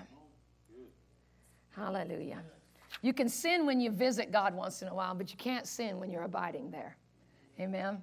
Hallelujah. 1.75 2.43
You 3.01 3.13
can 3.13 3.27
sin 3.27 3.65
when 3.65 3.81
you 3.81 3.91
visit 3.91 4.31
God 4.31 4.53
once 4.53 4.81
in 4.81 4.87
a 4.87 4.93
while, 4.93 5.15
but 5.15 5.31
you 5.31 5.37
can't 5.37 5.67
sin 5.67 5.99
when 5.99 6.11
you're 6.11 6.23
abiding 6.23 6.71
there. 6.71 6.97
Amen. 7.59 8.01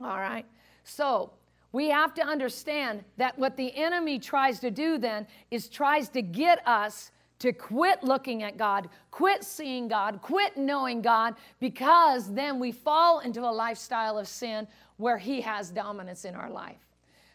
All 0.00 0.18
right. 0.18 0.46
So, 0.84 1.32
we 1.72 1.88
have 1.88 2.12
to 2.14 2.22
understand 2.22 3.02
that 3.16 3.38
what 3.38 3.56
the 3.56 3.74
enemy 3.74 4.18
tries 4.18 4.60
to 4.60 4.70
do 4.70 4.98
then 4.98 5.26
is 5.50 5.68
tries 5.68 6.10
to 6.10 6.20
get 6.20 6.66
us 6.66 7.10
to 7.42 7.52
quit 7.52 8.04
looking 8.04 8.44
at 8.44 8.56
God, 8.56 8.88
quit 9.10 9.42
seeing 9.42 9.88
God, 9.88 10.22
quit 10.22 10.56
knowing 10.56 11.02
God, 11.02 11.34
because 11.58 12.32
then 12.32 12.60
we 12.60 12.70
fall 12.70 13.18
into 13.18 13.40
a 13.40 13.50
lifestyle 13.50 14.16
of 14.16 14.28
sin 14.28 14.68
where 14.96 15.18
He 15.18 15.40
has 15.40 15.70
dominance 15.70 16.24
in 16.24 16.36
our 16.36 16.48
life. 16.48 16.78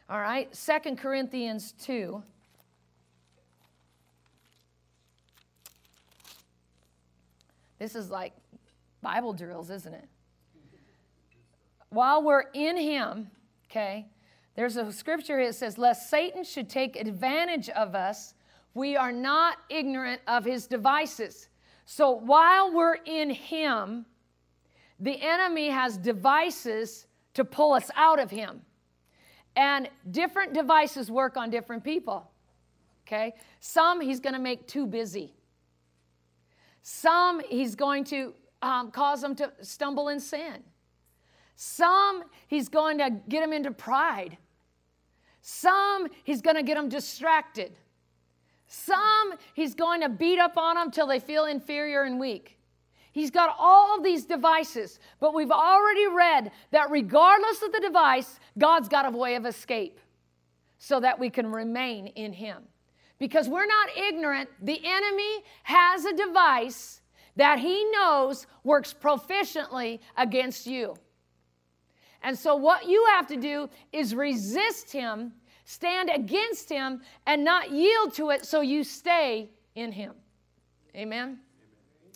All 0.10 0.22
right, 0.22 0.53
Second 0.55 0.97
Corinthians 0.97 1.74
2. 1.84 2.24
This 7.78 7.93
is 7.93 8.10
like 8.10 8.32
Bible 9.01 9.34
drills, 9.34 9.70
isn't 9.70 9.93
it? 9.93 10.08
While 11.89 12.24
we're 12.24 12.45
in 12.53 12.78
Him, 12.78 13.30
okay, 13.70 14.08
there's 14.55 14.78
a 14.78 14.89
scripture 14.89 15.38
here 15.38 15.47
that 15.47 15.53
says, 15.53 15.78
Lest 15.78 16.10
Satan 16.10 16.45
should 16.45 16.70
take 16.70 16.95
advantage 16.95 17.68
of 17.68 17.93
us, 17.93 18.34
we 18.78 18.95
are 18.95 19.11
not 19.11 19.57
ignorant 19.69 20.21
of 20.28 20.45
his 20.45 20.67
devices. 20.67 21.49
So 21.89 22.11
while 22.11 22.73
we're 22.73 22.97
in 23.05 23.30
Him, 23.30 24.05
the 24.99 25.19
enemy 25.21 25.69
has 25.69 25.97
devices 25.97 27.07
to 27.34 27.45
pull 27.45 27.73
us 27.73 27.89
out 27.95 28.19
of 28.19 28.30
Him. 28.30 28.61
And 29.55 29.89
different 30.11 30.53
devices 30.53 31.09
work 31.09 31.38
on 31.38 31.49
different 31.49 31.84
people. 31.84 32.30
Okay? 33.07 33.34
Some 33.61 34.01
he's 34.01 34.19
going 34.19 34.34
to 34.34 34.39
make 34.39 34.67
too 34.67 34.86
busy. 34.86 35.34
Some 36.84 37.41
he's 37.49 37.73
going 37.73 38.03
to 38.05 38.34
um, 38.61 38.91
cause 38.91 39.21
them 39.21 39.34
to 39.36 39.51
stumble 39.61 40.09
in 40.09 40.19
sin. 40.19 40.61
Some 41.55 42.25
he's 42.47 42.67
going 42.67 42.97
to 42.97 43.09
get 43.30 43.41
them 43.41 43.53
into 43.53 43.71
pride. 43.71 44.38
Some 45.41 46.09
he's 46.25 46.41
going 46.41 46.57
to 46.57 46.63
get 46.63 46.75
them 46.75 46.89
distracted. 46.89 47.71
Some 48.68 49.34
he's 49.53 49.74
going 49.74 50.01
to 50.01 50.09
beat 50.09 50.39
up 50.39 50.57
on 50.57 50.76
them 50.76 50.91
till 50.91 51.07
they 51.07 51.20
feel 51.20 51.45
inferior 51.45 52.03
and 52.03 52.20
weak. 52.20 52.57
He's 53.11 53.32
got 53.32 53.55
all 53.57 53.97
of 53.97 54.03
these 54.03 54.26
devices, 54.26 54.99
but 55.20 55.34
we've 55.34 55.51
already 55.51 56.07
read 56.07 56.51
that 56.72 56.91
regardless 56.91 57.63
of 57.63 57.72
the 57.72 57.80
device, 57.80 58.39
God's 58.57 58.88
got 58.88 59.07
a 59.07 59.18
way 59.18 59.36
of 59.36 59.45
escape 59.45 59.99
so 60.78 60.99
that 60.99 61.18
we 61.18 61.30
can 61.30 61.51
remain 61.51 62.07
in 62.07 62.34
him 62.34 62.63
because 63.18 63.49
we're 63.49 63.65
not 63.65 63.89
ignorant. 63.97 64.49
The 64.61 64.80
enemy 64.84 65.43
has 65.63 66.05
a 66.05 66.13
device 66.13 67.01
that 67.36 67.59
he 67.59 67.89
knows 67.91 68.45
works 68.63 68.93
proficiently 68.93 69.99
against 70.15 70.68
you. 70.68 70.95
And 72.24 72.38
so, 72.38 72.55
what 72.55 72.88
you 72.88 73.05
have 73.15 73.28
to 73.28 73.38
do 73.38 73.70
is 73.91 74.13
resist 74.13 74.91
him, 74.91 75.34
stand 75.68 76.09
against 76.09 76.70
him, 76.70 77.01
and 77.26 77.43
not 77.43 77.72
yield 77.72 78.13
to 78.13 78.30
it 78.30 78.45
so 78.45 78.61
you 78.61 78.86
stay 78.86 79.51
in 79.76 79.91
him. 79.91 80.13
Amen? 80.95 81.39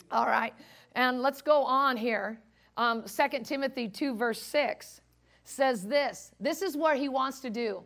All 0.09 0.25
right. 0.25 0.53
And 0.95 1.21
let's 1.21 1.41
go 1.41 1.63
on 1.63 1.97
here. 1.97 2.39
Um, 2.77 3.03
2 3.03 3.39
Timothy 3.43 3.89
2, 3.89 4.15
verse 4.15 4.41
6 4.41 5.01
says 5.43 5.83
this 5.83 6.31
this 6.39 6.61
is 6.61 6.77
what 6.77 6.97
he 6.97 7.09
wants 7.09 7.41
to 7.41 7.49
do. 7.49 7.83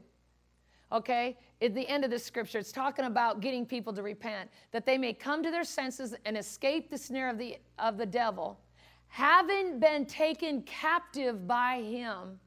Okay? 0.91 1.35
at 1.61 1.73
the 1.73 1.87
end 1.87 2.03
of 2.03 2.11
this 2.11 2.23
scripture, 2.23 2.59
it's 2.59 2.71
talking 2.71 3.05
about 3.05 3.41
getting 3.41 3.65
people 3.65 3.93
to 3.93 4.03
repent, 4.03 4.49
that 4.71 4.85
they 4.85 4.97
may 4.97 5.13
come 5.13 5.41
to 5.41 5.49
their 5.49 5.63
senses 5.63 6.13
and 6.25 6.37
escape 6.37 6.89
the 6.89 6.97
snare 6.97 7.29
of 7.29 7.37
the, 7.37 7.57
of 7.79 7.97
the 7.97 8.05
devil, 8.05 8.59
having 9.07 9.79
been 9.79 10.05
taken 10.05 10.61
captive 10.63 11.47
by 11.47 11.81
him 11.81 12.39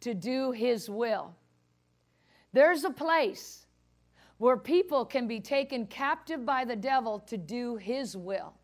to 0.00 0.14
do 0.14 0.50
his 0.50 0.88
will. 0.88 1.34
There's 2.52 2.84
a 2.84 2.90
place 2.90 3.66
where 4.38 4.56
people 4.56 5.04
can 5.04 5.26
be 5.26 5.40
taken 5.40 5.86
captive 5.86 6.46
by 6.46 6.64
the 6.64 6.76
devil 6.76 7.18
to 7.20 7.36
do 7.36 7.76
his 7.76 8.16
will. 8.16 8.54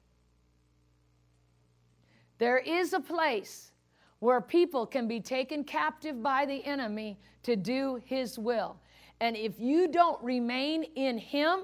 There 2.38 2.58
is 2.58 2.92
a 2.92 3.00
place 3.00 3.72
where 4.20 4.40
people 4.40 4.86
can 4.86 5.06
be 5.06 5.20
taken 5.20 5.64
captive 5.64 6.22
by 6.22 6.46
the 6.46 6.64
enemy 6.64 7.18
to 7.42 7.56
do 7.56 8.00
his 8.04 8.38
will. 8.38 8.76
And 9.20 9.36
if 9.36 9.58
you 9.58 9.88
don't 9.88 10.22
remain 10.22 10.84
in 10.96 11.18
Him, 11.18 11.60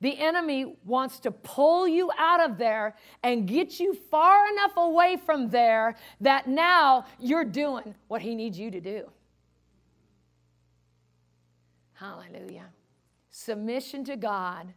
the 0.00 0.16
enemy 0.18 0.76
wants 0.84 1.18
to 1.20 1.30
pull 1.30 1.88
you 1.88 2.10
out 2.16 2.40
of 2.40 2.56
there 2.56 2.94
and 3.24 3.48
get 3.48 3.80
you 3.80 3.94
far 3.94 4.48
enough 4.48 4.76
away 4.76 5.16
from 5.16 5.48
there 5.48 5.96
that 6.20 6.46
now 6.46 7.04
you're 7.18 7.44
doing 7.44 7.94
what 8.06 8.22
he 8.22 8.36
needs 8.36 8.58
you 8.58 8.70
to 8.70 8.80
do. 8.80 9.10
Hallelujah. 11.98 12.66
Submission 13.30 14.04
to 14.04 14.16
God, 14.16 14.72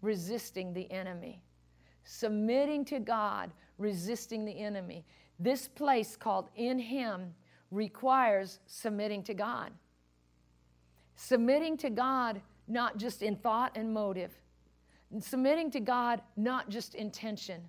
resisting 0.00 0.72
the 0.72 0.90
enemy. 0.90 1.42
Submitting 2.04 2.84
to 2.86 2.98
God, 2.98 3.50
resisting 3.76 4.46
the 4.46 4.58
enemy. 4.58 5.04
This 5.38 5.68
place 5.68 6.16
called 6.16 6.48
in 6.56 6.78
Him 6.78 7.34
requires 7.70 8.60
submitting 8.66 9.22
to 9.24 9.34
God. 9.34 9.70
Submitting 11.16 11.76
to 11.78 11.90
God, 11.90 12.40
not 12.68 12.96
just 12.96 13.22
in 13.22 13.36
thought 13.36 13.72
and 13.76 13.92
motive. 13.92 14.32
And 15.12 15.22
submitting 15.22 15.70
to 15.72 15.80
God, 15.80 16.22
not 16.38 16.70
just 16.70 16.94
intention, 16.94 17.60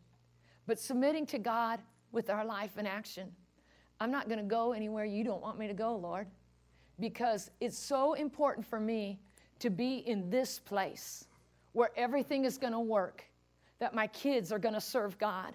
but 0.66 0.80
submitting 0.80 1.26
to 1.28 1.40
God 1.40 1.82
with 2.14 2.30
our 2.30 2.46
life 2.46 2.72
and 2.78 2.88
action. 2.88 3.34
I'm 4.00 4.12
not 4.12 4.30
going 4.30 4.40
to 4.40 4.46
go 4.46 4.72
anywhere 4.72 5.06
you 5.06 5.26
don't 5.26 5.42
want 5.42 5.60
me 5.60 5.68
to 5.68 5.74
go, 5.74 5.96
Lord, 5.96 6.28
because 7.00 7.52
it's 7.60 7.78
so 7.78 8.14
important 8.14 8.66
for 8.66 8.80
me 8.80 9.20
to 9.60 9.70
be 9.70 9.98
in 9.98 10.30
this 10.30 10.60
place 10.60 11.26
where 11.74 11.92
everything 11.96 12.46
is 12.46 12.58
going 12.58 12.74
to 12.74 12.80
work, 12.80 13.24
that 13.80 13.94
my 13.94 14.08
kids 14.08 14.52
are 14.52 14.60
going 14.60 14.74
to 14.74 14.82
serve 14.82 15.18
God, 15.18 15.54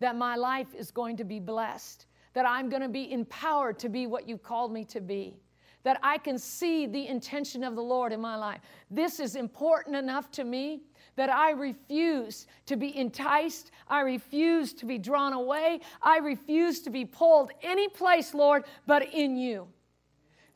that 0.00 0.16
my 0.16 0.36
life 0.36 0.74
is 0.74 0.90
going 0.90 1.16
to 1.16 1.24
be 1.24 1.40
blessed, 1.40 2.06
that 2.32 2.46
I'm 2.46 2.68
going 2.68 2.82
to 2.82 2.88
be 2.88 3.12
empowered 3.12 3.78
to 3.80 3.88
be 3.88 4.06
what 4.06 4.28
you 4.28 4.38
called 4.38 4.72
me 4.72 4.84
to 4.86 5.00
be 5.00 5.36
that 5.84 5.98
I 6.02 6.18
can 6.18 6.38
see 6.38 6.86
the 6.86 7.06
intention 7.06 7.64
of 7.64 7.74
the 7.74 7.82
Lord 7.82 8.12
in 8.12 8.20
my 8.20 8.36
life. 8.36 8.60
This 8.90 9.20
is 9.20 9.36
important 9.36 9.96
enough 9.96 10.30
to 10.32 10.44
me 10.44 10.82
that 11.16 11.30
I 11.30 11.52
refuse 11.52 12.46
to 12.66 12.76
be 12.76 12.96
enticed. 12.96 13.70
I 13.88 14.00
refuse 14.00 14.72
to 14.74 14.86
be 14.86 14.98
drawn 14.98 15.32
away. 15.32 15.80
I 16.02 16.18
refuse 16.18 16.80
to 16.82 16.90
be 16.90 17.04
pulled 17.04 17.52
any 17.62 17.88
place, 17.88 18.34
Lord, 18.34 18.64
but 18.86 19.14
in 19.14 19.36
you. 19.36 19.68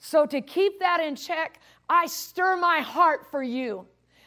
So, 0.04 0.26
to 0.26 0.40
keep 0.40 0.80
that 0.80 1.00
in 1.00 1.14
check, 1.14 1.60
I 1.88 2.06
stir 2.06 2.56
my 2.56 2.80
heart 2.80 3.30
for 3.30 3.40
you. 3.40 3.86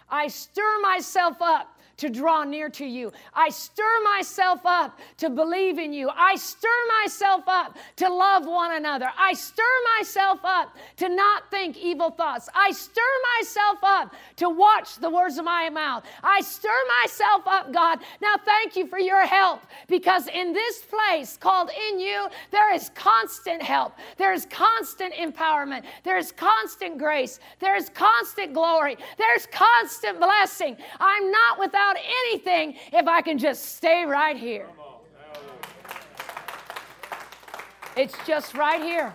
I 0.10 0.30
stir 0.30 0.80
myself 0.82 1.42
up 1.42 1.75
to 1.98 2.10
draw 2.10 2.44
near 2.44 2.70
to 2.70 2.86
you. 2.86 3.12
I 3.34 3.50
stir 3.50 4.04
myself 4.04 4.62
up 4.66 5.00
to 5.18 5.30
believe 5.30 5.80
in 5.80 5.94
you. 5.94 6.10
I 6.10 6.36
stir 6.36 6.68
myself 7.02 7.44
up 7.48 7.78
to 7.98 8.10
love 8.10 8.46
one 8.46 8.74
another. 8.74 9.10
I 9.18 9.34
stir 9.34 9.64
myself 9.98 10.40
up 10.44 10.76
to 10.98 11.10
not 11.10 11.50
think 11.50 11.78
evil 11.78 12.12
thoughts. 12.12 12.50
I 12.54 12.72
stir 12.72 13.02
myself 13.40 13.78
up 13.84 14.14
to 14.38 14.50
watch 14.50 14.96
the 14.98 15.10
words 15.10 15.38
of 15.38 15.46
my 15.46 15.70
mouth. 15.70 16.06
I 16.24 16.42
stir 16.42 16.70
myself 17.02 17.44
up, 17.48 17.74
God. 17.74 18.00
Now, 18.22 18.36
thank 18.44 18.76
you 18.76 18.88
for 18.88 19.00
your 19.00 19.26
help 19.26 19.62
because 19.88 20.28
in 20.28 20.54
this 20.54 20.84
place 20.84 21.38
called 21.38 21.70
in 21.90 22.00
you, 22.00 22.28
there 22.52 22.74
is 22.74 22.90
constant 22.96 23.62
help. 23.62 23.94
There 24.18 24.34
is 24.34 24.46
constant 24.48 25.14
empowerment. 25.14 25.84
There 26.04 26.18
is 26.18 26.32
constant 26.32 26.98
grace. 26.98 27.40
There 27.60 27.76
is 27.76 27.90
constant 27.90 28.54
glory. 28.54 28.98
There's 29.18 29.46
constant 29.48 30.20
blessing. 30.20 30.78
I'm 31.00 31.32
not 31.32 31.60
without 31.60 31.85
about 31.86 32.02
anything 32.28 32.76
if 32.94 33.08
I 33.08 33.22
can 33.22 33.38
just 33.38 33.76
stay 33.76 34.06
right 34.06 34.38
here. 34.38 34.68
It's 37.96 38.16
just 38.26 38.56
right 38.56 38.82
here. 38.82 39.14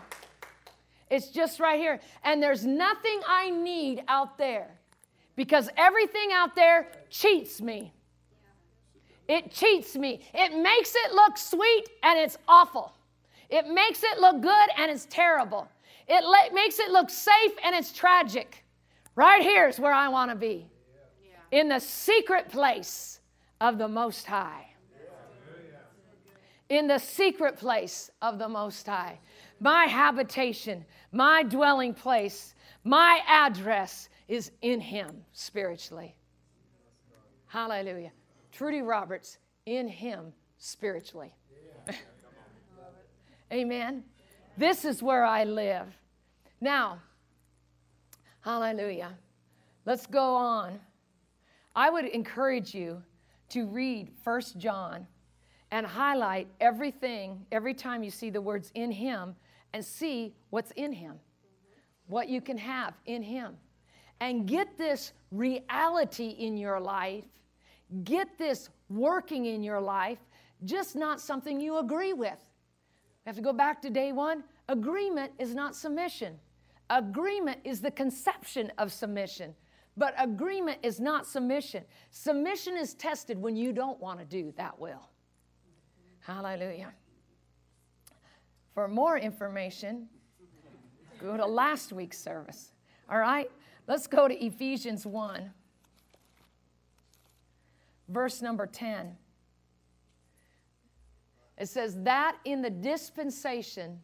It's 1.11 1.29
just 1.29 1.61
right 1.61 1.79
here. 1.79 2.01
And 2.25 2.43
there's 2.43 2.65
nothing 2.65 3.21
I 3.29 3.51
need 3.51 4.03
out 4.09 4.39
there 4.39 4.69
because 5.37 5.69
everything 5.77 6.31
out 6.33 6.55
there 6.55 6.89
cheats 7.11 7.61
me. 7.61 7.93
It 9.29 9.53
cheats 9.53 9.97
me. 9.97 10.23
It 10.33 10.57
makes 10.57 10.95
it 10.95 11.13
look 11.13 11.37
sweet 11.37 11.89
and 12.03 12.19
it's 12.19 12.39
awful. 12.49 12.93
It 13.49 13.67
makes 13.69 14.03
it 14.03 14.19
look 14.21 14.41
good 14.41 14.69
and 14.77 14.91
it's 14.91 15.07
terrible. 15.11 15.69
it 16.09 16.25
le- 16.25 16.55
makes 16.55 16.79
it 16.79 16.91
look 16.91 17.11
safe 17.11 17.53
and 17.65 17.75
it's 17.75 17.93
tragic. 17.93 18.65
Right 19.15 19.43
here 19.43 19.69
is 19.69 19.79
where 19.79 19.93
I 19.93 20.09
want 20.09 20.31
to 20.31 20.37
be 20.37 20.70
in 21.51 21.69
the 21.69 21.79
secret 21.79 22.49
place 22.49 23.21
of 23.61 23.79
the 23.79 23.89
Most 23.89 24.27
High. 24.27 24.67
In 26.69 26.87
the 26.87 26.99
secret 26.99 27.57
place 27.57 28.11
of 28.23 28.39
the 28.39 28.49
Most 28.49 28.87
High. 28.87 29.19
My 29.59 29.85
habitation, 29.85 30.85
my 31.13 31.43
dwelling 31.43 31.95
place, 31.95 32.55
my 32.85 33.21
address 33.27 34.09
is 34.29 34.53
in 34.63 34.81
Him 34.81 35.25
spiritually. 35.33 36.15
Hallelujah. 37.47 38.13
Trudy 38.53 38.83
Roberts, 38.83 39.39
in 39.67 39.89
Him 39.89 40.33
spiritually. 40.59 41.35
Amen. 43.53 44.05
This 44.57 44.85
is 44.85 45.03
where 45.03 45.25
I 45.25 45.45
live. 45.45 45.87
Now, 46.61 47.01
hallelujah. 48.43 49.17
Let's 49.85 50.07
go 50.07 50.35
on. 50.35 50.79
I 51.81 51.89
would 51.89 52.05
encourage 52.05 52.75
you 52.75 53.03
to 53.49 53.65
read 53.65 54.11
First 54.23 54.59
John 54.59 55.07
and 55.71 55.87
highlight 55.87 56.47
everything 56.61 57.47
every 57.53 57.73
time 57.73 58.03
you 58.03 58.11
see 58.11 58.29
the 58.29 58.43
words 58.43 58.71
in 58.75 58.93
him 58.93 59.35
and 59.73 59.83
see 59.83 60.35
what's 60.51 60.73
in 60.73 60.93
him, 60.93 61.15
what 62.07 62.29
you 62.29 62.43
can 62.43 62.59
have 62.59 62.93
in 63.07 63.23
him. 63.23 63.57
And 64.21 64.47
get 64.47 64.77
this 64.77 65.15
reality 65.31 66.37
in 66.39 66.59
your 66.59 66.79
life, 66.79 67.25
get 68.05 68.37
this 68.37 68.69
working 68.91 69.47
in 69.47 69.63
your 69.63 69.81
life, 69.81 70.19
just 70.67 70.97
not 70.97 71.19
something 71.19 71.59
you 71.59 71.79
agree 71.79 72.13
with. 72.13 72.45
We 73.25 73.31
have 73.31 73.37
to 73.37 73.43
go 73.43 73.55
back 73.55 73.81
to 73.81 73.89
day 73.89 74.13
one. 74.13 74.45
Agreement 74.69 75.33
is 75.39 75.55
not 75.55 75.75
submission. 75.75 76.39
Agreement 76.91 77.61
is 77.65 77.81
the 77.81 77.91
conception 77.91 78.71
of 78.77 78.93
submission, 78.93 79.55
but 79.97 80.15
agreement 80.19 80.79
is 80.83 81.01
not 81.01 81.27
submission. 81.27 81.85
Submission 82.11 82.77
is 82.77 82.95
tested 82.95 83.41
when 83.41 83.57
you 83.57 83.73
don't 83.73 84.01
want 84.01 84.19
to 84.19 84.25
do 84.25 84.53
that 84.57 84.79
will. 84.79 85.09
Hallelujah. 86.21 86.93
For 88.75 88.89
more 88.89 89.19
information, 89.19 90.09
go 91.21 91.37
to 91.37 91.45
last 91.45 91.93
week's 91.93 92.19
service. 92.19 92.73
All 93.11 93.19
right, 93.19 93.51
let's 93.89 94.07
go 94.07 94.29
to 94.29 94.45
Ephesians 94.45 95.05
1, 95.05 95.51
verse 98.09 98.41
number 98.41 98.67
10. 98.67 99.17
It 101.59 101.69
says, 101.69 101.97
That 102.05 102.37
in 102.45 102.63
the 102.63 102.71
dispensation 102.71 104.01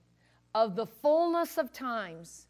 of 0.55 0.77
the 0.77 0.87
fullness 0.87 1.57
of 1.57 1.73
times, 1.73 2.47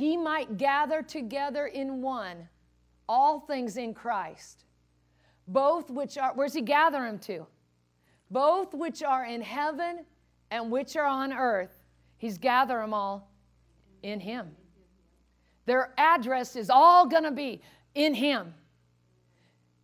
he 0.00 0.16
might 0.16 0.56
gather 0.56 1.02
together 1.02 1.66
in 1.66 2.00
one 2.00 2.48
all 3.06 3.40
things 3.40 3.76
in 3.76 3.92
Christ, 3.92 4.64
both 5.46 5.90
which 5.90 6.16
are, 6.16 6.32
where's 6.34 6.54
he 6.54 6.62
gather 6.62 7.00
them 7.00 7.18
to? 7.18 7.46
Both 8.30 8.72
which 8.72 9.02
are 9.02 9.26
in 9.26 9.42
heaven 9.42 10.06
and 10.50 10.70
which 10.70 10.96
are 10.96 11.04
on 11.04 11.34
earth. 11.34 11.82
He's 12.16 12.38
gather 12.38 12.78
them 12.78 12.94
all 12.94 13.30
in 14.02 14.20
him. 14.20 14.56
Their 15.66 15.92
address 15.98 16.56
is 16.56 16.70
all 16.70 17.06
going 17.06 17.24
to 17.24 17.30
be 17.30 17.60
in 17.94 18.14
him. 18.14 18.54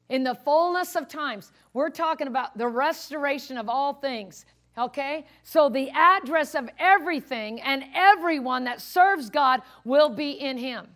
In 0.08 0.24
the 0.24 0.34
fullness 0.34 0.96
of 0.96 1.08
times, 1.08 1.52
we're 1.74 1.90
talking 1.90 2.26
about 2.26 2.56
the 2.56 2.68
restoration 2.68 3.58
of 3.58 3.68
all 3.68 3.92
things. 3.92 4.46
Okay? 4.79 5.24
So 5.43 5.68
the 5.68 5.91
address 5.91 6.55
of 6.55 6.68
everything 6.79 7.61
and 7.62 7.85
everyone 7.95 8.64
that 8.64 8.81
serves 8.81 9.31
God 9.31 9.62
will 9.85 10.11
be 10.11 10.33
in 10.33 10.59
Him. 10.59 10.87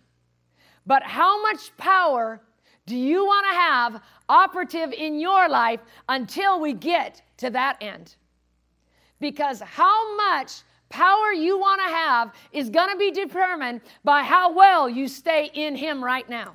But 0.87 1.03
how 1.03 1.41
much 1.43 1.77
power 1.77 2.41
do 2.87 2.97
you 2.97 3.25
want 3.25 3.47
to 3.49 3.55
have 3.55 4.03
operative 4.29 4.93
in 4.93 5.21
your 5.21 5.49
life 5.49 5.81
until 6.09 6.61
we 6.61 6.73
get 6.73 7.23
to 7.39 7.51
that 7.51 7.77
end? 7.81 8.17
Because 9.21 9.61
how 9.61 10.17
much 10.17 10.63
power 10.89 11.33
you 11.33 11.59
want 11.59 11.81
to 11.81 11.87
have 11.87 12.33
is 12.53 12.69
going 12.69 12.91
to 12.91 12.97
be 12.97 13.11
determined 13.11 13.81
by 14.05 14.23
how 14.23 14.53
well 14.53 14.89
you 14.89 15.09
stay 15.09 15.51
in 15.55 15.77
Him 15.77 16.03
right 16.03 16.29
now. 16.29 16.55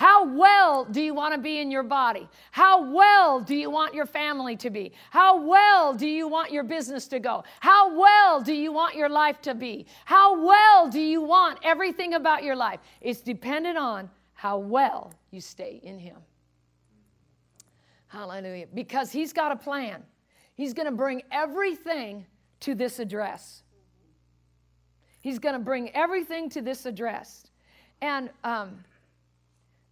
How 0.00 0.24
well 0.24 0.86
do 0.86 1.02
you 1.02 1.12
want 1.12 1.34
to 1.34 1.38
be 1.38 1.60
in 1.60 1.70
your 1.70 1.82
body? 1.82 2.26
How 2.52 2.90
well 2.90 3.38
do 3.38 3.54
you 3.54 3.68
want 3.68 3.92
your 3.92 4.06
family 4.06 4.56
to 4.56 4.70
be? 4.70 4.92
How 5.10 5.38
well 5.38 5.92
do 5.92 6.06
you 6.06 6.26
want 6.26 6.50
your 6.50 6.64
business 6.64 7.06
to 7.08 7.18
go? 7.18 7.44
How 7.60 7.94
well 7.94 8.40
do 8.40 8.54
you 8.54 8.72
want 8.72 8.94
your 8.94 9.10
life 9.10 9.42
to 9.42 9.54
be? 9.54 9.84
How 10.06 10.42
well 10.42 10.88
do 10.88 10.98
you 10.98 11.20
want 11.20 11.58
everything 11.62 12.14
about 12.14 12.42
your 12.42 12.56
life? 12.56 12.80
It's 13.02 13.20
dependent 13.20 13.76
on 13.76 14.08
how 14.32 14.56
well 14.56 15.12
you 15.32 15.42
stay 15.42 15.82
in 15.82 15.98
Him. 15.98 16.16
Hallelujah. 18.06 18.68
Because 18.72 19.12
He's 19.12 19.34
got 19.34 19.52
a 19.52 19.56
plan. 19.56 20.02
He's 20.54 20.72
going 20.72 20.86
to 20.86 20.96
bring 20.96 21.20
everything 21.30 22.24
to 22.60 22.74
this 22.74 23.00
address. 23.00 23.64
He's 25.20 25.38
going 25.38 25.56
to 25.56 25.60
bring 25.60 25.90
everything 25.90 26.48
to 26.48 26.62
this 26.62 26.86
address. 26.86 27.44
And, 28.00 28.30
um, 28.44 28.82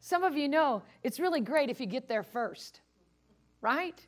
some 0.09 0.25
of 0.25 0.39
you 0.39 0.49
know 0.49 0.83
it's 1.03 1.21
really 1.21 1.43
great 1.43 1.69
if 1.69 1.81
you 1.81 1.87
get 1.87 2.09
there 2.09 2.23
first, 2.23 2.81
right? 3.61 4.07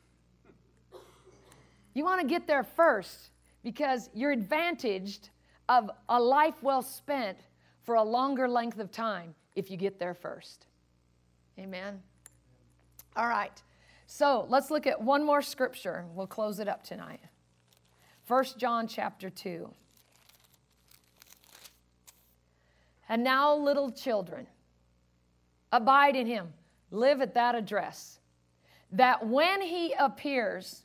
You 1.93 2.03
want 2.03 2.21
to 2.21 2.27
get 2.27 2.47
there 2.47 2.63
first 2.63 3.29
because 3.63 4.09
you're 4.11 4.31
advantaged 4.31 5.29
of 5.69 5.91
a 6.09 6.19
life 6.19 6.55
well 6.63 6.81
spent 6.81 7.37
for 7.83 7.93
a 7.95 8.03
longer 8.03 8.47
length 8.47 8.79
of 8.79 8.91
time 8.91 9.35
if 9.55 9.69
you 9.69 9.77
get 9.77 9.99
there 9.99 10.15
first. 10.15 10.65
Amen. 11.59 12.01
All 13.15 13.27
right. 13.27 13.61
So 14.07 14.47
let's 14.49 14.71
look 14.71 14.87
at 14.87 14.99
one 14.99 15.23
more 15.23 15.43
scripture. 15.43 16.05
We'll 16.15 16.25
close 16.25 16.59
it 16.59 16.67
up 16.67 16.81
tonight. 16.81 17.21
First 18.23 18.57
John 18.57 18.87
chapter 18.87 19.29
2. 19.29 19.69
And 23.07 23.23
now, 23.23 23.53
little 23.53 23.91
children. 23.91 24.47
Abide 25.71 26.15
in 26.15 26.27
him. 26.27 26.53
Live 26.91 27.21
at 27.21 27.33
that 27.35 27.55
address. 27.55 28.19
That 28.91 29.25
when 29.25 29.61
he 29.61 29.93
appears, 29.93 30.83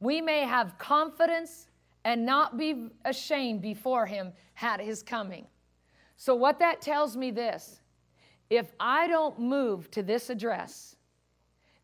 we 0.00 0.20
may 0.20 0.40
have 0.40 0.78
confidence 0.78 1.68
and 2.04 2.24
not 2.24 2.56
be 2.56 2.88
ashamed 3.04 3.60
before 3.60 4.06
him 4.06 4.32
at 4.60 4.80
his 4.80 5.02
coming. 5.02 5.46
So, 6.16 6.34
what 6.34 6.58
that 6.60 6.80
tells 6.80 7.16
me 7.16 7.30
this 7.30 7.80
if 8.50 8.72
I 8.80 9.06
don't 9.06 9.38
move 9.38 9.90
to 9.92 10.02
this 10.02 10.30
address, 10.30 10.96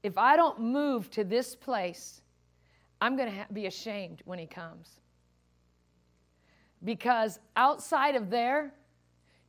if 0.03 0.17
I 0.17 0.37
don't 0.37 0.61
move 0.61 1.11
to 1.11 1.25
this 1.25 1.55
place, 1.55 2.23
I'm 3.01 3.17
going 3.17 3.31
to 3.31 3.37
ha- 3.37 3.47
be 3.53 3.67
ashamed 3.67 4.23
when 4.25 4.39
he 4.39 4.47
comes. 4.47 5.01
Because 6.83 7.39
outside 7.57 8.15
of 8.15 8.31
there, 8.31 8.73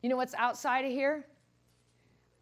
you 0.02 0.10
know 0.10 0.18
what's 0.18 0.34
outside 0.34 0.86
of 0.86 0.92
here? 0.92 1.26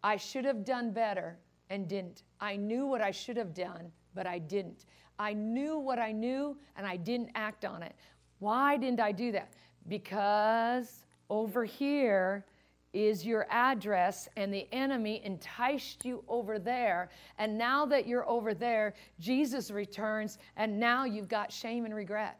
I 0.04 0.16
should 0.16 0.44
have 0.44 0.64
done 0.64 0.92
better 0.92 1.38
and 1.70 1.88
didn't. 1.88 2.24
I 2.38 2.56
knew 2.56 2.86
what 2.86 3.00
I 3.00 3.10
should 3.10 3.38
have 3.38 3.54
done, 3.54 3.90
but 4.14 4.26
I 4.26 4.38
didn't. 4.38 4.84
I 5.18 5.32
knew 5.32 5.78
what 5.78 5.98
I 5.98 6.12
knew 6.12 6.58
and 6.76 6.86
I 6.86 6.96
didn't 6.96 7.30
act 7.34 7.64
on 7.64 7.82
it. 7.82 7.96
Why 8.38 8.76
didn't 8.76 9.00
I 9.00 9.12
do 9.12 9.32
that? 9.32 9.54
Because 9.88 11.04
over 11.30 11.64
here 11.64 12.44
is 12.92 13.26
your 13.26 13.46
address, 13.50 14.28
and 14.36 14.54
the 14.54 14.68
enemy 14.70 15.20
enticed 15.24 16.04
you 16.04 16.22
over 16.28 16.60
there. 16.60 17.08
And 17.38 17.58
now 17.58 17.84
that 17.86 18.06
you're 18.06 18.28
over 18.28 18.54
there, 18.54 18.94
Jesus 19.18 19.72
returns, 19.72 20.38
and 20.56 20.78
now 20.78 21.04
you've 21.04 21.28
got 21.28 21.52
shame 21.52 21.86
and 21.86 21.94
regret. 21.94 22.38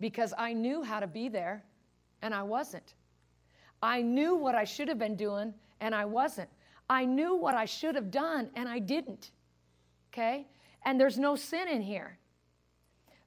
Because 0.00 0.32
I 0.38 0.54
knew 0.54 0.82
how 0.82 0.98
to 0.98 1.06
be 1.06 1.28
there, 1.28 1.62
and 2.22 2.34
I 2.34 2.42
wasn't. 2.42 2.94
I 3.82 4.00
knew 4.00 4.34
what 4.34 4.54
I 4.54 4.64
should 4.64 4.88
have 4.88 4.98
been 4.98 5.16
doing, 5.16 5.52
and 5.80 5.94
I 5.94 6.04
wasn't. 6.04 6.48
I 6.88 7.04
knew 7.04 7.36
what 7.36 7.54
I 7.54 7.64
should 7.64 7.94
have 7.94 8.10
done 8.10 8.50
and 8.54 8.68
I 8.68 8.78
didn't. 8.78 9.30
Okay? 10.12 10.46
And 10.84 11.00
there's 11.00 11.18
no 11.18 11.36
sin 11.36 11.68
in 11.68 11.80
here. 11.80 12.18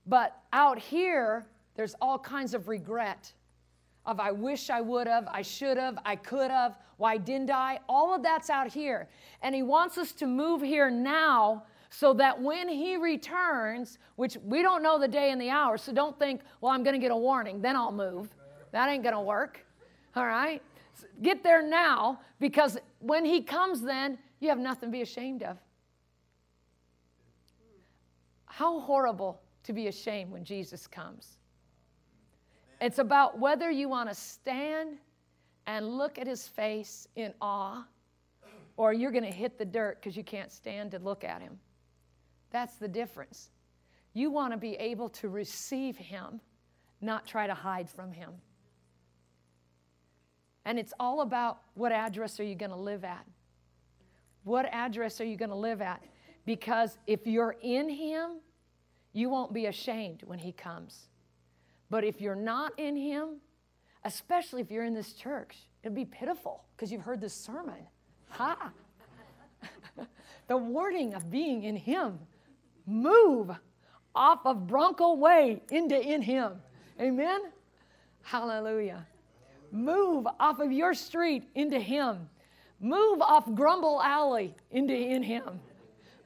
But 0.05 0.35
out 0.53 0.79
here, 0.79 1.45
there's 1.75 1.95
all 2.01 2.17
kinds 2.17 2.53
of 2.53 2.67
regret 2.67 3.33
of 4.05 4.19
I 4.19 4.31
wish 4.31 4.69
I 4.69 4.79
would 4.79 5.05
have, 5.05 5.27
I 5.27 5.41
should 5.41 5.77
have, 5.77 5.99
I 6.05 6.15
could 6.15 6.49
have, 6.49 6.77
why 6.95 7.17
didn't 7.17 7.51
I? 7.51 7.79
All 7.89 8.15
of 8.15 8.23
that's 8.23 8.49
out 8.49 8.71
here. 8.71 9.09
And 9.41 9.53
he 9.53 9.63
wants 9.63 9.97
us 9.97 10.13
to 10.13 10.25
move 10.25 10.61
here 10.61 10.89
now 10.89 11.63
so 11.89 12.13
that 12.13 12.41
when 12.41 12.69
he 12.69 12.95
returns, 12.95 13.97
which 14.15 14.37
we 14.43 14.61
don't 14.61 14.81
know 14.81 14.97
the 14.97 15.07
day 15.07 15.31
and 15.31 15.39
the 15.39 15.49
hour, 15.49 15.77
so 15.77 15.91
don't 15.91 16.17
think, 16.17 16.41
well, 16.61 16.71
I'm 16.71 16.83
going 16.83 16.93
to 16.93 16.99
get 16.99 17.11
a 17.11 17.17
warning, 17.17 17.61
then 17.61 17.75
I'll 17.75 17.91
move. 17.91 18.29
That 18.71 18.89
ain't 18.89 19.03
going 19.03 19.15
to 19.15 19.21
work. 19.21 19.65
All 20.15 20.25
right? 20.25 20.61
Get 21.21 21.43
there 21.43 21.67
now 21.67 22.19
because 22.39 22.77
when 22.99 23.25
he 23.25 23.41
comes, 23.41 23.81
then 23.81 24.17
you 24.39 24.49
have 24.49 24.59
nothing 24.59 24.89
to 24.89 24.91
be 24.91 25.01
ashamed 25.01 25.43
of. 25.43 25.57
How 28.45 28.79
horrible 28.79 29.41
to 29.63 29.73
be 29.73 29.87
ashamed 29.87 30.31
when 30.31 30.43
Jesus 30.43 30.87
comes. 30.87 31.37
It's 32.79 32.99
about 32.99 33.39
whether 33.39 33.69
you 33.69 33.89
want 33.89 34.09
to 34.09 34.15
stand 34.15 34.97
and 35.65 35.97
look 35.97 36.17
at 36.17 36.27
his 36.27 36.47
face 36.47 37.07
in 37.15 37.33
awe 37.41 37.85
or 38.77 38.93
you're 38.93 39.11
going 39.11 39.23
to 39.23 39.31
hit 39.31 39.57
the 39.57 39.65
dirt 39.65 39.99
because 39.99 40.15
you 40.15 40.23
can't 40.23 40.51
stand 40.51 40.91
to 40.91 40.99
look 40.99 41.23
at 41.23 41.41
him. 41.41 41.59
That's 42.51 42.75
the 42.75 42.87
difference. 42.87 43.49
You 44.13 44.31
want 44.31 44.53
to 44.53 44.57
be 44.57 44.75
able 44.75 45.09
to 45.09 45.29
receive 45.29 45.97
him, 45.97 46.39
not 47.01 47.27
try 47.27 47.47
to 47.47 47.53
hide 47.53 47.89
from 47.89 48.11
him. 48.11 48.31
And 50.67 50.77
it's 50.77 50.93
all 50.99 51.21
about 51.21 51.59
what 51.75 51.93
address 51.93 52.41
are 52.41 52.43
you 52.43 52.53
going 52.53 52.71
to 52.71 52.77
live 52.77 53.05
at? 53.05 53.25
What 54.43 54.65
address 54.65 55.21
are 55.21 55.23
you 55.23 55.37
going 55.37 55.49
to 55.49 55.55
live 55.55 55.81
at? 55.81 56.03
Because 56.45 56.97
if 57.07 57.25
you're 57.25 57.55
in 57.61 57.89
him, 57.89 58.41
you 59.13 59.29
won't 59.29 59.53
be 59.53 59.67
ashamed 59.67 60.23
when 60.25 60.39
he 60.39 60.51
comes. 60.51 61.07
But 61.89 62.03
if 62.03 62.19
you're 62.19 62.35
not 62.35 62.77
in 62.77 62.97
him, 62.97 63.37
especially 64.03 64.61
if 64.61 64.69
you're 64.69 64.83
in 64.83 64.93
this 64.93 65.13
church, 65.13 65.55
it'll 65.83 65.95
be 65.95 66.03
pitiful 66.03 66.65
because 66.75 66.91
you've 66.91 67.01
heard 67.01 67.21
this 67.21 67.33
sermon. 67.33 67.87
Ha! 68.31 68.69
the 70.47 70.57
warning 70.57 71.13
of 71.13 71.31
being 71.31 71.63
in 71.63 71.77
him. 71.77 72.19
Move 72.85 73.51
off 74.13 74.45
of 74.45 74.67
Bronco 74.67 75.13
Way 75.13 75.61
into 75.71 75.97
in 75.97 76.21
him. 76.21 76.55
Amen? 76.99 77.39
Hallelujah. 78.21 79.07
Move 79.71 80.27
off 80.39 80.59
of 80.59 80.71
your 80.71 80.93
street 80.93 81.43
into 81.55 81.79
him. 81.79 82.29
Move 82.79 83.21
off 83.21 83.45
Grumble 83.53 84.01
Alley 84.01 84.55
into 84.71 84.93
in 84.95 85.23
him. 85.23 85.59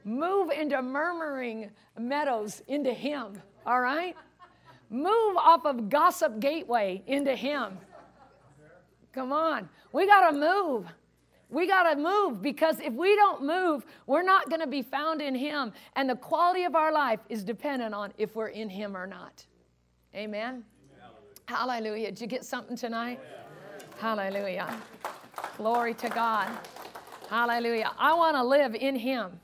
Move 0.04 0.50
into 0.50 0.80
murmuring 0.82 1.70
meadows 1.98 2.62
into 2.68 2.92
him. 2.92 3.40
All 3.66 3.80
right? 3.80 4.16
Move 4.92 5.38
off 5.38 5.64
of 5.64 5.88
Gossip 5.88 6.38
Gateway 6.38 7.02
into 7.06 7.34
Him. 7.34 7.78
Come 9.14 9.32
on. 9.32 9.70
We 9.92 10.06
got 10.06 10.30
to 10.30 10.36
move. 10.36 10.86
We 11.48 11.66
got 11.66 11.90
to 11.90 11.96
move 11.96 12.42
because 12.42 12.78
if 12.78 12.92
we 12.92 13.16
don't 13.16 13.42
move, 13.42 13.86
we're 14.06 14.22
not 14.22 14.50
going 14.50 14.60
to 14.60 14.66
be 14.66 14.82
found 14.82 15.22
in 15.22 15.34
Him. 15.34 15.72
And 15.96 16.10
the 16.10 16.16
quality 16.16 16.64
of 16.64 16.74
our 16.74 16.92
life 16.92 17.20
is 17.30 17.42
dependent 17.42 17.94
on 17.94 18.12
if 18.18 18.36
we're 18.36 18.48
in 18.48 18.68
Him 18.68 18.94
or 18.94 19.06
not. 19.06 19.46
Amen. 20.14 20.62
Hallelujah. 21.46 22.08
Did 22.08 22.20
you 22.20 22.26
get 22.26 22.44
something 22.44 22.76
tonight? 22.76 23.20
Hallelujah. 23.98 24.74
Glory 25.56 25.94
to 25.94 26.08
God. 26.08 26.50
Hallelujah. 27.28 27.92
I 27.98 28.14
want 28.14 28.36
to 28.36 28.42
live 28.42 28.74
in 28.74 28.96
Him. 28.96 29.38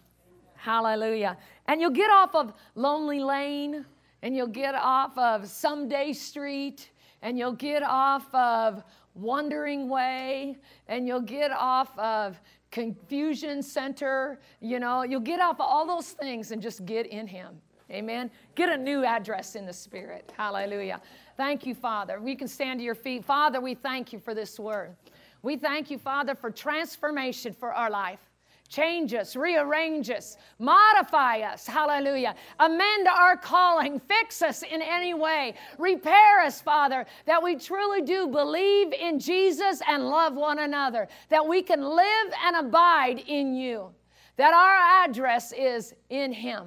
Hallelujah. 0.57 1.36
And 1.66 1.80
you'll 1.80 1.90
get 1.90 2.11
off 2.11 2.34
of 2.34 2.53
Lonely 2.74 3.20
Lane 3.20 3.84
and 4.22 4.36
you'll 4.36 4.46
get 4.46 4.74
off 4.74 5.16
of 5.16 5.46
Someday 5.49 6.12
Street, 6.12 6.90
and 7.22 7.38
you'll 7.38 7.53
get 7.53 7.82
off 7.82 8.32
of 8.34 8.82
Wandering 9.14 9.88
Way, 9.88 10.59
and 10.88 11.07
you'll 11.07 11.20
get 11.20 11.51
off 11.53 11.96
of 11.99 12.40
Confusion 12.70 13.62
Center. 13.62 14.40
You 14.61 14.80
know, 14.80 15.03
you'll 15.03 15.20
get 15.20 15.40
off 15.40 15.57
of 15.57 15.66
all 15.66 15.86
those 15.86 16.11
things 16.11 16.51
and 16.51 16.61
just 16.61 16.84
get 16.84 17.07
in 17.07 17.26
Him. 17.26 17.61
Amen. 17.91 18.30
Get 18.55 18.68
a 18.68 18.76
new 18.76 19.05
address 19.05 19.55
in 19.55 19.64
the 19.64 19.72
Spirit. 19.72 20.32
Hallelujah. 20.36 21.01
Thank 21.36 21.64
you, 21.64 21.74
Father. 21.74 22.20
We 22.20 22.34
can 22.34 22.47
stand 22.47 22.80
to 22.80 22.84
your 22.84 22.95
feet. 22.95 23.24
Father, 23.24 23.61
we 23.61 23.74
thank 23.74 24.12
you 24.12 24.18
for 24.18 24.34
this 24.34 24.59
word. 24.59 24.95
We 25.43 25.57
thank 25.57 25.91
you, 25.91 25.99
Father, 25.99 26.34
for 26.34 26.51
transformation 26.51 27.55
for 27.55 27.72
our 27.72 27.89
life. 27.89 28.20
Change 28.68 29.14
us, 29.14 29.34
rearrange 29.34 30.11
us, 30.11 30.36
modify 30.59 31.39
us, 31.41 31.66
hallelujah. 31.66 32.34
Amend 32.61 33.09
our 33.09 33.34
calling, 33.34 33.99
fix 33.99 34.43
us 34.43 34.62
in 34.62 34.82
any 34.82 35.14
way, 35.14 35.55
repair 35.78 36.41
us, 36.41 36.61
Father, 36.61 37.07
that 37.24 37.43
we 37.43 37.57
truly 37.57 38.03
do 38.03 38.28
believe 38.28 38.93
in 38.93 39.18
Jesus 39.18 39.80
and 39.89 40.07
love 40.07 40.34
one 40.34 40.59
another, 40.59 41.09
that 41.30 41.47
we 41.47 41.62
can 41.62 41.82
live 41.82 42.32
and 42.45 42.57
abide 42.57 43.24
in 43.26 43.55
you, 43.55 43.89
that 44.36 44.53
our 44.53 45.07
address 45.07 45.53
is 45.53 45.95
in 46.11 46.30
Him. 46.30 46.66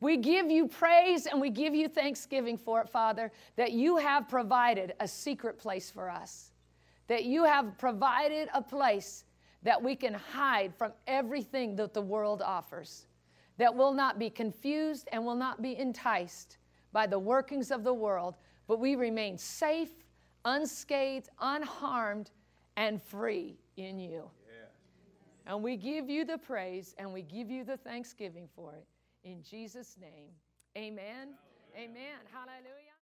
We 0.00 0.18
give 0.18 0.50
you 0.50 0.68
praise 0.68 1.26
and 1.26 1.40
we 1.40 1.50
give 1.50 1.74
you 1.74 1.88
thanksgiving 1.88 2.58
for 2.58 2.82
it, 2.82 2.88
Father, 2.88 3.32
that 3.56 3.72
you 3.72 3.96
have 3.96 4.28
provided 4.28 4.94
a 5.00 5.08
secret 5.08 5.58
place 5.58 5.90
for 5.90 6.10
us, 6.10 6.52
that 7.08 7.24
you 7.24 7.44
have 7.44 7.78
provided 7.78 8.48
a 8.52 8.60
place 8.60 9.24
that 9.62 9.82
we 9.82 9.96
can 9.96 10.14
hide 10.14 10.74
from 10.76 10.92
everything 11.06 11.74
that 11.76 11.94
the 11.94 12.00
world 12.00 12.42
offers, 12.42 13.06
that 13.56 13.74
will 13.74 13.92
not 13.92 14.18
be 14.18 14.28
confused 14.28 15.08
and 15.12 15.24
will 15.24 15.34
not 15.34 15.62
be 15.62 15.78
enticed 15.78 16.58
by 16.92 17.06
the 17.06 17.18
workings 17.18 17.70
of 17.70 17.82
the 17.82 17.92
world, 17.92 18.36
but 18.68 18.78
we 18.78 18.96
remain 18.96 19.38
safe, 19.38 19.90
unscathed, 20.44 21.30
unharmed, 21.40 22.30
and 22.76 23.02
free 23.02 23.56
in 23.78 23.98
you. 23.98 24.30
Yeah. 24.46 25.52
And 25.52 25.62
we 25.62 25.76
give 25.76 26.10
you 26.10 26.26
the 26.26 26.38
praise 26.38 26.94
and 26.98 27.12
we 27.12 27.22
give 27.22 27.50
you 27.50 27.64
the 27.64 27.78
thanksgiving 27.78 28.48
for 28.54 28.74
it. 28.74 28.86
In 29.26 29.42
Jesus' 29.42 29.96
name, 30.00 30.30
amen. 30.78 31.34
Amen. 31.76 32.20
Hallelujah. 32.30 32.94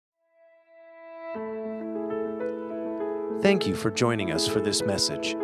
Thank 3.42 3.68
you 3.68 3.76
for 3.76 3.92
joining 3.92 4.32
us 4.32 4.48
for 4.48 4.62
this 4.62 4.84
message. 4.84 5.36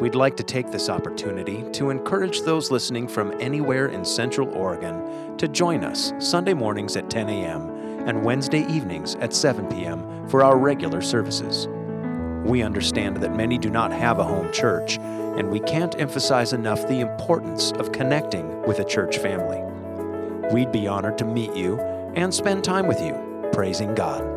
We'd 0.00 0.16
like 0.16 0.36
to 0.38 0.42
take 0.42 0.72
this 0.72 0.88
opportunity 0.88 1.62
to 1.74 1.90
encourage 1.90 2.42
those 2.42 2.72
listening 2.72 3.06
from 3.06 3.40
anywhere 3.40 3.86
in 3.86 4.04
Central 4.04 4.48
Oregon 4.48 5.36
to 5.38 5.46
join 5.46 5.84
us 5.84 6.12
Sunday 6.18 6.54
mornings 6.54 6.96
at 6.96 7.08
10 7.08 7.28
a.m. 7.28 7.70
and 8.08 8.24
Wednesday 8.24 8.66
evenings 8.66 9.14
at 9.20 9.32
7 9.32 9.68
p.m. 9.68 10.28
for 10.28 10.42
our 10.42 10.58
regular 10.58 11.02
services. 11.02 11.68
We 12.44 12.62
understand 12.62 13.18
that 13.18 13.36
many 13.36 13.58
do 13.58 13.70
not 13.70 13.92
have 13.92 14.18
a 14.18 14.24
home 14.24 14.52
church, 14.52 14.98
and 14.98 15.50
we 15.50 15.60
can't 15.60 15.94
emphasize 16.00 16.52
enough 16.52 16.88
the 16.88 16.98
importance 16.98 17.70
of 17.78 17.92
connecting 17.92 18.60
with 18.62 18.80
a 18.80 18.84
church 18.84 19.18
family. 19.18 19.65
We'd 20.52 20.72
be 20.72 20.86
honored 20.86 21.18
to 21.18 21.24
meet 21.24 21.54
you 21.54 21.80
and 22.14 22.32
spend 22.32 22.64
time 22.64 22.86
with 22.86 23.00
you, 23.00 23.48
praising 23.52 23.94
God. 23.94 24.35